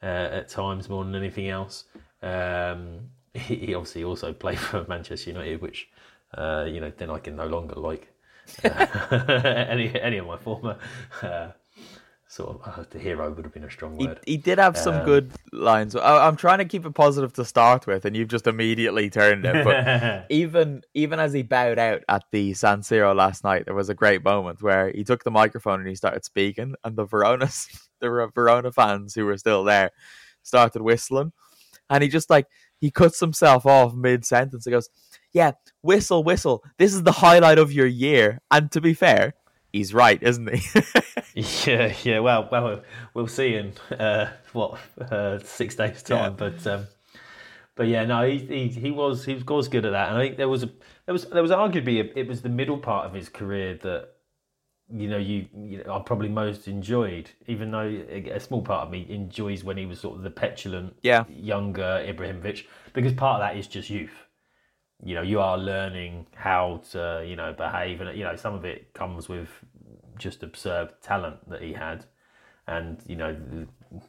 uh, 0.01 0.05
at 0.05 0.49
times 0.49 0.89
more 0.89 1.03
than 1.05 1.13
anything 1.15 1.47
else. 1.47 1.83
Um, 2.23 3.01
he, 3.34 3.56
he 3.56 3.74
obviously 3.74 4.04
also 4.04 4.34
played 4.34 4.60
for 4.69 4.86
Manchester 4.88 5.32
United, 5.32 5.62
which 5.62 5.89
uh, 6.38 6.65
you 6.67 6.80
know 6.80 6.91
then 6.96 7.10
I 7.10 7.19
can 7.19 7.36
no 7.36 7.48
longer 7.48 7.76
like 7.76 8.08
uh, 8.63 8.69
any 9.69 10.00
any 10.00 10.17
of 10.17 10.28
my 10.28 10.38
former 10.38 10.78
uh, 11.22 11.50
sort 12.28 12.50
of 12.50 12.62
uh, 12.80 12.84
the 12.89 12.98
hero 12.98 13.32
would 13.32 13.46
have 13.46 13.54
been 13.54 13.63
a 13.63 13.69
strong 13.69 13.96
He, 13.98 14.08
word. 14.08 14.19
he 14.26 14.38
did 14.38 14.58
have 14.58 14.76
some 14.76 15.06
good 15.06 15.32
lines. 15.52 15.96
I, 15.96 16.26
I'm 16.28 16.36
trying 16.36 16.58
to 16.58 16.65
keep 16.65 16.86
it 16.86 16.93
positive 16.96 17.32
to 17.34 17.46
start 17.46 17.86
with, 17.86 18.06
and 18.06 18.15
you've 18.15 18.28
just 18.30 18.48
immediately 18.48 19.10
turned 19.10 19.46
it. 19.46 19.63
But 19.63 20.26
even 20.30 20.82
even 20.93 21.19
as 21.19 21.34
he 21.34 21.43
bowed 21.43 21.78
out 21.80 22.04
at 22.10 22.24
the 22.32 22.54
San 22.54 22.82
Siro 22.82 23.15
last 23.15 23.43
night, 23.43 23.65
there 23.65 23.76
was 23.76 23.89
a 23.89 23.93
great 23.96 24.24
moment 24.24 24.62
where 24.62 24.91
he 24.91 25.04
took 25.04 25.24
the 25.24 25.32
microphone 25.32 25.80
and 25.80 25.88
he 25.88 25.96
started 25.96 26.26
speaking, 26.26 26.76
and 26.84 26.96
the 26.96 27.06
Verona 27.06 27.50
the 28.00 28.32
Verona 28.34 28.72
fans 28.72 29.13
who 29.13 29.26
were 29.26 29.38
still 29.38 29.63
there 29.63 29.91
started 30.41 30.82
whistling, 30.82 31.32
and 31.89 32.04
he 32.04 32.10
just 32.10 32.30
like 32.30 32.48
he 32.84 32.91
cuts 32.91 33.22
himself 33.22 33.65
off 33.65 33.96
mid 33.96 34.26
sentence. 34.26 34.65
He 34.65 34.72
goes, 34.72 34.89
"Yeah, 35.32 35.54
whistle, 35.82 36.22
whistle. 36.22 36.65
This 36.78 36.93
is 36.93 37.04
the 37.04 37.13
highlight 37.13 37.58
of 37.58 37.72
your 37.72 37.88
year." 37.88 38.41
And 38.52 38.69
to 38.74 38.82
be 38.82 38.93
fair, 38.93 39.36
he's 39.72 39.93
right, 39.93 40.22
isn't 40.22 40.54
he? 40.54 40.82
Yeah, 41.65 41.91
yeah. 42.04 42.19
Well, 42.19 42.48
well, 42.52 42.84
we'll 43.15 43.28
see 43.28 43.56
in 43.56 43.74
uh, 43.98 44.32
what 44.52 44.78
uh, 45.00 45.39
six 45.39 45.76
days' 45.76 46.04
time. 46.04 46.36
But 46.36 46.67
um, 46.67 46.86
but 47.74 47.88
yeah, 47.88 48.06
no, 48.06 48.28
he, 48.28 48.38
he 48.38 48.67
he 48.67 48.91
was 48.91 49.26
he 49.26 49.34
was 49.34 49.69
good 49.69 49.86
at 49.86 49.93
that, 49.93 50.10
and 50.10 50.17
I 50.17 50.22
think 50.22 50.38
there 50.38 50.50
was 50.50 50.63
a 50.63 50.69
there 51.06 51.13
was 51.13 51.26
there 51.26 51.41
was 51.41 51.52
arguably 51.52 52.02
a, 52.02 52.19
it 52.19 52.28
was 52.28 52.41
the 52.43 52.50
middle 52.50 52.78
part 52.78 53.08
of 53.08 53.13
his 53.13 53.30
career 53.30 53.80
that 53.82 54.10
you 54.91 55.08
know 55.08 55.17
you, 55.17 55.48
you 55.56 55.84
know, 55.84 55.96
I 55.96 56.00
probably 56.00 56.30
most 56.30 56.67
enjoyed, 56.67 57.30
even 57.48 57.72
though 57.72 57.88
a, 58.10 58.39
small 58.39 58.62
part 58.62 58.86
of 58.88 58.91
me 58.91 59.06
enjoys 59.10 59.63
when 59.63 59.78
he 59.78 59.86
was 59.86 60.00
sort 60.00 60.17
of 60.17 60.24
the 60.24 60.30
petulant, 60.30 60.96
Yeah. 61.02 61.26
younger 61.30 62.04
Ibrahimovic, 62.06 62.65
because 62.93 63.13
part 63.13 63.41
of 63.41 63.48
that 63.48 63.58
is 63.58 63.67
just 63.67 63.89
youth. 63.89 64.28
You 65.04 65.15
know, 65.15 65.22
you 65.22 65.39
are 65.39 65.58
learning 65.58 66.28
how 66.36 66.82
to 66.91 67.26
you 67.28 67.36
know 67.36 67.54
behave, 67.54 68.02
and 68.02 68.17
you 68.17 68.24
know 68.24 68.36
some 68.36 68.54
of 68.54 68.65
it 68.65 68.93
comes 68.93 69.28
with 69.30 69.50
just 70.17 70.43
absurd 70.43 71.02
talent 71.02 71.50
that 71.50 71.62
he 71.62 71.74
had, 71.74 72.06
and 72.67 73.02
you 73.06 73.15
know 73.15 73.36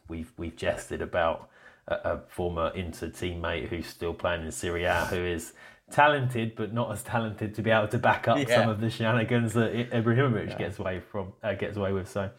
we've 0.07 0.31
we've 0.37 0.55
jested 0.55 1.01
about 1.01 1.49
a, 1.87 1.95
a 1.95 2.21
former 2.27 2.71
Inter 2.75 3.07
teammate 3.07 3.69
who's 3.69 3.87
still 3.87 4.13
playing 4.13 4.45
in 4.45 4.51
Serie 4.51 4.83
A 4.85 5.05
who 5.05 5.17
is 5.17 5.53
talented 5.91 6.55
but 6.55 6.73
not 6.73 6.91
as 6.91 7.03
talented 7.03 7.53
to 7.55 7.61
be 7.61 7.69
able 7.69 7.87
to 7.87 7.97
back 7.99 8.27
up 8.27 8.37
Yeah. 8.37 8.61
some 8.61 8.69
of 8.69 8.81
the 8.81 8.89
shenanigans 8.89 9.53
that 9.53 9.71
Ibrahimovic 9.91 10.57
gets 10.57 10.79
away 10.79 10.99
from 10.99 11.33
uh, 11.43 11.53
gets 11.53 11.77
away 11.77 11.93
with. 11.93 12.09
So 12.09 12.29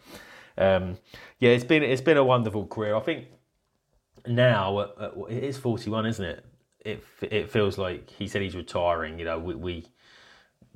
um, 0.57 0.97
yeah, 1.39 1.51
it's 1.51 1.63
been 1.63 1.83
it's 1.83 2.01
been 2.01 2.17
a 2.17 2.23
wonderful 2.23 2.65
career. 2.67 2.95
I 2.95 2.99
think 2.99 3.25
now 4.25 4.77
uh, 4.77 5.11
uh, 5.17 5.23
it 5.25 5.43
is 5.43 5.57
forty 5.57 5.89
one, 5.89 6.05
isn't 6.05 6.25
it? 6.25 6.45
It 6.83 7.03
it 7.21 7.51
feels 7.51 7.77
like 7.77 8.09
he 8.09 8.27
said 8.27 8.41
he's 8.41 8.55
retiring. 8.55 9.19
You 9.19 9.25
know, 9.25 9.39
we, 9.39 9.55
we 9.55 9.85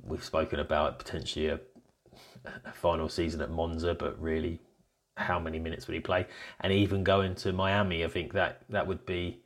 we've 0.04 0.24
spoken 0.24 0.60
about 0.60 1.00
potentially 1.00 1.48
a, 1.48 1.60
a 2.66 2.72
final 2.72 3.10
season 3.10 3.42
at 3.42 3.50
Monza, 3.52 3.94
but 3.94 4.20
really, 4.22 4.60
how 5.18 5.40
many 5.40 5.60
minutes 5.60 5.88
would 5.88 5.94
he 5.94 6.00
play? 6.00 6.28
And 6.60 6.72
even 6.72 7.04
going 7.04 7.36
to 7.36 7.52
Miami, 7.54 8.04
I 8.06 8.08
think 8.08 8.34
that 8.34 8.62
that 8.70 8.88
would 8.88 9.06
be 9.06 9.42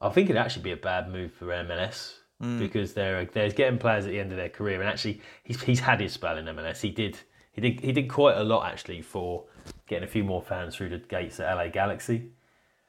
I 0.00 0.08
think 0.10 0.28
it'd 0.28 0.40
actually 0.40 0.62
be 0.62 0.72
a 0.72 0.76
bad 0.76 1.10
move 1.10 1.32
for 1.32 1.46
MLS 1.46 2.14
because 2.40 2.92
they're 2.92 3.24
they're 3.26 3.50
getting 3.50 3.78
players 3.78 4.04
at 4.04 4.10
the 4.10 4.20
end 4.20 4.30
of 4.30 4.36
their 4.36 4.48
career, 4.48 4.80
and 4.80 4.88
actually 4.88 5.20
he's 5.42 5.60
he's 5.62 5.80
had 5.80 6.00
his 6.00 6.12
spell 6.12 6.36
in 6.36 6.44
MLS. 6.46 6.80
He 6.80 6.90
did 6.90 7.18
he 7.52 7.60
did 7.60 7.80
he 7.80 7.92
did 7.92 8.08
quite 8.08 8.36
a 8.36 8.44
lot 8.44 8.70
actually 8.70 9.02
for 9.02 9.44
getting 9.86 10.04
a 10.04 10.10
few 10.10 10.24
more 10.24 10.42
fans 10.42 10.76
through 10.76 10.90
the 10.90 10.98
gates 10.98 11.40
at 11.40 11.54
LA 11.54 11.68
Galaxy, 11.68 12.30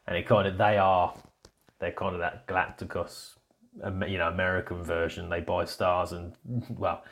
and 0.05 0.17
it 0.17 0.27
kind 0.27 0.47
of 0.47 0.57
they 0.57 0.77
are 0.77 1.13
they're 1.79 1.91
kind 1.91 2.13
of 2.13 2.19
that 2.19 2.47
Galacticos, 2.47 3.35
you 4.07 4.17
know, 4.17 4.27
American 4.27 4.83
version. 4.83 5.29
They 5.29 5.41
buy 5.41 5.65
stars 5.65 6.11
and 6.11 6.33
well. 6.77 7.03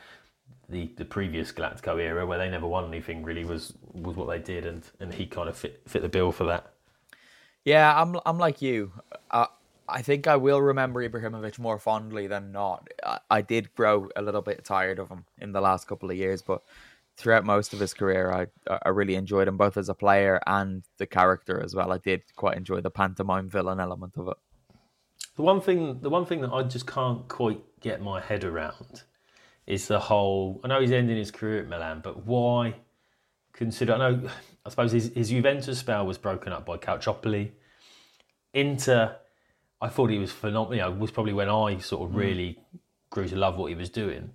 The, 0.68 0.90
the 0.96 1.04
previous 1.04 1.52
Galactico 1.52 2.00
era 2.00 2.26
where 2.26 2.38
they 2.38 2.50
never 2.50 2.66
won 2.66 2.86
anything 2.86 3.22
really 3.22 3.44
was 3.44 3.72
was 3.92 4.16
what 4.16 4.26
they 4.26 4.40
did 4.40 4.66
and, 4.66 4.82
and 4.98 5.14
he 5.14 5.24
kind 5.24 5.48
of 5.48 5.56
fit 5.56 5.80
fit 5.86 6.02
the 6.02 6.08
bill 6.08 6.32
for 6.32 6.42
that. 6.46 6.72
Yeah, 7.64 8.00
I'm 8.00 8.18
I'm 8.26 8.38
like 8.38 8.62
you. 8.62 8.90
Uh, 9.30 9.46
I 9.88 10.02
think 10.02 10.26
I 10.26 10.36
will 10.36 10.60
remember 10.60 11.06
Ibrahimovic 11.06 11.58
more 11.58 11.78
fondly 11.78 12.26
than 12.26 12.52
not. 12.52 12.88
I, 13.04 13.18
I 13.30 13.42
did 13.42 13.74
grow 13.74 14.08
a 14.16 14.22
little 14.22 14.42
bit 14.42 14.64
tired 14.64 14.98
of 14.98 15.08
him 15.08 15.24
in 15.38 15.52
the 15.52 15.60
last 15.60 15.86
couple 15.86 16.10
of 16.10 16.16
years, 16.16 16.42
but 16.42 16.62
throughout 17.16 17.44
most 17.44 17.72
of 17.72 17.80
his 17.80 17.94
career, 17.94 18.30
I 18.32 18.46
I 18.84 18.90
really 18.90 19.14
enjoyed 19.14 19.48
him 19.48 19.56
both 19.56 19.76
as 19.76 19.88
a 19.88 19.94
player 19.94 20.40
and 20.46 20.84
the 20.98 21.06
character 21.06 21.60
as 21.62 21.74
well. 21.74 21.92
I 21.92 21.98
did 21.98 22.22
quite 22.36 22.56
enjoy 22.56 22.80
the 22.80 22.90
pantomime 22.90 23.48
villain 23.48 23.80
element 23.80 24.16
of 24.16 24.28
it. 24.28 24.36
The 25.36 25.42
one 25.42 25.60
thing, 25.60 26.00
the 26.00 26.10
one 26.10 26.26
thing 26.26 26.40
that 26.40 26.52
I 26.52 26.62
just 26.62 26.86
can't 26.86 27.28
quite 27.28 27.60
get 27.80 28.00
my 28.00 28.20
head 28.20 28.44
around 28.44 29.02
is 29.66 29.86
the 29.86 29.98
whole. 29.98 30.60
I 30.64 30.68
know 30.68 30.80
he's 30.80 30.92
ending 30.92 31.16
his 31.16 31.30
career 31.30 31.60
at 31.60 31.68
Milan, 31.68 32.00
but 32.02 32.26
why 32.26 32.74
consider? 33.52 33.94
I 33.94 33.98
know, 33.98 34.28
I 34.64 34.70
suppose 34.70 34.92
his, 34.92 35.12
his 35.14 35.30
Juventus 35.30 35.78
spell 35.78 36.06
was 36.06 36.18
broken 36.18 36.52
up 36.52 36.64
by 36.64 36.78
Calciopoli. 36.78 37.50
Inter, 38.54 39.16
I 39.80 39.88
thought 39.88 40.10
he 40.10 40.18
was 40.18 40.32
phenomenal. 40.32 40.74
You 40.74 40.82
know, 40.82 40.90
was 40.90 41.10
probably 41.10 41.32
when 41.32 41.48
I 41.48 41.78
sort 41.78 42.08
of 42.08 42.14
mm. 42.14 42.20
really 42.20 42.58
grew 43.10 43.28
to 43.28 43.36
love 43.36 43.56
what 43.56 43.66
he 43.66 43.74
was 43.74 43.90
doing. 43.90 44.30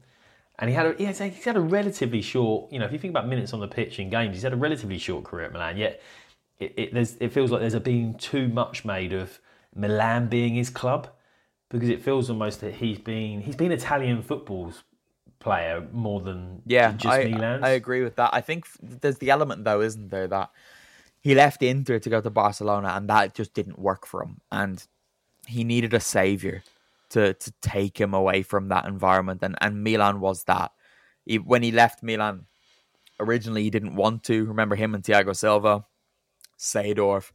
And 0.59 0.69
he 0.69 0.75
had 0.75 0.85
a, 0.85 0.93
he's 0.93 1.17
had 1.45 1.57
a 1.57 1.61
relatively 1.61 2.21
short, 2.21 2.71
you 2.71 2.77
know, 2.77 2.85
if 2.85 2.91
you 2.91 2.99
think 2.99 3.11
about 3.11 3.27
minutes 3.27 3.51
on 3.51 3.59
the 3.59 3.67
pitch 3.67 3.97
in 3.97 4.09
games, 4.09 4.35
he's 4.35 4.43
had 4.43 4.53
a 4.53 4.57
relatively 4.57 4.99
short 4.99 5.23
career 5.23 5.45
at 5.45 5.53
Milan. 5.53 5.75
Yet 5.77 6.01
it, 6.59 6.73
it, 6.77 6.93
there's, 6.93 7.15
it 7.15 7.29
feels 7.29 7.49
like 7.51 7.61
there's 7.61 7.73
a 7.73 7.79
being 7.79 8.13
too 8.15 8.47
much 8.47 8.85
made 8.85 9.11
of 9.11 9.39
Milan 9.75 10.27
being 10.27 10.53
his 10.53 10.69
club 10.69 11.09
because 11.69 11.89
it 11.89 12.03
feels 12.03 12.29
almost 12.29 12.61
that 12.61 12.75
he's 12.75 12.99
been 12.99 13.41
he's 13.41 13.55
been 13.55 13.71
Italian 13.71 14.21
football's 14.21 14.83
player 15.39 15.87
more 15.91 16.21
than 16.21 16.61
Yeah, 16.65 16.91
just 16.91 17.13
I, 17.13 17.23
Milan's. 17.25 17.63
I 17.63 17.69
agree 17.69 18.03
with 18.03 18.17
that. 18.17 18.29
I 18.33 18.41
think 18.41 18.67
there's 18.81 19.17
the 19.17 19.31
element 19.31 19.63
though, 19.63 19.81
isn't 19.81 20.09
there, 20.09 20.27
that 20.27 20.51
he 21.21 21.33
left 21.33 21.63
Inter 21.63 21.97
to 21.99 22.09
go 22.09 22.21
to 22.21 22.29
Barcelona, 22.29 22.89
and 22.89 23.09
that 23.09 23.33
just 23.33 23.53
didn't 23.53 23.79
work 23.79 24.05
for 24.05 24.21
him, 24.21 24.41
and 24.51 24.85
he 25.51 25.63
needed 25.63 25.93
a 25.93 25.99
savior 25.99 26.63
to 27.09 27.33
to 27.33 27.53
take 27.61 27.99
him 27.99 28.13
away 28.13 28.41
from 28.41 28.69
that 28.69 28.85
environment, 28.85 29.41
and 29.43 29.55
and 29.61 29.83
Milan 29.83 30.19
was 30.19 30.43
that. 30.45 30.71
He, 31.25 31.37
when 31.37 31.61
he 31.61 31.71
left 31.71 32.01
Milan, 32.01 32.45
originally 33.19 33.63
he 33.63 33.69
didn't 33.69 33.95
want 33.95 34.23
to. 34.23 34.45
Remember 34.45 34.75
him 34.75 34.95
and 34.95 35.03
Thiago 35.03 35.35
Silva, 35.35 35.85
Seedorf, 36.57 37.31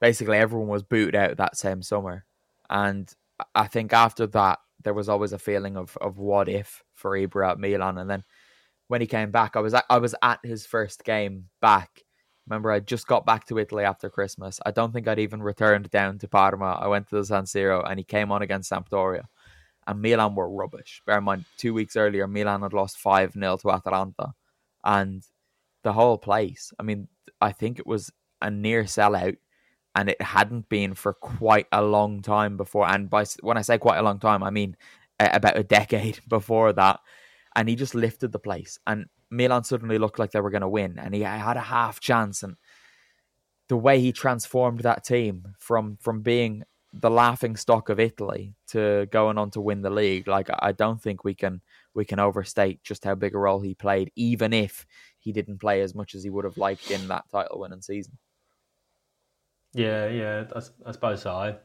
basically 0.00 0.36
everyone 0.36 0.68
was 0.68 0.82
booted 0.82 1.14
out 1.14 1.36
that 1.36 1.56
same 1.56 1.82
summer, 1.82 2.24
and 2.68 3.12
I 3.54 3.66
think 3.66 3.92
after 3.92 4.26
that 4.28 4.58
there 4.82 4.94
was 4.94 5.08
always 5.08 5.32
a 5.32 5.38
feeling 5.38 5.76
of 5.76 5.96
of 6.00 6.18
what 6.18 6.48
if 6.48 6.82
for 6.94 7.12
Ibra 7.12 7.52
at 7.52 7.58
Milan, 7.58 7.98
and 7.98 8.10
then 8.10 8.24
when 8.88 9.00
he 9.00 9.06
came 9.06 9.30
back, 9.30 9.54
I 9.54 9.60
was 9.60 9.74
at, 9.74 9.84
I 9.88 9.98
was 9.98 10.16
at 10.20 10.40
his 10.42 10.66
first 10.66 11.04
game 11.04 11.48
back. 11.60 12.02
Remember, 12.48 12.70
I 12.70 12.80
just 12.80 13.06
got 13.06 13.26
back 13.26 13.46
to 13.46 13.58
Italy 13.58 13.84
after 13.84 14.10
Christmas. 14.10 14.60
I 14.64 14.70
don't 14.70 14.92
think 14.92 15.06
I'd 15.06 15.18
even 15.18 15.42
returned 15.42 15.90
down 15.90 16.18
to 16.18 16.28
Parma. 16.28 16.78
I 16.80 16.88
went 16.88 17.08
to 17.08 17.16
the 17.16 17.24
San 17.24 17.44
Siro, 17.44 17.88
and 17.88 17.98
he 17.98 18.04
came 18.04 18.32
on 18.32 18.42
against 18.42 18.70
Sampdoria, 18.70 19.24
and 19.86 20.02
Milan 20.02 20.34
were 20.34 20.50
rubbish. 20.50 21.02
Bear 21.06 21.18
in 21.18 21.24
mind, 21.24 21.44
two 21.56 21.74
weeks 21.74 21.96
earlier, 21.96 22.26
Milan 22.26 22.62
had 22.62 22.72
lost 22.72 22.98
five 22.98 23.32
0 23.34 23.58
to 23.58 23.70
Atalanta, 23.70 24.32
and 24.84 25.22
the 25.82 25.92
whole 25.92 26.18
place. 26.18 26.72
I 26.78 26.82
mean, 26.82 27.08
I 27.40 27.52
think 27.52 27.78
it 27.78 27.86
was 27.86 28.10
a 28.42 28.50
near 28.50 28.84
sellout, 28.84 29.36
and 29.94 30.08
it 30.08 30.20
hadn't 30.20 30.68
been 30.68 30.94
for 30.94 31.12
quite 31.12 31.66
a 31.72 31.82
long 31.82 32.22
time 32.22 32.56
before. 32.56 32.88
And 32.88 33.08
by 33.08 33.24
when 33.42 33.58
I 33.58 33.62
say 33.62 33.78
quite 33.78 33.98
a 33.98 34.02
long 34.02 34.18
time, 34.18 34.42
I 34.42 34.50
mean 34.50 34.76
about 35.18 35.58
a 35.58 35.62
decade 35.62 36.20
before 36.28 36.72
that. 36.72 37.00
And 37.56 37.68
he 37.68 37.74
just 37.74 37.94
lifted 37.94 38.32
the 38.32 38.38
place, 38.38 38.78
and 38.86 39.06
Milan 39.30 39.64
suddenly 39.64 39.98
looked 39.98 40.18
like 40.18 40.32
they 40.32 40.40
were 40.40 40.50
going 40.50 40.62
to 40.62 40.68
win, 40.68 40.98
and 40.98 41.14
he 41.14 41.22
had 41.22 41.56
a 41.56 41.60
half 41.60 42.00
chance. 42.00 42.42
And 42.42 42.56
the 43.68 43.76
way 43.76 44.00
he 44.00 44.12
transformed 44.12 44.80
that 44.80 45.04
team 45.04 45.54
from 45.58 45.96
from 46.00 46.22
being 46.22 46.64
the 46.92 47.10
laughing 47.10 47.56
stock 47.56 47.88
of 47.88 48.00
Italy 48.00 48.54
to 48.66 49.06
going 49.12 49.38
on 49.38 49.50
to 49.52 49.60
win 49.60 49.82
the 49.82 49.90
league, 49.90 50.26
like 50.26 50.48
I 50.58 50.72
don't 50.72 51.00
think 51.00 51.24
we 51.24 51.34
can 51.34 51.60
we 51.94 52.04
can 52.04 52.18
overstate 52.18 52.82
just 52.82 53.04
how 53.04 53.14
big 53.14 53.34
a 53.34 53.38
role 53.38 53.60
he 53.60 53.74
played, 53.74 54.10
even 54.16 54.52
if 54.52 54.86
he 55.18 55.32
didn't 55.32 55.58
play 55.58 55.82
as 55.82 55.94
much 55.94 56.14
as 56.14 56.24
he 56.24 56.30
would 56.30 56.44
have 56.44 56.56
liked 56.56 56.90
in 56.90 57.08
that 57.08 57.24
title 57.30 57.60
winning 57.60 57.82
season. 57.82 58.18
yeah, 59.72 60.08
yeah, 60.08 60.44
I 60.84 60.92
suppose 60.92 61.22
so. 61.22 61.32
I, 61.32 61.56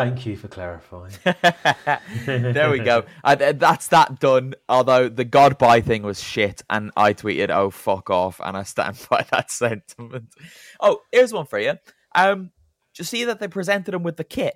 thank 0.00 0.26
you 0.26 0.36
for 0.36 0.48
clarifying. 0.48 1.12
there 2.24 2.70
we 2.70 2.78
go. 2.78 3.04
Th- 3.26 3.56
that's 3.56 3.88
that 3.88 4.18
done. 4.18 4.54
Although 4.68 5.08
the 5.08 5.24
God 5.24 5.58
bye 5.58 5.80
thing 5.80 6.02
was 6.02 6.22
shit, 6.22 6.62
and 6.70 6.90
I 6.96 7.12
tweeted, 7.12 7.50
"Oh 7.50 7.70
fuck 7.70 8.08
off," 8.10 8.40
and 8.42 8.56
I 8.56 8.62
stand 8.62 8.98
by 9.10 9.26
that 9.30 9.50
sentiment. 9.50 10.34
Oh, 10.80 11.00
here's 11.12 11.32
one 11.32 11.46
for 11.46 11.58
you. 11.58 11.74
Um, 12.14 12.50
do 12.94 13.00
you 13.00 13.04
see 13.04 13.24
that 13.24 13.40
they 13.40 13.48
presented 13.48 13.94
him 13.94 14.02
with 14.02 14.16
the 14.16 14.24
kit 14.24 14.54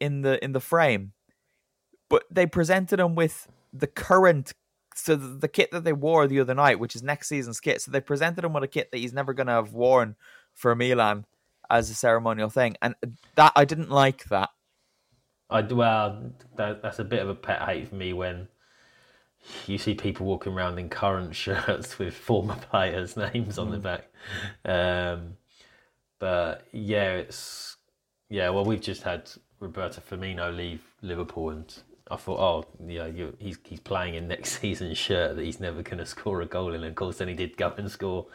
in 0.00 0.22
the 0.22 0.42
in 0.44 0.52
the 0.52 0.60
frame, 0.60 1.12
but 2.10 2.24
they 2.30 2.46
presented 2.46 3.00
him 3.00 3.14
with 3.14 3.48
the 3.72 3.86
current. 3.86 4.52
So 4.96 5.16
the, 5.16 5.26
the 5.26 5.48
kit 5.48 5.72
that 5.72 5.82
they 5.82 5.92
wore 5.92 6.28
the 6.28 6.38
other 6.38 6.54
night, 6.54 6.78
which 6.78 6.94
is 6.94 7.02
next 7.02 7.28
season's 7.28 7.58
kit, 7.58 7.82
so 7.82 7.90
they 7.90 8.00
presented 8.00 8.44
him 8.44 8.52
with 8.52 8.62
a 8.62 8.68
kit 8.68 8.90
that 8.92 8.98
he's 8.98 9.12
never 9.12 9.34
going 9.34 9.48
to 9.48 9.54
have 9.54 9.72
worn 9.72 10.14
for 10.52 10.74
Milan 10.76 11.26
as 11.68 11.90
a 11.90 11.94
ceremonial 11.94 12.50
thing, 12.50 12.76
and 12.80 12.94
that 13.34 13.52
I 13.56 13.64
didn't 13.64 13.90
like 13.90 14.24
that. 14.26 14.50
I 15.50 15.60
well, 15.62 16.32
that, 16.56 16.82
that's 16.82 16.98
a 16.98 17.04
bit 17.04 17.22
of 17.22 17.28
a 17.28 17.34
pet 17.34 17.62
hate 17.62 17.88
for 17.88 17.94
me 17.94 18.12
when 18.12 18.48
you 19.66 19.78
see 19.78 19.94
people 19.94 20.26
walking 20.26 20.52
around 20.52 20.78
in 20.78 20.88
current 20.88 21.34
shirts 21.36 21.98
with 21.98 22.14
former 22.14 22.56
players' 22.56 23.16
names 23.16 23.58
on 23.58 23.70
the 23.70 23.78
back. 23.78 24.08
Um, 24.64 25.36
but 26.18 26.66
yeah, 26.72 27.12
it's 27.12 27.76
yeah. 28.30 28.48
Well, 28.50 28.64
we've 28.64 28.80
just 28.80 29.02
had 29.02 29.30
Roberto 29.60 30.00
Firmino 30.00 30.54
leave 30.54 30.82
Liverpool, 31.02 31.50
and 31.50 31.74
I 32.10 32.16
thought, 32.16 32.40
oh, 32.40 32.84
yeah, 32.86 33.06
you, 33.06 33.36
he's 33.38 33.58
he's 33.64 33.80
playing 33.80 34.14
in 34.14 34.28
next 34.28 34.52
season's 34.60 34.98
shirt 34.98 35.36
that 35.36 35.44
he's 35.44 35.60
never 35.60 35.82
going 35.82 35.98
to 35.98 36.06
score 36.06 36.40
a 36.40 36.46
goal 36.46 36.68
in. 36.68 36.76
And 36.76 36.86
of 36.86 36.94
course, 36.94 37.18
then 37.18 37.28
he 37.28 37.34
did 37.34 37.56
go 37.56 37.72
and 37.76 37.90
score 37.90 38.26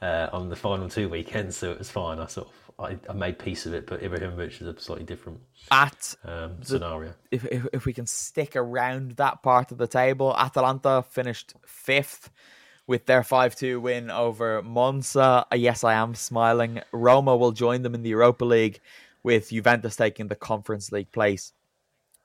uh, 0.00 0.28
on 0.32 0.48
the 0.48 0.56
final 0.56 0.88
two 0.88 1.08
weekends, 1.08 1.56
so 1.56 1.72
it 1.72 1.78
was 1.78 1.90
fine. 1.90 2.18
I 2.18 2.26
sort 2.26 2.48
of 2.48 2.54
I, 2.78 2.98
I 3.08 3.12
made 3.12 3.38
peace 3.38 3.66
of 3.66 3.74
it, 3.74 3.86
but 3.86 4.02
Ibrahimovic 4.02 4.60
is 4.60 4.66
a 4.66 4.78
slightly 4.78 5.04
different 5.04 5.40
At 5.70 6.14
um, 6.24 6.62
scenario. 6.62 7.14
if, 7.30 7.44
if 7.46 7.66
if 7.72 7.84
we 7.84 7.92
can 7.92 8.06
stick 8.06 8.56
around 8.56 9.12
that 9.12 9.42
part 9.42 9.70
of 9.72 9.78
the 9.78 9.86
table, 9.86 10.34
Atalanta 10.36 11.04
finished 11.08 11.54
fifth 11.66 12.30
with 12.86 13.06
their 13.06 13.22
5-2 13.22 13.80
win 13.80 14.10
over 14.10 14.62
Monza. 14.62 15.46
Uh, 15.50 15.56
Yes, 15.56 15.84
I 15.84 15.94
am 15.94 16.14
smiling. 16.14 16.82
Roma 16.92 17.36
will 17.36 17.52
join 17.52 17.82
them 17.82 17.94
in 17.94 18.02
the 18.02 18.10
Europa 18.10 18.44
League 18.44 18.80
with 19.22 19.48
Juventus 19.50 19.96
taking 19.96 20.28
the 20.28 20.36
Conference 20.36 20.92
League 20.92 21.10
place 21.10 21.52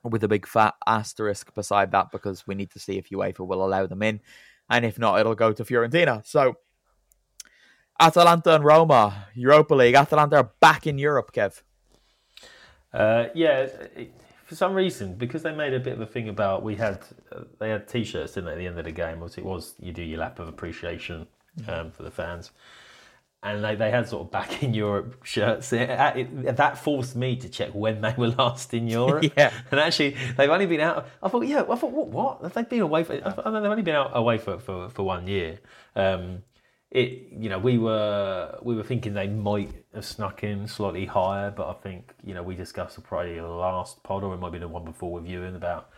with 0.03 0.23
a 0.23 0.27
big 0.27 0.45
fat 0.47 0.75
asterisk 0.85 1.53
beside 1.53 1.91
that 1.91 2.11
because 2.11 2.45
we 2.45 2.55
need 2.55 2.71
to 2.71 2.79
see 2.79 2.97
if 2.97 3.09
UEFA 3.09 3.45
will 3.45 3.65
allow 3.65 3.85
them 3.85 4.01
in. 4.01 4.19
And 4.69 4.85
if 4.85 4.99
not, 4.99 5.19
it'll 5.19 5.35
go 5.35 5.53
to 5.53 5.63
Fiorentina. 5.63 6.25
So 6.25 6.55
Atalanta 7.99 8.55
and 8.55 8.63
Roma, 8.63 9.27
Europa 9.35 9.75
League. 9.75 9.95
Atalanta 9.95 10.37
are 10.37 10.51
back 10.59 10.87
in 10.87 10.97
Europe, 10.97 11.31
Kev. 11.33 11.61
Uh, 12.93 13.25
yeah, 13.35 13.67
it, 13.95 14.13
for 14.45 14.55
some 14.55 14.73
reason, 14.73 15.13
because 15.13 15.43
they 15.43 15.53
made 15.53 15.73
a 15.73 15.79
bit 15.79 15.93
of 15.93 16.01
a 16.01 16.07
thing 16.07 16.27
about 16.27 16.63
we 16.63 16.75
had 16.75 17.03
uh, 17.31 17.41
they 17.59 17.69
had 17.69 17.87
t-shirts 17.87 18.33
didn't 18.33 18.45
they, 18.47 18.53
at 18.53 18.57
the 18.57 18.65
end 18.65 18.79
of 18.79 18.85
the 18.85 18.91
game. 18.91 19.17
Obviously, 19.17 19.43
it 19.43 19.45
was 19.45 19.75
you 19.79 19.91
do 19.91 20.01
your 20.01 20.19
lap 20.19 20.39
of 20.39 20.47
appreciation 20.47 21.27
um, 21.67 21.91
for 21.91 22.01
the 22.01 22.09
fans, 22.09 22.51
and 23.43 23.63
they, 23.63 23.75
they 23.75 23.91
had 23.91 24.09
sort 24.09 24.23
of 24.25 24.31
back 24.31 24.63
in 24.63 24.73
Europe 24.73 25.23
shirts. 25.23 25.71
It, 25.71 25.87
it, 25.91 26.55
that 26.57 26.79
forced 26.79 27.15
me 27.15 27.35
to 27.35 27.47
check 27.47 27.75
when 27.75 28.01
they 28.01 28.15
were 28.17 28.29
last 28.29 28.73
in 28.73 28.87
Europe. 28.87 29.25
Yeah. 29.37 29.53
and 29.69 29.79
actually 29.79 30.15
they've 30.35 30.49
only 30.49 30.65
been 30.65 30.81
out. 30.81 31.07
I 31.21 31.29
thought, 31.29 31.45
yeah, 31.45 31.63
I 31.69 31.75
thought 31.75 31.91
what? 31.91 32.07
What? 32.07 32.41
Have 32.41 32.53
they 32.53 32.63
been 32.63 32.81
away 32.81 33.03
for? 33.03 33.13
I 33.13 33.29
thought, 33.29 33.43
they've 33.43 33.71
only 33.71 33.83
been 33.83 33.95
out 33.95 34.11
away 34.13 34.39
for 34.39 34.57
for, 34.57 34.89
for 34.89 35.03
one 35.03 35.27
year. 35.27 35.59
Um, 35.95 36.41
it 36.91 37.27
you 37.31 37.49
know 37.49 37.59
we 37.59 37.77
were 37.77 38.57
we 38.61 38.75
were 38.75 38.83
thinking 38.83 39.13
they 39.13 39.27
might 39.27 39.71
have 39.93 40.05
snuck 40.05 40.43
in 40.43 40.67
slightly 40.67 41.05
higher, 41.05 41.51
but 41.51 41.69
I 41.69 41.73
think 41.73 42.13
you 42.23 42.33
know 42.33 42.43
we 42.43 42.55
discussed 42.55 43.01
probably 43.03 43.35
the 43.35 43.47
last 43.47 44.01
pod 44.03 44.23
or 44.23 44.33
it 44.33 44.37
might 44.37 44.51
be 44.51 44.59
the 44.59 44.67
one 44.67 44.85
before 44.85 45.11
with 45.11 45.27
you 45.27 45.43
and 45.43 45.55
about 45.55 45.89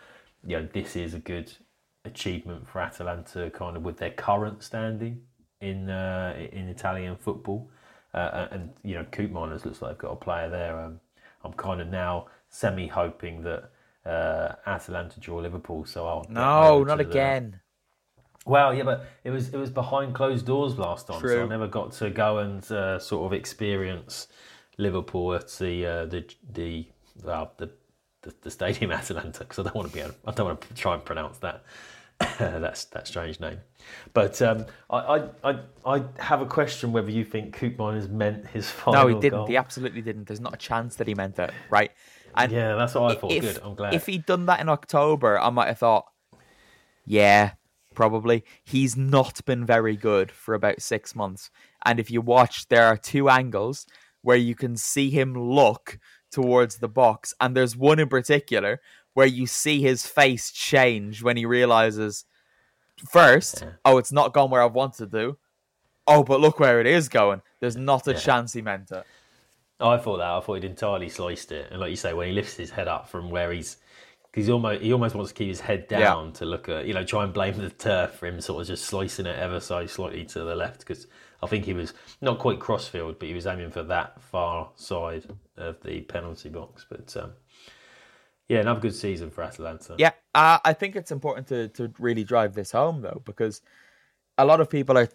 you 0.45 0.57
know 0.57 0.67
this 0.73 0.95
is 0.95 1.13
a 1.13 1.19
good 1.19 1.51
achievement 2.03 2.67
for 2.67 2.81
Atalanta 2.81 3.49
kind 3.51 3.77
of 3.77 3.83
with 3.83 3.97
their 3.97 4.11
current 4.11 4.63
standing 4.63 5.21
in 5.61 5.89
uh, 5.89 6.35
in 6.51 6.67
Italian 6.67 7.15
football. 7.15 7.69
Uh, 8.13 8.47
and 8.51 8.69
you 8.83 8.93
know, 8.95 9.05
Koopmeiners 9.05 9.63
looks 9.63 9.81
like 9.81 9.91
they've 9.91 9.99
got 9.99 10.11
a 10.11 10.15
player 10.17 10.49
there. 10.49 10.77
Um, 10.77 10.99
I'm 11.45 11.53
kind 11.53 11.79
of 11.79 11.87
now 11.87 12.27
semi 12.49 12.87
hoping 12.87 13.43
that 13.43 13.69
uh, 14.05 14.55
Atalanta 14.67 15.19
draw 15.21 15.37
Liverpool. 15.37 15.85
So 15.85 16.05
I'll 16.05 16.25
No, 16.27 16.83
not 16.83 16.97
to 16.97 17.03
the- 17.05 17.09
again. 17.09 17.61
Well, 18.45 18.73
yeah, 18.73 18.83
but 18.83 19.05
it 19.23 19.29
was 19.29 19.53
it 19.53 19.57
was 19.57 19.69
behind 19.69 20.15
closed 20.15 20.45
doors 20.45 20.77
last 20.77 21.07
time, 21.07 21.21
so 21.21 21.43
I 21.43 21.47
never 21.47 21.67
got 21.67 21.91
to 21.93 22.09
go 22.09 22.39
and 22.39 22.69
uh, 22.71 22.97
sort 22.97 23.25
of 23.25 23.33
experience 23.33 24.27
Liverpool 24.77 25.33
at 25.33 25.49
the 25.59 25.85
uh, 25.85 26.05
the 26.05 26.25
the 26.51 26.87
well, 27.23 27.51
the, 27.57 27.69
the 28.23 28.33
the 28.41 28.51
stadium 28.51 28.91
Atalanta 28.99 29.39
because 29.39 29.59
I 29.59 29.63
don't 29.63 29.75
want 29.75 29.89
to 29.89 29.93
be 29.93 30.01
able, 30.01 30.15
I 30.25 30.31
don't 30.31 30.47
want 30.47 30.61
to 30.61 30.73
try 30.73 30.95
and 30.95 31.05
pronounce 31.05 31.37
that 31.39 31.63
that's 32.39 32.85
that 32.85 33.07
strange 33.07 33.39
name. 33.39 33.59
But 34.13 34.41
um, 34.41 34.65
I, 34.89 34.97
I 34.97 35.29
I 35.43 35.59
I 35.85 36.03
have 36.19 36.41
a 36.41 36.45
question 36.45 36.91
whether 36.91 37.11
you 37.11 37.23
think 37.23 37.55
Koopmeiners 37.57 38.09
meant 38.09 38.47
his 38.47 38.69
final 38.69 39.01
No, 39.07 39.07
he 39.07 39.21
didn't. 39.21 39.39
goal. 39.39 39.47
He 39.47 39.57
absolutely 39.57 40.01
didn't. 40.01 40.27
There's 40.27 40.41
not 40.41 40.53
a 40.53 40.57
chance 40.57 40.95
that 40.97 41.07
he 41.07 41.15
meant 41.15 41.39
it, 41.39 41.51
right? 41.69 41.91
And 42.35 42.51
Yeah, 42.51 42.75
that's 42.75 42.95
what 42.95 43.17
I 43.17 43.19
thought. 43.19 43.31
if, 43.31 43.41
Good, 43.41 43.59
I'm 43.63 43.75
glad. 43.75 43.93
If 43.93 44.05
he'd 44.05 44.25
done 44.25 44.45
that 44.47 44.59
in 44.61 44.69
October, 44.69 45.39
I 45.39 45.49
might 45.49 45.67
have 45.67 45.79
thought, 45.79 46.05
yeah, 47.05 47.51
probably. 47.93 48.43
He's 48.63 48.95
not 48.97 49.43
been 49.45 49.65
very 49.65 49.95
good 49.95 50.31
for 50.31 50.53
about 50.53 50.81
six 50.81 51.15
months. 51.15 51.49
And 51.85 51.99
if 51.99 52.11
you 52.11 52.21
watch, 52.21 52.67
there 52.67 52.85
are 52.85 52.97
two 52.97 53.29
angles 53.29 53.85
where 54.21 54.37
you 54.37 54.55
can 54.55 54.77
see 54.77 55.09
him 55.09 55.33
look 55.33 55.99
towards 56.31 56.77
the 56.77 56.87
box. 56.87 57.33
And 57.39 57.55
there's 57.55 57.75
one 57.75 57.99
in 57.99 58.07
particular 58.07 58.81
where 59.13 59.27
you 59.27 59.45
see 59.47 59.81
his 59.81 60.05
face 60.05 60.51
change 60.51 61.21
when 61.21 61.37
he 61.37 61.45
realizes 61.45 62.25
first, 63.09 63.65
oh, 63.83 63.97
it's 63.97 64.11
not 64.11 64.33
gone 64.33 64.49
where 64.49 64.61
I 64.61 64.65
wanted 64.65 65.11
to. 65.11 65.37
Oh, 66.07 66.23
but 66.23 66.41
look 66.41 66.59
where 66.59 66.79
it 66.79 66.87
is 66.87 67.09
going. 67.09 67.41
There's 67.59 67.77
not 67.77 68.07
a 68.07 68.13
chance 68.13 68.53
he 68.53 68.61
meant 68.61 68.91
it. 68.91 69.05
I 69.79 69.97
thought 69.97 70.17
that. 70.17 70.27
I 70.27 70.39
thought 70.39 70.55
he'd 70.55 70.65
entirely 70.65 71.09
sliced 71.09 71.51
it, 71.51 71.71
and 71.71 71.79
like 71.79 71.89
you 71.89 71.95
say, 71.95 72.13
when 72.13 72.27
he 72.27 72.33
lifts 72.33 72.55
his 72.55 72.69
head 72.69 72.87
up 72.87 73.09
from 73.09 73.29
where 73.29 73.51
he's, 73.51 73.77
because 74.31 74.47
he 74.47 74.51
almost 74.53 74.81
he 74.81 74.93
almost 74.93 75.13
wants 75.13 75.31
to 75.31 75.35
keep 75.37 75.49
his 75.49 75.59
head 75.59 75.87
Yeah. 75.89 75.99
down 75.99 76.33
to 76.33 76.45
look 76.45 76.69
at, 76.69 76.85
you 76.85 76.93
know, 76.93 77.03
try 77.03 77.23
and 77.23 77.33
blame 77.33 77.57
the 77.57 77.69
turf 77.69 78.15
for 78.15 78.27
him 78.27 78.39
sort 78.39 78.61
of 78.61 78.67
just 78.67 78.85
slicing 78.85 79.25
it 79.25 79.37
ever 79.37 79.59
so 79.59 79.85
slightly 79.85 80.23
to 80.25 80.43
the 80.43 80.55
left. 80.55 80.79
Because 80.79 81.07
I 81.43 81.47
think 81.47 81.65
he 81.65 81.73
was 81.73 81.93
not 82.21 82.39
quite 82.39 82.59
crossfield, 82.59 83.19
but 83.19 83.27
he 83.27 83.33
was 83.33 83.45
aiming 83.45 83.71
for 83.71 83.83
that 83.83 84.21
far 84.21 84.69
side 84.75 85.25
of 85.57 85.81
the 85.83 86.01
penalty 86.01 86.49
box. 86.49 86.85
But 86.89 87.15
um, 87.17 87.31
yeah, 88.47 88.59
another 88.59 88.79
good 88.79 88.95
season 88.95 89.31
for 89.31 89.43
Atalanta. 89.43 89.95
Yeah, 89.97 90.11
uh, 90.33 90.59
I 90.63 90.73
think 90.73 90.95
it's 90.95 91.11
important 91.11 91.47
to, 91.47 91.67
to 91.69 91.93
really 91.99 92.23
drive 92.23 92.53
this 92.53 92.71
home 92.71 93.01
though, 93.01 93.21
because 93.25 93.61
a 94.37 94.45
lot 94.45 94.61
of 94.61 94.69
people 94.69 94.97
are 94.97 95.09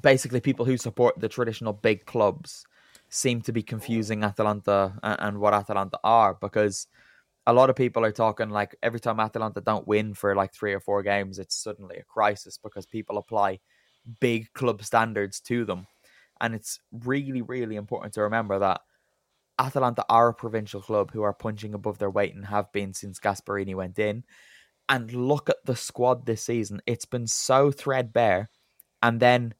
basically 0.00 0.40
people 0.40 0.64
who 0.64 0.76
support 0.76 1.18
the 1.18 1.28
traditional 1.28 1.72
big 1.72 2.06
clubs 2.06 2.66
seem 3.08 3.40
to 3.42 3.52
be 3.52 3.62
confusing 3.62 4.22
Atalanta 4.22 4.94
and, 5.02 5.20
and 5.20 5.38
what 5.38 5.54
Atalanta 5.54 5.98
are 6.04 6.34
because 6.34 6.86
a 7.46 7.52
lot 7.52 7.70
of 7.70 7.76
people 7.76 8.04
are 8.04 8.12
talking 8.12 8.50
like 8.50 8.74
every 8.82 9.00
time 9.00 9.20
Atalanta 9.20 9.60
don't 9.60 9.86
win 9.86 10.14
for 10.14 10.34
like 10.34 10.52
three 10.52 10.72
or 10.72 10.80
four 10.80 11.02
games, 11.02 11.38
it's 11.38 11.56
suddenly 11.56 11.96
a 11.96 12.02
crisis 12.04 12.58
because 12.58 12.86
people 12.86 13.18
apply 13.18 13.60
big 14.20 14.52
club 14.54 14.82
standards 14.82 15.40
to 15.40 15.64
them. 15.64 15.86
And 16.40 16.54
it's 16.54 16.80
really, 16.90 17.42
really 17.42 17.76
important 17.76 18.14
to 18.14 18.22
remember 18.22 18.58
that 18.58 18.80
Atalanta 19.58 20.04
are 20.08 20.28
a 20.28 20.34
provincial 20.34 20.80
club 20.80 21.12
who 21.12 21.22
are 21.22 21.32
punching 21.32 21.74
above 21.74 21.98
their 21.98 22.10
weight 22.10 22.34
and 22.34 22.46
have 22.46 22.72
been 22.72 22.92
since 22.94 23.20
Gasperini 23.20 23.74
went 23.74 23.98
in. 23.98 24.24
And 24.88 25.12
look 25.12 25.48
at 25.48 25.64
the 25.64 25.76
squad 25.76 26.26
this 26.26 26.42
season. 26.42 26.82
It's 26.86 27.06
been 27.06 27.26
so 27.26 27.70
threadbare. 27.70 28.50
And 29.02 29.20
then 29.20 29.54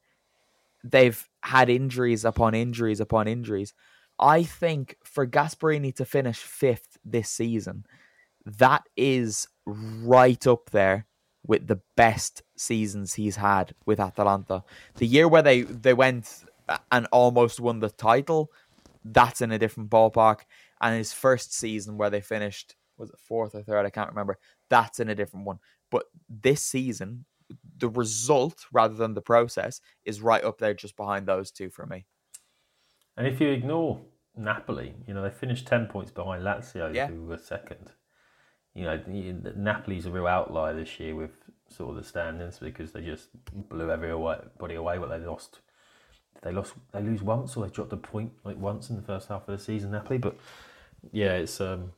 they've 0.83 1.27
had 1.41 1.69
injuries 1.69 2.25
upon 2.25 2.53
injuries 2.53 2.99
upon 2.99 3.27
injuries. 3.27 3.73
I 4.19 4.43
think 4.43 4.97
for 5.03 5.25
Gasperini 5.25 5.95
to 5.95 6.05
finish 6.05 6.37
fifth 6.37 6.94
this 7.05 7.29
season, 7.29 7.85
that 8.45 8.83
is 8.97 9.47
right 9.65 10.45
up 10.47 10.71
there 10.71 11.05
with 11.47 11.67
the 11.67 11.79
best 11.95 12.41
seasons 12.57 13.13
he's 13.13 13.35
had 13.35 13.73
with 13.85 13.99
Atalanta. 13.99 14.63
The 14.95 15.07
year 15.07 15.27
where 15.27 15.41
they, 15.41 15.61
they 15.61 15.93
went 15.93 16.43
and 16.91 17.07
almost 17.11 17.59
won 17.59 17.79
the 17.79 17.89
title, 17.89 18.51
that's 19.03 19.41
in 19.41 19.51
a 19.51 19.59
different 19.59 19.89
ballpark. 19.89 20.41
And 20.81 20.97
his 20.97 21.13
first 21.13 21.53
season 21.53 21.97
where 21.97 22.09
they 22.09 22.21
finished, 22.21 22.75
was 22.97 23.09
it 23.09 23.19
fourth 23.19 23.53
or 23.55 23.61
third? 23.61 23.85
I 23.85 23.91
can't 23.91 24.09
remember. 24.09 24.37
That's 24.69 24.99
in 24.99 25.09
a 25.09 25.15
different 25.15 25.45
one. 25.45 25.59
But 25.91 26.05
this 26.27 26.61
season, 26.61 27.25
the 27.77 27.89
result 27.89 28.65
rather 28.73 28.95
than 28.95 29.13
the 29.13 29.21
process 29.21 29.81
is 30.03 30.21
right 30.21 30.43
up 30.43 30.57
there 30.57 30.73
just 30.73 30.97
behind 30.97 31.27
those 31.27 31.51
two 31.51 31.69
for 31.69 31.85
me. 31.85 32.05
And 33.17 33.27
if 33.27 33.39
you 33.39 33.49
ignore 33.49 34.01
Napoli, 34.37 34.95
you 35.07 35.13
know, 35.13 35.21
they 35.21 35.29
finished 35.29 35.67
10 35.67 35.87
points 35.87 36.11
behind 36.11 36.43
Lazio, 36.43 36.93
Yeah. 36.93 37.07
who 37.07 37.25
were 37.25 37.37
second. 37.37 37.91
You 38.73 38.83
know, 38.83 38.97
Napoli's 39.55 40.05
a 40.05 40.11
real 40.11 40.27
outlier 40.27 40.73
this 40.75 40.99
year 40.99 41.15
with 41.15 41.31
sort 41.69 41.91
of 41.91 41.95
the 41.95 42.03
standings 42.03 42.59
because 42.59 42.91
they 42.91 43.01
just 43.01 43.29
blew 43.69 43.89
everybody 43.89 44.75
away. 44.75 44.97
But 44.97 45.09
they 45.09 45.19
lost, 45.25 45.59
they 46.41 46.51
lost, 46.51 46.73
they 46.91 47.01
lose 47.01 47.21
once 47.23 47.55
or 47.55 47.65
they 47.65 47.71
dropped 47.73 47.93
a 47.93 47.97
point 47.97 48.33
like 48.43 48.57
once 48.57 48.89
in 48.89 48.97
the 48.97 49.01
first 49.01 49.29
half 49.29 49.47
of 49.47 49.57
the 49.57 49.63
season, 49.63 49.91
Napoli. 49.91 50.17
But 50.17 50.35
yeah, 51.13 51.33
it's 51.35 51.61
um, 51.61 51.93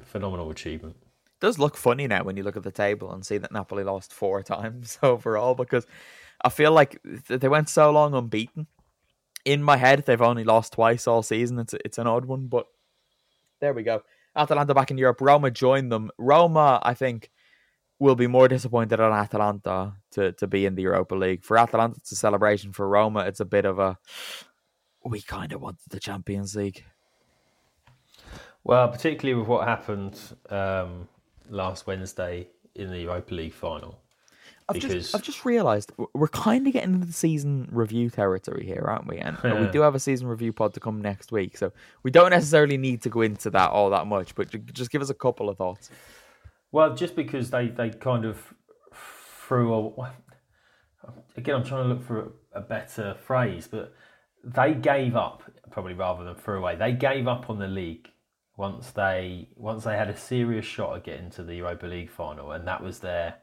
a 0.00 0.04
phenomenal 0.04 0.50
achievement. 0.50 0.96
does 1.40 1.58
look 1.60 1.76
funny 1.76 2.08
now 2.08 2.24
when 2.24 2.36
you 2.36 2.42
look 2.42 2.56
at 2.56 2.64
the 2.64 2.72
table 2.72 3.12
and 3.12 3.24
see 3.24 3.38
that 3.38 3.52
Napoli 3.52 3.84
lost 3.84 4.12
four 4.12 4.42
times 4.54 4.98
overall 5.04 5.54
because 5.54 5.86
I 6.42 6.48
feel 6.48 6.72
like 6.72 7.00
they 7.28 7.48
went 7.48 7.68
so 7.68 7.90
long 7.92 8.14
unbeaten. 8.14 8.66
In 9.46 9.62
my 9.62 9.78
head, 9.78 10.04
they've 10.04 10.20
only 10.20 10.44
lost 10.44 10.74
twice 10.74 11.06
all 11.06 11.22
season. 11.22 11.58
It's 11.58 11.74
it's 11.84 11.98
an 11.98 12.06
odd 12.06 12.26
one, 12.26 12.48
but 12.48 12.66
there 13.60 13.72
we 13.72 13.82
go. 13.82 14.02
Atalanta 14.34 14.74
back 14.74 14.90
in 14.90 14.98
Europe. 14.98 15.22
Roma 15.22 15.50
joined 15.50 15.90
them. 15.90 16.10
Roma, 16.18 16.78
I 16.82 16.92
think, 16.92 17.30
will 17.98 18.16
be 18.16 18.26
more 18.26 18.48
disappointed 18.48 19.00
on 19.00 19.12
Atalanta 19.12 19.94
to, 20.10 20.32
to 20.32 20.46
be 20.46 20.66
in 20.66 20.74
the 20.74 20.82
Europa 20.82 21.14
League. 21.14 21.42
For 21.42 21.56
Atalanta, 21.56 21.96
it's 21.96 22.12
a 22.12 22.16
celebration. 22.16 22.72
For 22.72 22.86
Roma, 22.86 23.20
it's 23.20 23.40
a 23.40 23.46
bit 23.46 23.64
of 23.64 23.78
a 23.78 23.96
we 25.04 25.22
kind 25.22 25.52
of 25.52 25.62
wanted 25.62 25.88
the 25.88 26.00
Champions 26.00 26.56
League. 26.56 26.84
Well, 28.64 28.88
particularly 28.88 29.38
with 29.38 29.48
what 29.48 29.66
happened 29.66 30.20
um, 30.50 31.08
last 31.48 31.86
Wednesday 31.86 32.48
in 32.74 32.90
the 32.90 32.98
Europa 32.98 33.34
League 33.34 33.54
final. 33.54 34.00
I've 34.68 34.74
Because- 34.74 34.92
just 34.92 35.14
I've 35.14 35.22
just 35.22 35.44
realised 35.44 35.92
we're 36.12 36.26
kind 36.28 36.66
of 36.66 36.72
getting 36.72 36.94
into 36.94 37.06
the 37.06 37.12
season 37.12 37.68
review 37.70 38.10
territory 38.10 38.66
here, 38.66 38.84
aren't 38.86 39.06
we? 39.06 39.18
And 39.18 39.36
uh, 39.44 39.58
we 39.60 39.68
do 39.68 39.80
have 39.82 39.94
a 39.94 40.00
season 40.00 40.26
review 40.26 40.52
pod 40.52 40.74
to 40.74 40.80
come 40.80 41.00
next 41.00 41.30
week, 41.30 41.56
so 41.56 41.72
we 42.02 42.10
don't 42.10 42.30
necessarily 42.30 42.76
need 42.76 43.02
to 43.02 43.08
go 43.08 43.20
into 43.20 43.48
that 43.50 43.70
all 43.70 43.90
that 43.90 44.06
much. 44.06 44.34
But 44.34 44.50
just 44.72 44.90
give 44.90 45.02
us 45.02 45.10
a 45.10 45.14
couple 45.14 45.48
of 45.48 45.56
thoughts. 45.56 45.90
Well, 46.72 46.94
just 46.96 47.14
because 47.14 47.50
they, 47.50 47.68
they 47.68 47.90
kind 47.90 48.24
of 48.24 48.38
threw 49.46 49.72
a. 49.72 50.12
Again, 51.36 51.54
I'm 51.56 51.64
trying 51.64 51.84
to 51.84 51.88
look 51.88 52.02
for 52.02 52.32
a, 52.54 52.58
a 52.58 52.60
better 52.60 53.14
phrase, 53.14 53.68
but 53.68 53.94
they 54.44 54.74
gave 54.74 55.14
up, 55.14 55.42
probably 55.70 55.94
rather 55.94 56.24
than 56.24 56.34
threw 56.34 56.58
away. 56.58 56.74
They 56.74 56.92
gave 56.92 57.28
up 57.28 57.48
on 57.48 57.58
the 57.60 57.68
league 57.68 58.08
once 58.56 58.90
they 58.90 59.48
once 59.54 59.84
they 59.84 59.96
had 59.96 60.08
a 60.08 60.16
serious 60.16 60.64
shot 60.64 60.96
at 60.96 61.04
getting 61.04 61.30
to 61.30 61.44
the 61.44 61.54
Europa 61.54 61.86
League 61.86 62.10
final, 62.10 62.50
and 62.50 62.66
that 62.66 62.82
was 62.82 62.98
their. 62.98 63.36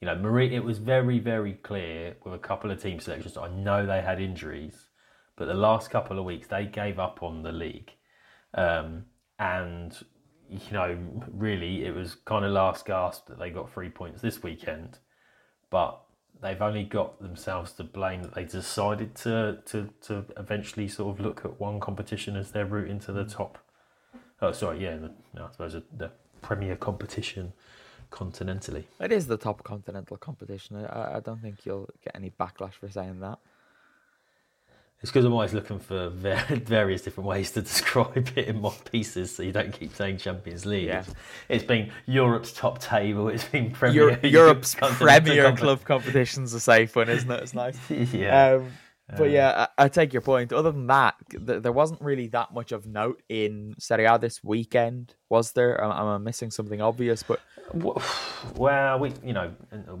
You 0.00 0.06
know, 0.06 0.14
Marie. 0.14 0.54
It 0.54 0.64
was 0.64 0.78
very, 0.78 1.18
very 1.18 1.54
clear 1.54 2.16
with 2.24 2.34
a 2.34 2.38
couple 2.38 2.70
of 2.70 2.80
team 2.80 3.00
selections. 3.00 3.36
I 3.36 3.48
know 3.48 3.84
they 3.84 4.00
had 4.00 4.20
injuries, 4.20 4.88
but 5.36 5.46
the 5.46 5.54
last 5.54 5.90
couple 5.90 6.18
of 6.18 6.24
weeks 6.24 6.46
they 6.46 6.66
gave 6.66 6.98
up 6.98 7.22
on 7.22 7.42
the 7.42 7.52
league, 7.52 7.92
um, 8.54 9.06
and 9.38 9.96
you 10.48 10.72
know, 10.72 10.96
really, 11.32 11.84
it 11.84 11.94
was 11.94 12.14
kind 12.24 12.44
of 12.44 12.52
last 12.52 12.86
gasp 12.86 13.26
that 13.26 13.38
they 13.38 13.50
got 13.50 13.72
three 13.72 13.90
points 13.90 14.22
this 14.22 14.42
weekend, 14.42 14.98
but 15.68 16.00
they've 16.40 16.62
only 16.62 16.84
got 16.84 17.20
themselves 17.20 17.72
to 17.72 17.84
blame 17.84 18.22
that 18.22 18.34
they 18.34 18.44
decided 18.44 19.14
to 19.16 19.58
to 19.66 19.88
to 20.02 20.24
eventually 20.36 20.88
sort 20.88 21.18
of 21.18 21.24
look 21.24 21.44
at 21.44 21.60
one 21.60 21.80
competition 21.80 22.36
as 22.36 22.52
their 22.52 22.66
route 22.66 22.88
into 22.88 23.12
the 23.12 23.24
top. 23.24 23.58
Oh, 24.40 24.52
sorry, 24.52 24.82
yeah, 24.84 24.96
the, 24.96 25.10
no, 25.34 25.46
I 25.46 25.50
suppose 25.50 25.72
the, 25.72 25.82
the 25.96 26.10
premier 26.40 26.76
competition 26.76 27.52
continentally. 28.10 28.84
It 29.00 29.12
is 29.12 29.26
the 29.26 29.36
top 29.36 29.64
continental 29.64 30.16
competition. 30.16 30.76
I, 30.76 31.16
I 31.16 31.20
don't 31.20 31.40
think 31.40 31.64
you'll 31.64 31.88
get 32.02 32.14
any 32.14 32.30
backlash 32.30 32.74
for 32.74 32.90
saying 32.90 33.20
that. 33.20 33.38
It's 35.00 35.12
because 35.12 35.24
I'm 35.24 35.32
always 35.32 35.54
looking 35.54 35.78
for 35.78 36.08
va- 36.08 36.44
various 36.64 37.02
different 37.02 37.28
ways 37.28 37.52
to 37.52 37.62
describe 37.62 38.32
it 38.34 38.48
in 38.48 38.60
my 38.60 38.74
pieces, 38.90 39.34
so 39.34 39.44
you 39.44 39.52
don't 39.52 39.72
keep 39.72 39.94
saying 39.94 40.18
Champions 40.18 40.66
League. 40.66 40.88
Yeah. 40.88 41.04
It's, 41.48 41.62
been 41.62 41.92
Europe's 42.06 42.52
top 42.52 42.80
table. 42.80 43.28
It's 43.28 43.44
been 43.44 43.70
Premier 43.70 43.94
Europe, 43.94 44.20
Europe's 44.24 44.74
premier 44.74 45.54
club 45.54 45.84
competition's 45.84 46.52
a 46.52 46.60
safe 46.60 46.96
one, 46.96 47.08
isn't 47.08 47.30
it? 47.30 47.42
It's 47.42 47.54
nice. 47.54 47.78
yeah. 47.90 48.54
Um, 48.54 48.72
but 49.16 49.30
yeah, 49.30 49.66
I, 49.78 49.84
I 49.84 49.88
take 49.88 50.12
your 50.12 50.22
point. 50.22 50.52
Other 50.52 50.70
than 50.70 50.86
that, 50.88 51.14
th- 51.30 51.62
there 51.62 51.72
wasn't 51.72 52.00
really 52.00 52.26
that 52.28 52.52
much 52.52 52.72
of 52.72 52.86
note 52.86 53.22
in 53.28 53.74
Serie 53.78 54.04
A 54.04 54.18
this 54.18 54.44
weekend, 54.44 55.14
was 55.28 55.52
there? 55.52 55.82
Am, 55.82 55.90
am 55.90 56.06
I 56.06 56.18
missing 56.18 56.50
something 56.50 56.80
obvious? 56.82 57.22
But 57.22 57.40
Well, 58.54 58.98
we 58.98 59.12
you 59.24 59.32
know 59.32 59.48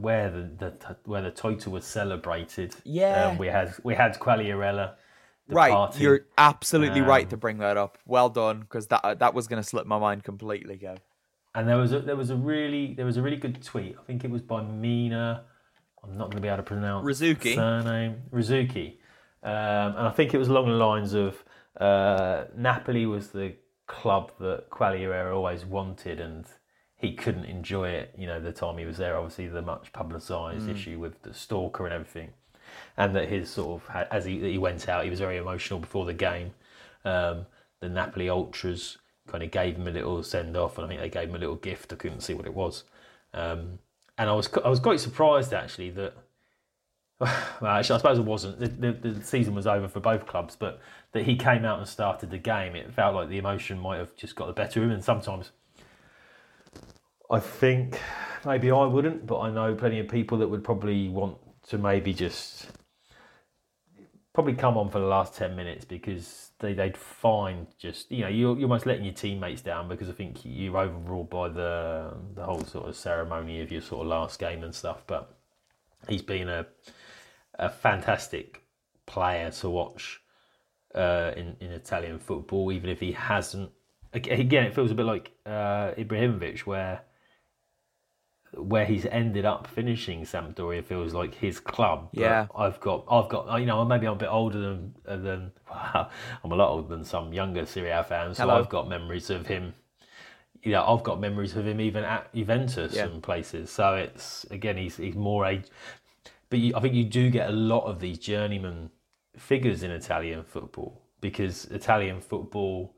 where 0.00 0.30
the, 0.30 0.50
the 0.58 0.96
where 1.04 1.22
the 1.22 1.30
title 1.30 1.72
was 1.72 1.84
celebrated. 1.84 2.74
Yeah. 2.84 3.28
um, 3.28 3.38
we 3.38 3.46
had 3.48 3.74
we 3.82 3.94
had 3.94 4.18
Quagliarella 4.18 4.94
right, 5.48 5.68
departing. 5.68 6.02
you're 6.02 6.26
absolutely 6.36 7.00
right 7.00 7.24
Um, 7.24 7.30
to 7.30 7.36
bring 7.36 7.58
that 7.58 7.76
up. 7.76 7.98
Well 8.06 8.28
done, 8.28 8.60
because 8.60 8.88
that 8.88 9.18
that 9.20 9.34
was 9.34 9.46
going 9.48 9.62
to 9.62 9.68
slip 9.68 9.86
my 9.86 9.98
mind 9.98 10.24
completely, 10.24 10.76
Gav. 10.76 10.98
And 11.54 11.66
there 11.66 11.78
was 11.78 11.92
a, 11.92 12.00
there 12.00 12.16
was 12.16 12.30
a 12.30 12.36
really 12.36 12.94
there 12.94 13.06
was 13.06 13.16
a 13.16 13.22
really 13.22 13.36
good 13.38 13.62
tweet. 13.62 13.96
I 13.98 14.02
think 14.04 14.24
it 14.24 14.30
was 14.30 14.42
by 14.42 14.62
Mina. 14.62 15.44
I'm 16.04 16.16
not 16.16 16.26
going 16.26 16.36
to 16.36 16.42
be 16.42 16.48
able 16.48 16.58
to 16.58 16.62
pronounce 16.62 17.06
Rzouki. 17.06 17.54
surname 17.54 18.22
Rzouki, 18.32 18.96
um, 19.42 19.96
and 19.96 20.06
I 20.06 20.10
think 20.10 20.34
it 20.34 20.38
was 20.38 20.48
along 20.48 20.66
the 20.66 20.74
lines 20.74 21.14
of 21.14 21.44
uh, 21.78 22.44
Napoli 22.56 23.06
was 23.06 23.28
the 23.28 23.54
club 23.86 24.32
that 24.40 24.68
Quagliarella 24.70 25.34
always 25.34 25.64
wanted, 25.64 26.20
and 26.20 26.44
he 26.96 27.14
couldn't 27.14 27.44
enjoy 27.44 27.88
it. 27.90 28.14
You 28.18 28.26
know, 28.26 28.40
the 28.40 28.52
time 28.52 28.78
he 28.78 28.84
was 28.84 28.98
there, 28.98 29.16
obviously 29.16 29.48
the 29.48 29.62
much 29.62 29.92
publicised 29.92 30.66
Mm. 30.66 30.74
issue 30.74 30.98
with 30.98 31.22
the 31.22 31.32
stalker 31.34 31.84
and 31.84 31.94
everything, 31.94 32.30
and 32.96 33.14
that 33.16 33.28
his 33.28 33.48
sort 33.50 33.82
of 33.82 33.96
as 34.10 34.24
he 34.24 34.38
he 34.50 34.58
went 34.58 34.88
out, 34.88 35.04
he 35.04 35.10
was 35.10 35.20
very 35.20 35.36
emotional 35.36 35.78
before 35.80 36.04
the 36.06 36.14
game. 36.14 36.52
Um, 37.04 37.46
the 37.80 37.88
Napoli 37.88 38.28
ultras 38.28 38.98
kind 39.28 39.44
of 39.44 39.50
gave 39.50 39.76
him 39.76 39.86
a 39.86 39.90
little 39.90 40.22
send 40.22 40.56
off, 40.56 40.78
and 40.78 40.84
I 40.84 40.88
think 40.88 41.00
they 41.00 41.08
gave 41.10 41.28
him 41.28 41.36
a 41.36 41.38
little 41.38 41.56
gift. 41.56 41.92
I 41.92 41.96
couldn't 41.96 42.20
see 42.22 42.34
what 42.34 42.46
it 42.46 42.54
was, 42.54 42.84
um, 43.34 43.78
and 44.18 44.28
I 44.28 44.32
was 44.32 44.48
I 44.64 44.68
was 44.68 44.80
quite 44.80 45.00
surprised 45.00 45.52
actually 45.52 45.90
that. 45.90 46.14
Well, 47.60 47.72
actually, 47.72 47.96
I 47.96 47.98
suppose 47.98 48.18
it 48.20 48.24
wasn't. 48.24 48.60
The, 48.60 48.68
the, 48.68 49.10
the 49.10 49.24
season 49.24 49.52
was 49.52 49.66
over 49.66 49.88
for 49.88 49.98
both 49.98 50.28
clubs, 50.28 50.54
but 50.54 50.80
that 51.10 51.24
he 51.24 51.34
came 51.34 51.64
out 51.64 51.80
and 51.80 51.88
started 51.88 52.30
the 52.30 52.38
game, 52.38 52.76
it 52.76 52.94
felt 52.94 53.16
like 53.16 53.28
the 53.28 53.38
emotion 53.38 53.80
might 53.80 53.96
have 53.96 54.14
just 54.14 54.36
got 54.36 54.46
the 54.46 54.52
better 54.52 54.78
of 54.78 54.84
him. 54.84 54.92
And 54.92 55.02
sometimes, 55.02 55.50
I 57.28 57.40
think 57.40 58.00
maybe 58.46 58.70
I 58.70 58.84
wouldn't, 58.84 59.26
but 59.26 59.40
I 59.40 59.50
know 59.50 59.74
plenty 59.74 59.98
of 59.98 60.06
people 60.06 60.38
that 60.38 60.48
would 60.48 60.62
probably 60.62 61.08
want 61.08 61.38
to 61.68 61.78
maybe 61.78 62.14
just 62.14 62.68
probably 64.32 64.54
come 64.54 64.78
on 64.78 64.88
for 64.88 65.00
the 65.00 65.06
last 65.06 65.34
10 65.34 65.56
minutes 65.56 65.84
because 65.84 66.47
they, 66.60 66.72
they'd 66.72 66.96
find 66.96 67.66
just, 67.78 68.10
you 68.10 68.22
know, 68.22 68.28
you're, 68.28 68.56
you're 68.56 68.64
almost 68.64 68.86
letting 68.86 69.04
your 69.04 69.14
teammates 69.14 69.62
down 69.62 69.88
because 69.88 70.08
I 70.08 70.12
think 70.12 70.38
you're 70.44 70.76
overruled 70.76 71.30
by 71.30 71.48
the, 71.48 72.14
the 72.34 72.44
whole 72.44 72.62
sort 72.64 72.88
of 72.88 72.96
ceremony 72.96 73.60
of 73.60 73.70
your 73.70 73.80
sort 73.80 74.02
of 74.02 74.08
last 74.08 74.40
game 74.40 74.64
and 74.64 74.74
stuff. 74.74 75.04
But 75.06 75.36
he's 76.08 76.22
been 76.22 76.48
a, 76.48 76.66
a 77.58 77.68
fantastic 77.68 78.62
player 79.06 79.50
to 79.50 79.70
watch 79.70 80.20
uh, 80.94 81.32
in, 81.36 81.56
in 81.60 81.70
Italian 81.70 82.18
football, 82.18 82.72
even 82.72 82.90
if 82.90 83.00
he 83.00 83.12
hasn't. 83.12 83.70
Again, 84.12 84.64
it 84.64 84.74
feels 84.74 84.90
a 84.90 84.94
bit 84.94 85.06
like 85.06 85.32
uh, 85.46 85.92
Ibrahimovic, 85.96 86.60
where 86.60 87.02
where 88.54 88.84
he's 88.86 89.04
ended 89.06 89.44
up 89.44 89.66
finishing 89.66 90.22
Sampdoria 90.22 90.82
feels 90.84 91.12
like 91.12 91.34
his 91.34 91.60
club. 91.60 92.08
But 92.14 92.20
Yeah. 92.22 92.46
I've 92.56 92.80
got, 92.80 93.04
I've 93.10 93.28
got, 93.28 93.58
you 93.60 93.66
know, 93.66 93.84
maybe 93.84 94.06
I'm 94.06 94.14
a 94.14 94.16
bit 94.16 94.28
older 94.30 94.58
than 94.58 94.94
than 95.04 95.52
well, 95.70 96.10
I'm 96.42 96.52
a 96.52 96.56
lot 96.56 96.70
older 96.70 96.88
than 96.88 97.04
some 97.04 97.32
younger 97.32 97.66
Serie 97.66 97.90
A 97.90 98.02
fans. 98.02 98.38
So 98.38 98.48
I've 98.48 98.68
got 98.68 98.88
memories 98.88 99.30
of 99.30 99.46
him. 99.46 99.74
You 100.62 100.72
know, 100.72 100.84
I've 100.84 101.04
got 101.04 101.20
memories 101.20 101.54
of 101.56 101.66
him 101.66 101.80
even 101.80 102.04
at 102.04 102.34
Juventus 102.34 102.94
Yeah. 102.94 103.04
and 103.06 103.22
places. 103.22 103.70
So 103.70 103.94
it's 103.94 104.44
again, 104.50 104.76
he's 104.76 104.96
he's 104.96 105.14
more 105.14 105.46
age. 105.46 105.66
But 106.50 106.58
you, 106.60 106.74
I 106.74 106.80
think 106.80 106.94
you 106.94 107.04
do 107.04 107.30
get 107.30 107.50
a 107.50 107.52
lot 107.52 107.84
of 107.84 108.00
these 108.00 108.18
journeyman 108.18 108.90
figures 109.36 109.82
in 109.82 109.90
Italian 109.90 110.42
football 110.42 111.02
because 111.20 111.66
Italian 111.66 112.20
football, 112.20 112.96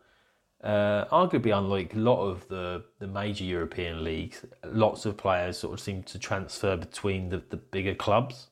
uh, 0.63 1.07
arguably 1.07 1.57
unlike 1.57 1.95
a 1.95 1.99
lot 1.99 2.21
of 2.21 2.47
the, 2.49 2.85
the 2.99 3.07
major 3.07 3.45
European 3.45 4.05
leagues, 4.05 4.45
lots 4.65 5.07
of 5.07 5.17
players 5.17 5.59
sort 5.59 5.73
of 5.73 5.81
seem 5.81 6.03
to 6.05 6.19
transfer 6.19 6.77
between 6.77 7.31
the, 7.31 7.43
the 7.49 7.57
bigger 7.57 7.95
clubs. 7.95 8.49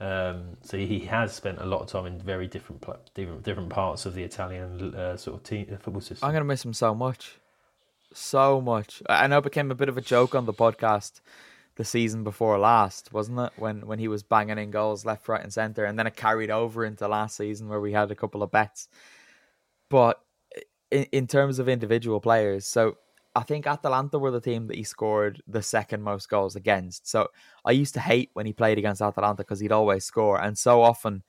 Um, 0.00 0.56
so 0.62 0.78
he 0.78 1.00
has 1.00 1.32
spent 1.32 1.60
a 1.60 1.66
lot 1.66 1.82
of 1.82 1.86
time 1.88 2.06
in 2.06 2.18
very 2.18 2.48
different 2.48 2.84
different, 3.14 3.42
different 3.44 3.70
parts 3.70 4.06
of 4.06 4.14
the 4.14 4.22
Italian 4.24 4.94
uh, 4.94 5.16
sort 5.16 5.36
of 5.36 5.42
team, 5.44 5.68
uh, 5.72 5.76
football 5.76 6.00
system. 6.00 6.26
I'm 6.26 6.32
going 6.32 6.40
to 6.40 6.46
miss 6.48 6.64
him 6.64 6.72
so 6.72 6.94
much, 6.94 7.38
so 8.12 8.60
much. 8.60 9.02
I 9.08 9.26
know 9.26 9.38
it 9.38 9.44
became 9.44 9.70
a 9.70 9.76
bit 9.76 9.88
of 9.88 9.98
a 9.98 10.00
joke 10.00 10.34
on 10.34 10.46
the 10.46 10.54
podcast 10.54 11.20
the 11.76 11.84
season 11.84 12.24
before 12.24 12.58
last, 12.58 13.12
wasn't 13.12 13.38
it? 13.38 13.52
When 13.56 13.86
when 13.86 13.98
he 13.98 14.08
was 14.08 14.22
banging 14.22 14.58
in 14.58 14.70
goals 14.70 15.04
left, 15.04 15.28
right, 15.28 15.42
and 15.42 15.52
center, 15.52 15.84
and 15.84 15.98
then 15.98 16.06
it 16.06 16.16
carried 16.16 16.50
over 16.50 16.84
into 16.84 17.06
last 17.06 17.36
season 17.36 17.68
where 17.68 17.80
we 17.80 17.92
had 17.92 18.10
a 18.10 18.16
couple 18.16 18.42
of 18.42 18.50
bets. 18.50 18.88
But 19.88 20.21
in, 20.92 21.04
in 21.12 21.26
terms 21.26 21.58
of 21.58 21.68
individual 21.68 22.20
players, 22.20 22.66
so 22.66 22.98
I 23.34 23.42
think 23.42 23.66
Atalanta 23.66 24.18
were 24.18 24.30
the 24.30 24.40
team 24.40 24.66
that 24.66 24.76
he 24.76 24.84
scored 24.84 25.42
the 25.48 25.62
second 25.62 26.02
most 26.02 26.28
goals 26.28 26.54
against. 26.54 27.08
So 27.08 27.28
I 27.64 27.70
used 27.70 27.94
to 27.94 28.00
hate 28.00 28.30
when 28.34 28.44
he 28.44 28.52
played 28.52 28.76
against 28.76 29.00
Atalanta 29.00 29.42
because 29.42 29.58
he'd 29.60 29.72
always 29.72 30.04
score, 30.04 30.40
and 30.40 30.56
so 30.56 30.82
often, 30.82 31.24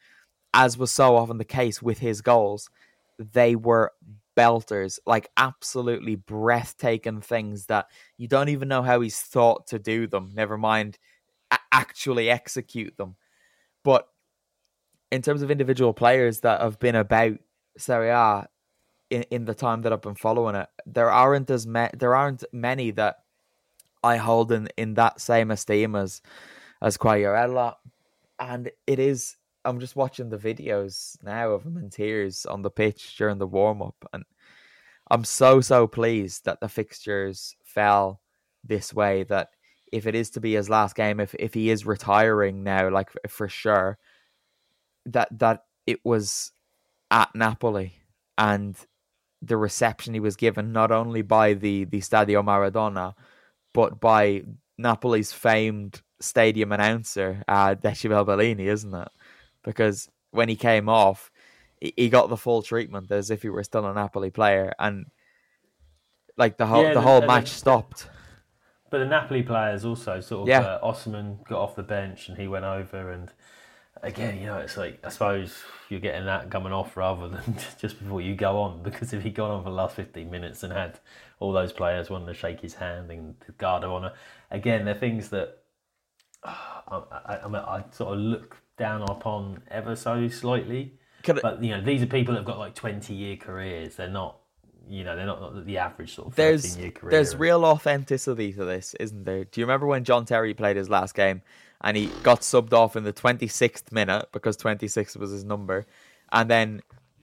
as 0.53 0.77
was 0.77 0.91
so 0.91 1.15
often 1.15 1.37
the 1.37 1.45
case 1.45 1.81
with 1.81 1.99
his 1.99 2.21
goals, 2.21 2.69
they 3.17 3.55
were 3.55 3.91
belters, 4.35 4.99
like 5.05 5.29
absolutely 5.37 6.15
breathtaking 6.15 7.21
things 7.21 7.67
that 7.67 7.87
you 8.17 8.27
don't 8.27 8.49
even 8.49 8.67
know 8.67 8.81
how 8.81 8.99
he's 9.01 9.19
thought 9.19 9.67
to 9.67 9.79
do 9.79 10.07
them. 10.07 10.31
Never 10.33 10.57
mind 10.57 10.97
actually 11.71 12.29
execute 12.29 12.95
them. 12.97 13.15
But 13.83 14.07
in 15.11 15.21
terms 15.21 15.41
of 15.41 15.51
individual 15.51 15.93
players 15.93 16.39
that 16.41 16.61
have 16.61 16.79
been 16.79 16.95
about 16.95 17.37
Serie 17.77 18.09
A 18.09 18.47
in, 19.13 19.23
in 19.29 19.45
the 19.45 19.53
time 19.53 19.83
that 19.83 19.93
I've 19.93 20.01
been 20.01 20.15
following 20.15 20.55
it, 20.55 20.67
there 20.85 21.11
aren't 21.11 21.49
as 21.51 21.67
ma- 21.67 21.89
there 21.93 22.15
aren't 22.15 22.43
many 22.51 22.91
that 22.91 23.17
I 24.03 24.17
hold 24.17 24.51
in, 24.51 24.67
in 24.75 24.95
that 24.95 25.21
same 25.21 25.51
esteem 25.51 25.95
as 25.95 26.21
as 26.81 26.97
Quagliarella, 26.97 27.75
and 28.39 28.71
it 28.87 28.99
is. 28.99 29.37
I'm 29.65 29.79
just 29.79 29.95
watching 29.95 30.29
the 30.29 30.37
videos 30.37 31.21
now 31.23 31.51
of 31.51 31.63
him 31.63 31.77
in 31.77 31.89
tears 31.89 32.45
on 32.45 32.63
the 32.63 32.69
pitch 32.69 33.15
during 33.17 33.37
the 33.37 33.47
warm 33.47 33.81
up, 33.81 33.95
and 34.11 34.25
I'm 35.09 35.23
so 35.23 35.61
so 35.61 35.87
pleased 35.87 36.45
that 36.45 36.59
the 36.59 36.67
fixtures 36.67 37.55
fell 37.63 38.19
this 38.63 38.93
way. 38.93 39.23
That 39.23 39.49
if 39.91 40.07
it 40.07 40.15
is 40.15 40.31
to 40.31 40.41
be 40.41 40.55
his 40.55 40.69
last 40.69 40.95
game, 40.95 41.19
if 41.19 41.35
if 41.35 41.53
he 41.53 41.69
is 41.69 41.85
retiring 41.85 42.63
now, 42.63 42.89
like 42.89 43.11
for 43.29 43.47
sure, 43.47 43.99
that 45.05 45.29
that 45.39 45.65
it 45.85 45.99
was 46.03 46.51
at 47.11 47.29
Napoli 47.35 47.93
and 48.37 48.75
the 49.45 49.57
reception 49.57 50.13
he 50.13 50.19
was 50.19 50.35
given 50.35 50.71
not 50.71 50.91
only 50.91 51.21
by 51.21 51.53
the 51.53 51.85
the 51.85 51.99
Stadio 51.99 52.43
Maradona, 52.43 53.13
but 53.73 53.99
by 53.99 54.43
Napoli's 54.77 55.31
famed 55.33 56.01
stadium 56.19 56.71
announcer, 56.71 57.43
uh, 57.47 57.75
Decibel 57.75 58.25
Bellini, 58.25 58.67
isn't 58.67 58.93
it? 58.93 59.09
Because 59.63 60.09
when 60.31 60.49
he 60.49 60.55
came 60.55 60.87
off, 60.89 61.29
he 61.81 62.09
got 62.09 62.29
the 62.29 62.37
full 62.37 62.61
treatment 62.61 63.11
as 63.11 63.29
if 63.29 63.41
he 63.41 63.49
were 63.49 63.63
still 63.63 63.85
a 63.85 63.93
Napoli 63.93 64.29
player, 64.31 64.73
and 64.79 65.07
like 66.37 66.57
the 66.57 66.65
whole 66.65 66.83
Yeah, 66.83 66.89
the 66.89 66.93
the- 66.95 67.01
whole 67.01 67.21
the- 67.21 67.27
match 67.27 67.49
stopped. 67.49 68.09
But 68.89 68.99
the 68.99 69.05
Napoli 69.07 69.41
players 69.43 69.83
also 69.85 70.19
sort 70.21 70.43
of 70.43 70.47
Yeah. 70.49 70.61
uh, 70.61 70.91
Osimhen 70.91 71.43
got 71.45 71.59
off 71.59 71.75
the 71.75 71.81
bench 71.83 72.29
and 72.29 72.37
he 72.37 72.47
went 72.47 72.63
over 72.63 73.11
and 73.11 73.31
again, 74.03 74.37
you 74.39 74.45
know, 74.45 74.57
it's 74.57 74.77
like 74.77 74.99
I 75.03 75.09
suppose 75.09 75.63
you're 75.89 75.99
getting 75.99 76.25
that 76.25 76.49
coming 76.49 76.71
off 76.73 76.95
rather 76.95 77.27
than 77.29 77.55
just 77.79 77.99
before 77.99 78.21
you 78.21 78.35
go 78.35 78.59
on 78.59 78.83
because 78.83 79.13
if 79.13 79.23
he'd 79.23 79.35
gone 79.35 79.51
on 79.51 79.63
for 79.63 79.69
the 79.69 79.75
last 79.75 79.95
15 79.95 80.29
minutes 80.29 80.63
and 80.63 80.71
had 80.73 80.99
all 81.39 81.51
those 81.51 81.71
players 81.73 82.09
wanting 82.09 82.27
to 82.27 82.33
shake 82.33 82.61
his 82.61 82.75
hand 82.75 83.09
and 83.11 83.39
to 83.41 83.51
guard 83.53 83.83
of 83.83 83.91
honour, 83.91 84.13
again, 84.51 84.85
they're 84.85 84.93
things 84.95 85.29
that 85.29 85.57
I, 86.43 87.01
I, 87.25 87.37
I, 87.43 87.47
mean, 87.47 87.55
I 87.55 87.83
sort 87.91 88.13
of 88.13 88.19
look 88.19 88.57
down 88.77 89.01
upon 89.03 89.61
ever 89.71 89.95
so 89.95 90.27
slightly. 90.27 90.93
I- 91.27 91.33
But 91.41 91.63
you 91.63 91.71
know, 91.71 91.81
these 91.81 92.01
are 92.03 92.07
people 92.07 92.33
that 92.33 92.39
have 92.41 92.47
got 92.47 92.59
like 92.59 92.75
20 92.75 93.13
year 93.13 93.37
careers. 93.37 93.95
They're 93.95 94.09
not, 94.09 94.37
you 94.89 95.03
know, 95.05 95.15
they're 95.15 95.25
not 95.25 95.65
the 95.65 95.77
average 95.77 96.15
sort 96.15 96.27
of 96.27 96.33
13 96.33 96.45
there's 96.51 96.77
year 96.77 96.91
career. 96.91 97.11
there's 97.11 97.35
real 97.35 97.63
authenticity 97.63 98.51
to 98.53 98.65
this, 98.65 98.93
isn't 98.99 99.23
there? 99.23 99.45
Do 99.45 99.61
you 99.61 99.65
remember 99.65 99.87
when 99.87 100.03
John 100.03 100.25
Terry 100.25 100.53
played 100.53 100.75
his 100.75 100.89
last 100.89 101.15
game 101.15 101.41
and 101.83 101.97
he 101.97 102.07
got 102.23 102.41
subbed 102.41 102.73
off 102.73 102.95
in 102.95 103.03
the 103.03 103.13
26th 103.13 103.91
minute 103.91 104.27
because 104.31 104.55
26 104.57 105.15
was 105.17 105.31
his 105.31 105.43
number, 105.43 105.85
and 106.31 106.49
then 106.49 106.81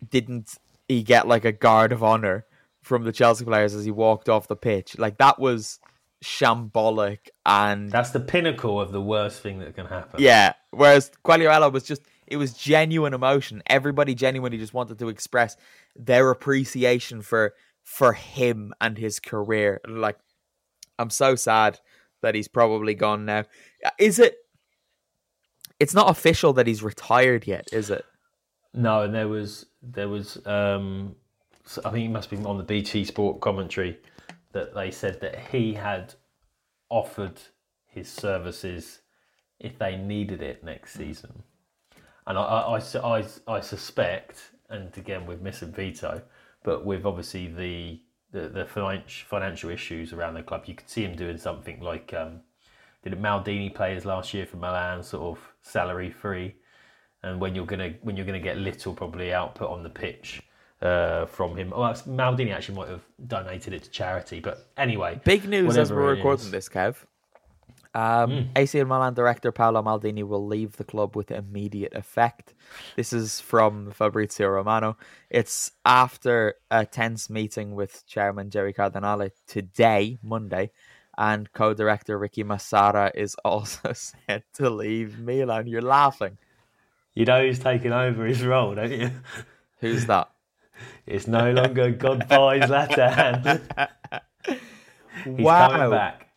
didn't 0.08 0.56
he 0.88 1.02
get 1.02 1.26
like 1.28 1.44
a 1.44 1.52
guard 1.52 1.92
of 1.92 2.02
honor 2.02 2.44
from 2.82 3.04
the 3.04 3.12
Chelsea 3.12 3.44
players 3.44 3.74
as 3.74 3.84
he 3.84 3.90
walked 3.90 4.28
off 4.28 4.48
the 4.48 4.56
pitch? 4.56 4.98
Like 4.98 5.18
that 5.18 5.38
was 5.38 5.78
shambolic 6.24 7.28
and 7.46 7.90
That's 7.90 8.10
the 8.10 8.20
pinnacle 8.20 8.80
of 8.80 8.92
the 8.92 9.00
worst 9.00 9.40
thing 9.42 9.58
that 9.60 9.74
can 9.74 9.86
happen. 9.86 10.20
yeah. 10.22 10.54
Whereas 10.70 11.10
Quagliarella 11.24 11.72
was 11.72 11.84
just 11.84 12.02
it 12.26 12.36
was 12.36 12.52
genuine 12.52 13.14
emotion. 13.14 13.62
Everybody 13.66 14.14
genuinely 14.14 14.58
just 14.58 14.74
wanted 14.74 14.98
to 15.00 15.08
express 15.08 15.56
their 15.96 16.30
appreciation 16.30 17.22
for 17.22 17.54
for 17.82 18.12
him 18.12 18.72
and 18.80 18.98
his 18.98 19.18
career. 19.18 19.80
Like 19.88 20.18
I'm 20.98 21.10
so 21.10 21.34
sad 21.34 21.80
that 22.22 22.34
he's 22.34 22.48
probably 22.48 22.94
gone 22.94 23.24
now. 23.24 23.44
Is 23.98 24.18
it 24.18 24.36
it's 25.80 25.94
not 25.94 26.10
official 26.10 26.52
that 26.52 26.66
he's 26.66 26.82
retired 26.82 27.46
yet, 27.46 27.68
is 27.72 27.90
it? 27.90 28.04
No, 28.72 29.02
and 29.02 29.14
there 29.14 29.28
was 29.28 29.66
there 29.82 30.08
was 30.08 30.44
um, 30.46 31.16
I 31.84 31.90
think 31.90 32.06
it 32.06 32.12
must 32.12 32.30
be 32.30 32.36
on 32.36 32.58
the 32.58 32.64
BT 32.64 33.04
Sport 33.04 33.40
commentary 33.40 33.98
that 34.52 34.74
they 34.74 34.90
said 34.90 35.20
that 35.20 35.38
he 35.50 35.74
had 35.74 36.14
offered 36.88 37.40
his 37.86 38.08
services 38.08 39.00
if 39.58 39.78
they 39.78 39.96
needed 39.96 40.42
it 40.42 40.62
next 40.62 40.92
season, 40.92 41.42
and 42.26 42.38
I 42.38 42.42
I, 42.42 42.78
I, 42.78 43.18
I, 43.18 43.24
I 43.48 43.60
suspect 43.60 44.52
and 44.68 44.96
again 44.96 45.26
with 45.26 45.40
missing 45.40 45.72
Vito, 45.72 46.22
but 46.62 46.84
with 46.84 47.04
obviously 47.04 47.48
the 47.48 48.00
the, 48.32 48.48
the 48.48 48.64
financial 49.28 49.70
issues 49.70 50.12
around 50.12 50.34
the 50.34 50.42
club, 50.42 50.62
you 50.66 50.74
could 50.74 50.88
see 50.88 51.04
him 51.04 51.16
doing 51.16 51.36
something 51.36 51.80
like 51.80 52.14
um, 52.14 52.42
did 53.02 53.12
it 53.12 53.20
Maldini 53.20 53.74
players 53.74 54.04
last 54.04 54.32
year 54.32 54.46
for 54.46 54.56
Milan, 54.56 55.02
sort 55.02 55.36
of 55.36 55.49
salary 55.62 56.10
free, 56.10 56.54
and 57.22 57.40
when 57.40 57.54
you're 57.54 57.66
gonna 57.66 57.94
when 58.02 58.16
you're 58.16 58.26
gonna 58.26 58.40
get 58.40 58.56
little 58.58 58.94
probably 58.94 59.32
output 59.32 59.70
on 59.70 59.82
the 59.82 59.90
pitch. 59.90 60.42
Uh, 60.82 61.26
from 61.26 61.54
him, 61.58 61.68
well, 61.76 61.92
Maldini 61.92 62.54
actually 62.54 62.74
might 62.74 62.88
have 62.88 63.02
donated 63.26 63.74
it 63.74 63.82
to 63.82 63.90
charity, 63.90 64.40
but 64.40 64.70
anyway, 64.78 65.20
Big 65.24 65.46
news 65.46 65.76
as 65.76 65.92
we're 65.92 66.14
recording 66.14 66.50
this, 66.50 66.70
Kev. 66.70 66.96
Um, 67.92 68.30
Hmm. 68.30 68.42
AC 68.56 68.82
Milan 68.84 69.12
director 69.12 69.52
Paolo 69.52 69.82
Maldini 69.82 70.22
will 70.22 70.46
leave 70.46 70.76
the 70.78 70.84
club 70.84 71.16
with 71.16 71.30
immediate 71.30 71.92
effect. 71.94 72.54
This 72.96 73.12
is 73.12 73.40
from 73.40 73.90
Fabrizio 73.90 74.48
Romano. 74.48 74.96
It's 75.28 75.72
after 75.84 76.54
a 76.70 76.86
tense 76.86 77.28
meeting 77.28 77.74
with 77.74 78.06
chairman 78.06 78.48
Jerry 78.48 78.72
Cardinale 78.72 79.32
today, 79.46 80.18
Monday, 80.22 80.70
and 81.20 81.52
co-director 81.52 82.18
Ricky 82.18 82.42
Massara 82.42 83.10
is 83.14 83.36
also 83.44 83.92
set 84.26 84.42
to 84.54 84.70
leave 84.70 85.18
Milan. 85.18 85.66
You're 85.66 85.82
laughing. 85.82 86.38
You 87.14 87.26
know 87.26 87.42
who's 87.42 87.58
taking 87.58 87.92
over 87.92 88.24
his 88.24 88.42
role, 88.42 88.74
don't 88.74 88.90
you? 88.90 89.10
Who's 89.80 90.04
that? 90.06 90.30
It's 91.06 91.26
no 91.26 91.52
longer 91.52 91.90
goodbye 91.90 92.60
Zlatan. 92.60 93.62
He's 95.24 95.38
wow, 95.38 95.70
coming 95.70 95.90
back. 95.90 96.28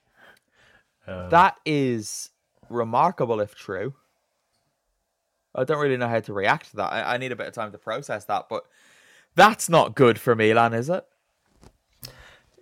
Um, 1.05 1.29
that 1.29 1.57
is 1.65 2.29
remarkable 2.69 3.41
if 3.41 3.53
true. 3.53 3.93
I 5.53 5.65
don't 5.65 5.79
really 5.79 5.97
know 5.97 6.07
how 6.07 6.21
to 6.21 6.34
react 6.34 6.71
to 6.71 6.77
that. 6.77 6.93
I, 6.93 7.15
I 7.15 7.17
need 7.17 7.34
a 7.34 7.36
bit 7.36 7.47
of 7.47 7.53
time 7.53 7.73
to 7.73 7.77
process 7.77 8.25
that, 8.25 8.47
but 8.49 8.63
that's 9.36 9.69
not 9.69 9.93
good 9.93 10.17
for 10.17 10.36
Milan, 10.36 10.73
is 10.73 10.89
it? 10.89 11.05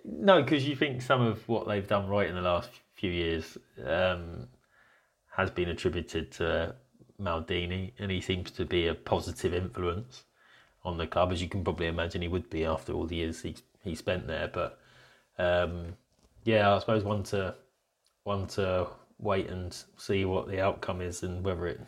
No, 0.04 0.42
because 0.42 0.68
you 0.68 0.76
think 0.76 1.02
some 1.02 1.22
of 1.22 1.48
what 1.48 1.68
they've 1.68 1.88
done 1.88 2.08
right 2.08 2.28
in 2.28 2.36
the 2.36 2.42
last 2.42 2.70
few 2.96 3.12
years 3.12 3.58
um, 3.86 4.48
has 5.36 5.50
been 5.52 5.70
attributed 5.70 6.32
to 6.34 6.76
Maldini, 7.20 7.94
and 8.00 8.12
he 8.12 8.22
seems 8.22 8.52
to 8.52 8.66
be 8.66 8.88
a 8.88 8.96
positive 8.96 9.54
influence 9.54 10.24
on 10.84 10.98
the 10.98 11.08
club, 11.08 11.32
as 11.32 11.42
you 11.42 11.48
can 11.48 11.64
probably 11.64 11.88
imagine 11.88 12.22
he 12.22 12.28
would 12.28 12.50
be 12.50 12.66
after 12.66 12.94
all 12.94 13.06
the 13.06 13.16
years 13.16 13.42
he 13.42 13.56
he 13.84 13.96
spent 13.96 14.28
there. 14.28 14.48
But 14.48 14.80
um, 15.38 15.96
yeah, 16.44 16.74
I 16.74 16.80
suppose 16.80 17.04
one 17.04 17.24
to 17.24 17.56
one 18.24 18.48
to 18.48 18.88
wait 19.20 19.50
and 19.50 19.76
see 19.98 20.26
what 20.26 20.48
the 20.48 20.62
outcome 20.62 21.02
is 21.02 21.24
and 21.24 21.44
whether 21.44 21.68
it 21.68 21.80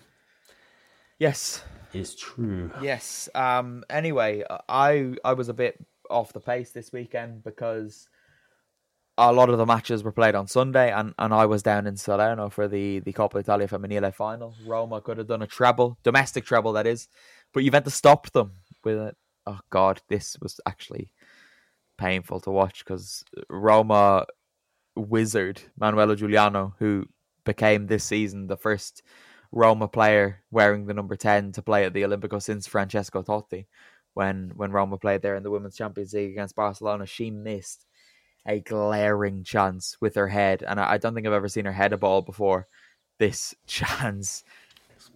Yes, 1.19 1.63
is 1.93 2.15
true. 2.15 2.71
yes. 2.81 3.29
Um. 3.33 3.83
Anyway, 3.89 4.43
I 4.69 5.15
I 5.23 5.33
was 5.33 5.49
a 5.49 5.53
bit 5.53 5.83
off 6.09 6.33
the 6.33 6.39
pace 6.39 6.71
this 6.71 6.91
weekend 6.91 7.43
because 7.43 8.07
a 9.17 9.31
lot 9.31 9.49
of 9.49 9.57
the 9.57 9.65
matches 9.65 10.03
were 10.03 10.11
played 10.11 10.35
on 10.35 10.47
Sunday, 10.47 10.91
and, 10.91 11.13
and 11.19 11.33
I 11.33 11.45
was 11.45 11.61
down 11.61 11.85
in 11.85 11.97
Salerno 11.97 12.49
for 12.49 12.67
the 12.67 12.99
the 12.99 13.13
Coppa 13.13 13.39
Italia 13.39 13.67
Femminile 13.67 14.13
final. 14.13 14.55
Roma 14.65 15.01
could 15.01 15.17
have 15.17 15.27
done 15.27 15.41
a 15.41 15.47
treble, 15.47 15.97
domestic 16.03 16.45
treble, 16.45 16.73
that 16.73 16.87
is, 16.87 17.07
but 17.53 17.63
Juventus 17.63 17.93
stopped 17.93 18.33
them 18.33 18.53
with 18.83 18.97
it. 18.97 19.15
Oh 19.45 19.59
God, 19.69 20.01
this 20.09 20.37
was 20.41 20.59
actually 20.65 21.11
painful 21.97 22.39
to 22.41 22.51
watch 22.51 22.83
because 22.83 23.23
Roma 23.49 24.25
wizard 24.95 25.61
Manuela 25.77 26.15
Giugliano, 26.15 26.73
who 26.79 27.05
became 27.45 27.87
this 27.87 28.03
season 28.03 28.47
the 28.47 28.57
first 28.57 29.03
Roma 29.51 29.87
player 29.87 30.39
wearing 30.49 30.87
the 30.87 30.93
number 30.93 31.15
ten 31.15 31.51
to 31.51 31.61
play 31.61 31.85
at 31.85 31.93
the 31.93 32.01
Olimpico 32.01 32.41
since 32.41 32.67
Francesco 32.67 33.21
Totti, 33.21 33.67
when 34.13 34.51
when 34.55 34.71
Roma 34.71 34.97
played 34.97 35.21
there 35.21 35.35
in 35.35 35.43
the 35.43 35.51
Women's 35.51 35.77
Champions 35.77 36.13
League 36.13 36.31
against 36.31 36.55
Barcelona, 36.55 37.05
she 37.05 37.31
missed 37.31 37.85
a 38.45 38.59
glaring 38.59 39.43
chance 39.43 39.97
with 40.01 40.15
her 40.15 40.27
head, 40.27 40.63
and 40.67 40.79
I, 40.79 40.93
I 40.93 40.97
don't 40.97 41.13
think 41.15 41.25
I've 41.25 41.33
ever 41.33 41.47
seen 41.47 41.65
her 41.65 41.71
head 41.71 41.93
a 41.93 41.97
ball 41.97 42.21
before. 42.21 42.67
This 43.19 43.55
chance, 43.67 44.43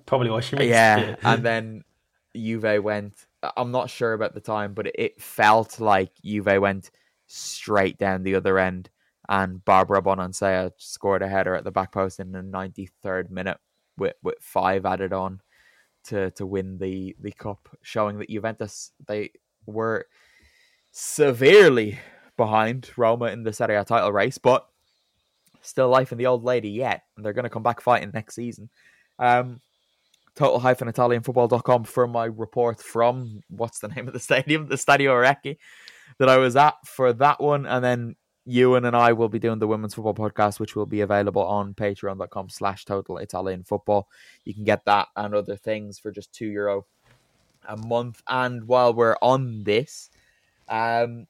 Probably 0.05 0.29
why 0.29 0.39
she 0.41 0.55
missed 0.55 0.69
yeah, 0.69 0.99
it. 0.99 1.19
and 1.23 1.43
then 1.43 1.83
Juve 2.35 2.83
went. 2.83 3.25
I'm 3.55 3.71
not 3.71 3.89
sure 3.89 4.13
about 4.13 4.33
the 4.33 4.41
time, 4.41 4.73
but 4.73 4.87
it 4.95 5.21
felt 5.21 5.79
like 5.79 6.11
Juve 6.23 6.59
went 6.59 6.89
straight 7.27 7.97
down 7.97 8.23
the 8.23 8.35
other 8.35 8.57
end, 8.57 8.89
and 9.29 9.63
Barbara 9.63 10.01
Bonansea 10.01 10.71
scored 10.77 11.21
a 11.21 11.27
header 11.27 11.55
at 11.55 11.63
the 11.63 11.71
back 11.71 11.91
post 11.91 12.19
in 12.19 12.31
the 12.31 12.39
93rd 12.39 13.29
minute 13.29 13.57
with 13.97 14.15
with 14.23 14.37
five 14.39 14.85
added 14.85 15.13
on 15.13 15.41
to 16.07 16.31
to 16.31 16.45
win 16.45 16.77
the 16.77 17.15
the 17.19 17.31
cup, 17.31 17.69
showing 17.81 18.19
that 18.19 18.29
Juventus 18.29 18.91
they 19.07 19.31
were 19.65 20.05
severely 20.91 21.99
behind 22.37 22.89
Roma 22.97 23.25
in 23.25 23.43
the 23.43 23.53
Serie 23.53 23.75
A 23.75 23.83
title 23.83 24.11
race, 24.11 24.37
but 24.37 24.67
still 25.61 25.89
life 25.89 26.11
in 26.11 26.17
the 26.17 26.27
old 26.27 26.43
lady 26.43 26.69
yet, 26.69 27.03
and 27.15 27.25
they're 27.25 27.33
going 27.33 27.43
to 27.43 27.49
come 27.49 27.63
back 27.63 27.81
fighting 27.81 28.11
next 28.13 28.35
season. 28.35 28.69
Um, 29.19 29.61
total-italianfootball.com 30.35 31.83
for 31.83 32.07
my 32.07 32.25
report 32.25 32.79
from 32.79 33.41
what's 33.49 33.79
the 33.79 33.87
name 33.89 34.07
of 34.07 34.13
the 34.13 34.19
stadium, 34.27 34.67
the 34.67 34.75
Stadio 34.75 35.09
Arechi, 35.09 35.57
that 36.19 36.29
I 36.29 36.37
was 36.37 36.55
at 36.55 36.75
for 36.85 37.11
that 37.13 37.41
one, 37.41 37.65
and 37.65 37.83
then 37.83 38.15
Ewan 38.47 38.85
and 38.85 38.95
I 38.95 39.11
will 39.11 39.27
be 39.27 39.39
doing 39.39 39.59
the 39.59 39.67
women's 39.67 39.93
football 39.93 40.13
podcast, 40.13 40.57
which 40.57 40.75
will 40.75 40.85
be 40.85 41.01
available 41.01 41.43
on 41.43 41.73
patreon.com 41.73 42.49
slash 42.49 42.85
total 42.85 43.17
Italian 43.17 43.63
football. 43.63 44.07
You 44.45 44.53
can 44.53 44.63
get 44.63 44.85
that 44.85 45.09
and 45.17 45.35
other 45.35 45.57
things 45.57 45.99
for 45.99 46.11
just 46.11 46.33
two 46.33 46.47
euro 46.47 46.85
a 47.67 47.75
month. 47.75 48.23
And 48.29 48.63
while 48.65 48.93
we're 48.93 49.17
on 49.21 49.63
this, 49.63 50.09
um, 50.69 51.27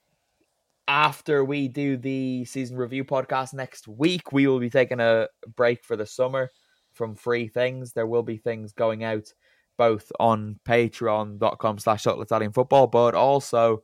after 0.87 1.43
we 1.43 1.67
do 1.67 1.97
the 1.97 2.45
season 2.45 2.77
review 2.77 3.03
podcast 3.03 3.53
next 3.53 3.87
week, 3.87 4.31
we 4.31 4.45
will 4.45 4.59
be 4.59 4.69
taking 4.69 4.99
a 4.99 5.27
break 5.55 5.83
for 5.83 5.95
the 5.95 6.05
summer 6.05 6.51
from 6.93 7.15
free 7.15 7.47
things. 7.47 7.93
There 7.93 8.07
will 8.07 8.23
be 8.23 8.37
things 8.37 8.73
going 8.73 9.03
out 9.03 9.33
both 9.75 10.11
on 10.19 10.59
patreon.com 10.67 11.79
slash 11.79 12.03
total 12.03 12.21
Italian 12.21 12.51
football, 12.51 12.85
but 12.85 13.15
also 13.15 13.81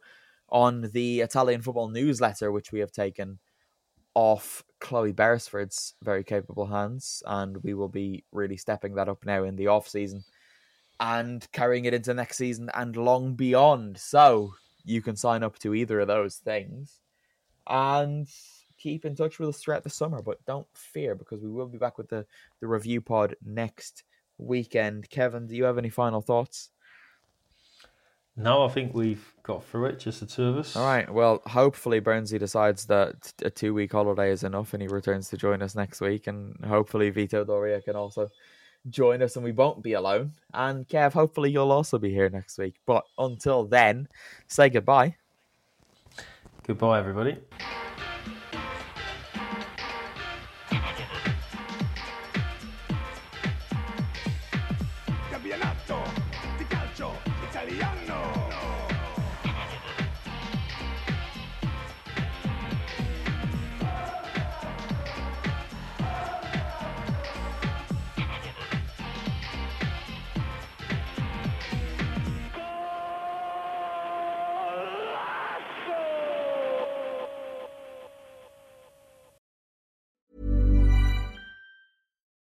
on 0.54 0.89
the 0.93 1.20
Italian 1.22 1.62
football 1.62 1.89
newsletter, 1.89 2.51
which 2.51 2.72
we 2.72 2.80
have 2.80 2.91
taken 2.91 3.39
off 4.14 4.64
Chloe 4.80 5.12
Beresford's 5.12 5.95
very 6.04 6.24
capable 6.24 6.68
hands, 6.68 7.24
and 7.26 7.58
we 7.64 7.74
will 7.74 7.89
be 7.89 8.24
really 8.32 8.56
stepping 8.56 8.93
that 8.95 9.10
up 9.10 9.26
now 9.26 9.43
in 9.43 9.56
the 9.56 9.68
off 9.68 9.88
season 9.88 10.24
and 10.99 11.51
carrying 11.51 11.86
it 11.86 11.93
into 11.93 12.14
next 12.14 12.38
season 12.38 12.70
and 12.76 12.95
long 12.95 13.34
beyond. 13.34 13.97
So 13.97 14.54
you 14.86 15.01
can 15.01 15.16
sign 15.16 15.41
up 15.41 15.58
to 15.60 15.74
either 15.74 15.99
of 15.99 16.08
those 16.08 16.36
things 16.36 16.99
and 17.68 18.28
keep 18.78 19.06
in 19.06 19.16
touch 19.16 19.39
with 19.39 19.49
us 19.49 19.58
throughout 19.58 19.84
the 19.84 19.89
summer. 19.89 20.22
But 20.22 20.45
don't 20.45 20.68
fear 20.74 21.16
because 21.16 21.41
we 21.41 21.49
will 21.49 21.68
be 21.68 21.80
back 21.80 21.97
with 21.97 22.10
the, 22.10 22.28
the 22.60 22.68
review 22.68 23.01
pod 23.01 23.36
next 23.43 24.04
weekend. 24.38 25.10
Kevin, 25.10 25.47
do 25.47 25.56
you 25.56 25.64
have 25.64 25.80
any 25.80 25.89
final 25.89 26.22
thoughts? 26.22 26.70
No, 28.36 28.66
I 28.66 28.70
think 28.70 28.96
we've 28.96 29.34
got 29.44 29.64
through 29.64 29.86
it, 29.86 30.00
just 30.00 30.20
the 30.20 30.26
two 30.26 30.46
of 30.46 30.58
us. 30.58 30.76
All 30.76 30.86
right. 30.86 31.12
Well, 31.12 31.42
hopefully 31.46 32.02
Burnsy 32.02 32.40
decides 32.40 32.86
that 32.86 33.32
a 33.44 33.50
two 33.50 33.74
week 33.74 33.92
holiday 33.92 34.32
is 34.32 34.44
enough 34.44 34.74
and 34.74 34.82
he 34.82 34.88
returns 34.88 35.30
to 35.30 35.38
join 35.38 35.62
us 35.62 35.76
next 35.76 36.02
week. 36.02 36.26
And 36.26 36.58
hopefully 36.66 37.12
Vito 37.12 37.44
Doria 37.44 37.82
can 37.82 37.96
also 37.96 38.30
join 38.90 39.22
us 39.22 39.36
and 39.36 39.46
we 39.46 39.52
won't 39.52 39.84
be 39.84 39.94
alone. 39.94 40.34
And 40.54 40.88
Kev, 40.88 41.14
hopefully 41.14 41.52
you'll 41.52 41.72
also 41.72 42.00
be 42.00 42.10
here 42.10 42.30
next 42.30 42.58
week. 42.58 42.76
But 42.88 43.04
until 43.20 43.66
then, 43.66 44.08
say 44.48 44.70
goodbye. 44.70 45.16
Goodbye, 46.66 47.00
everybody. 47.00 47.38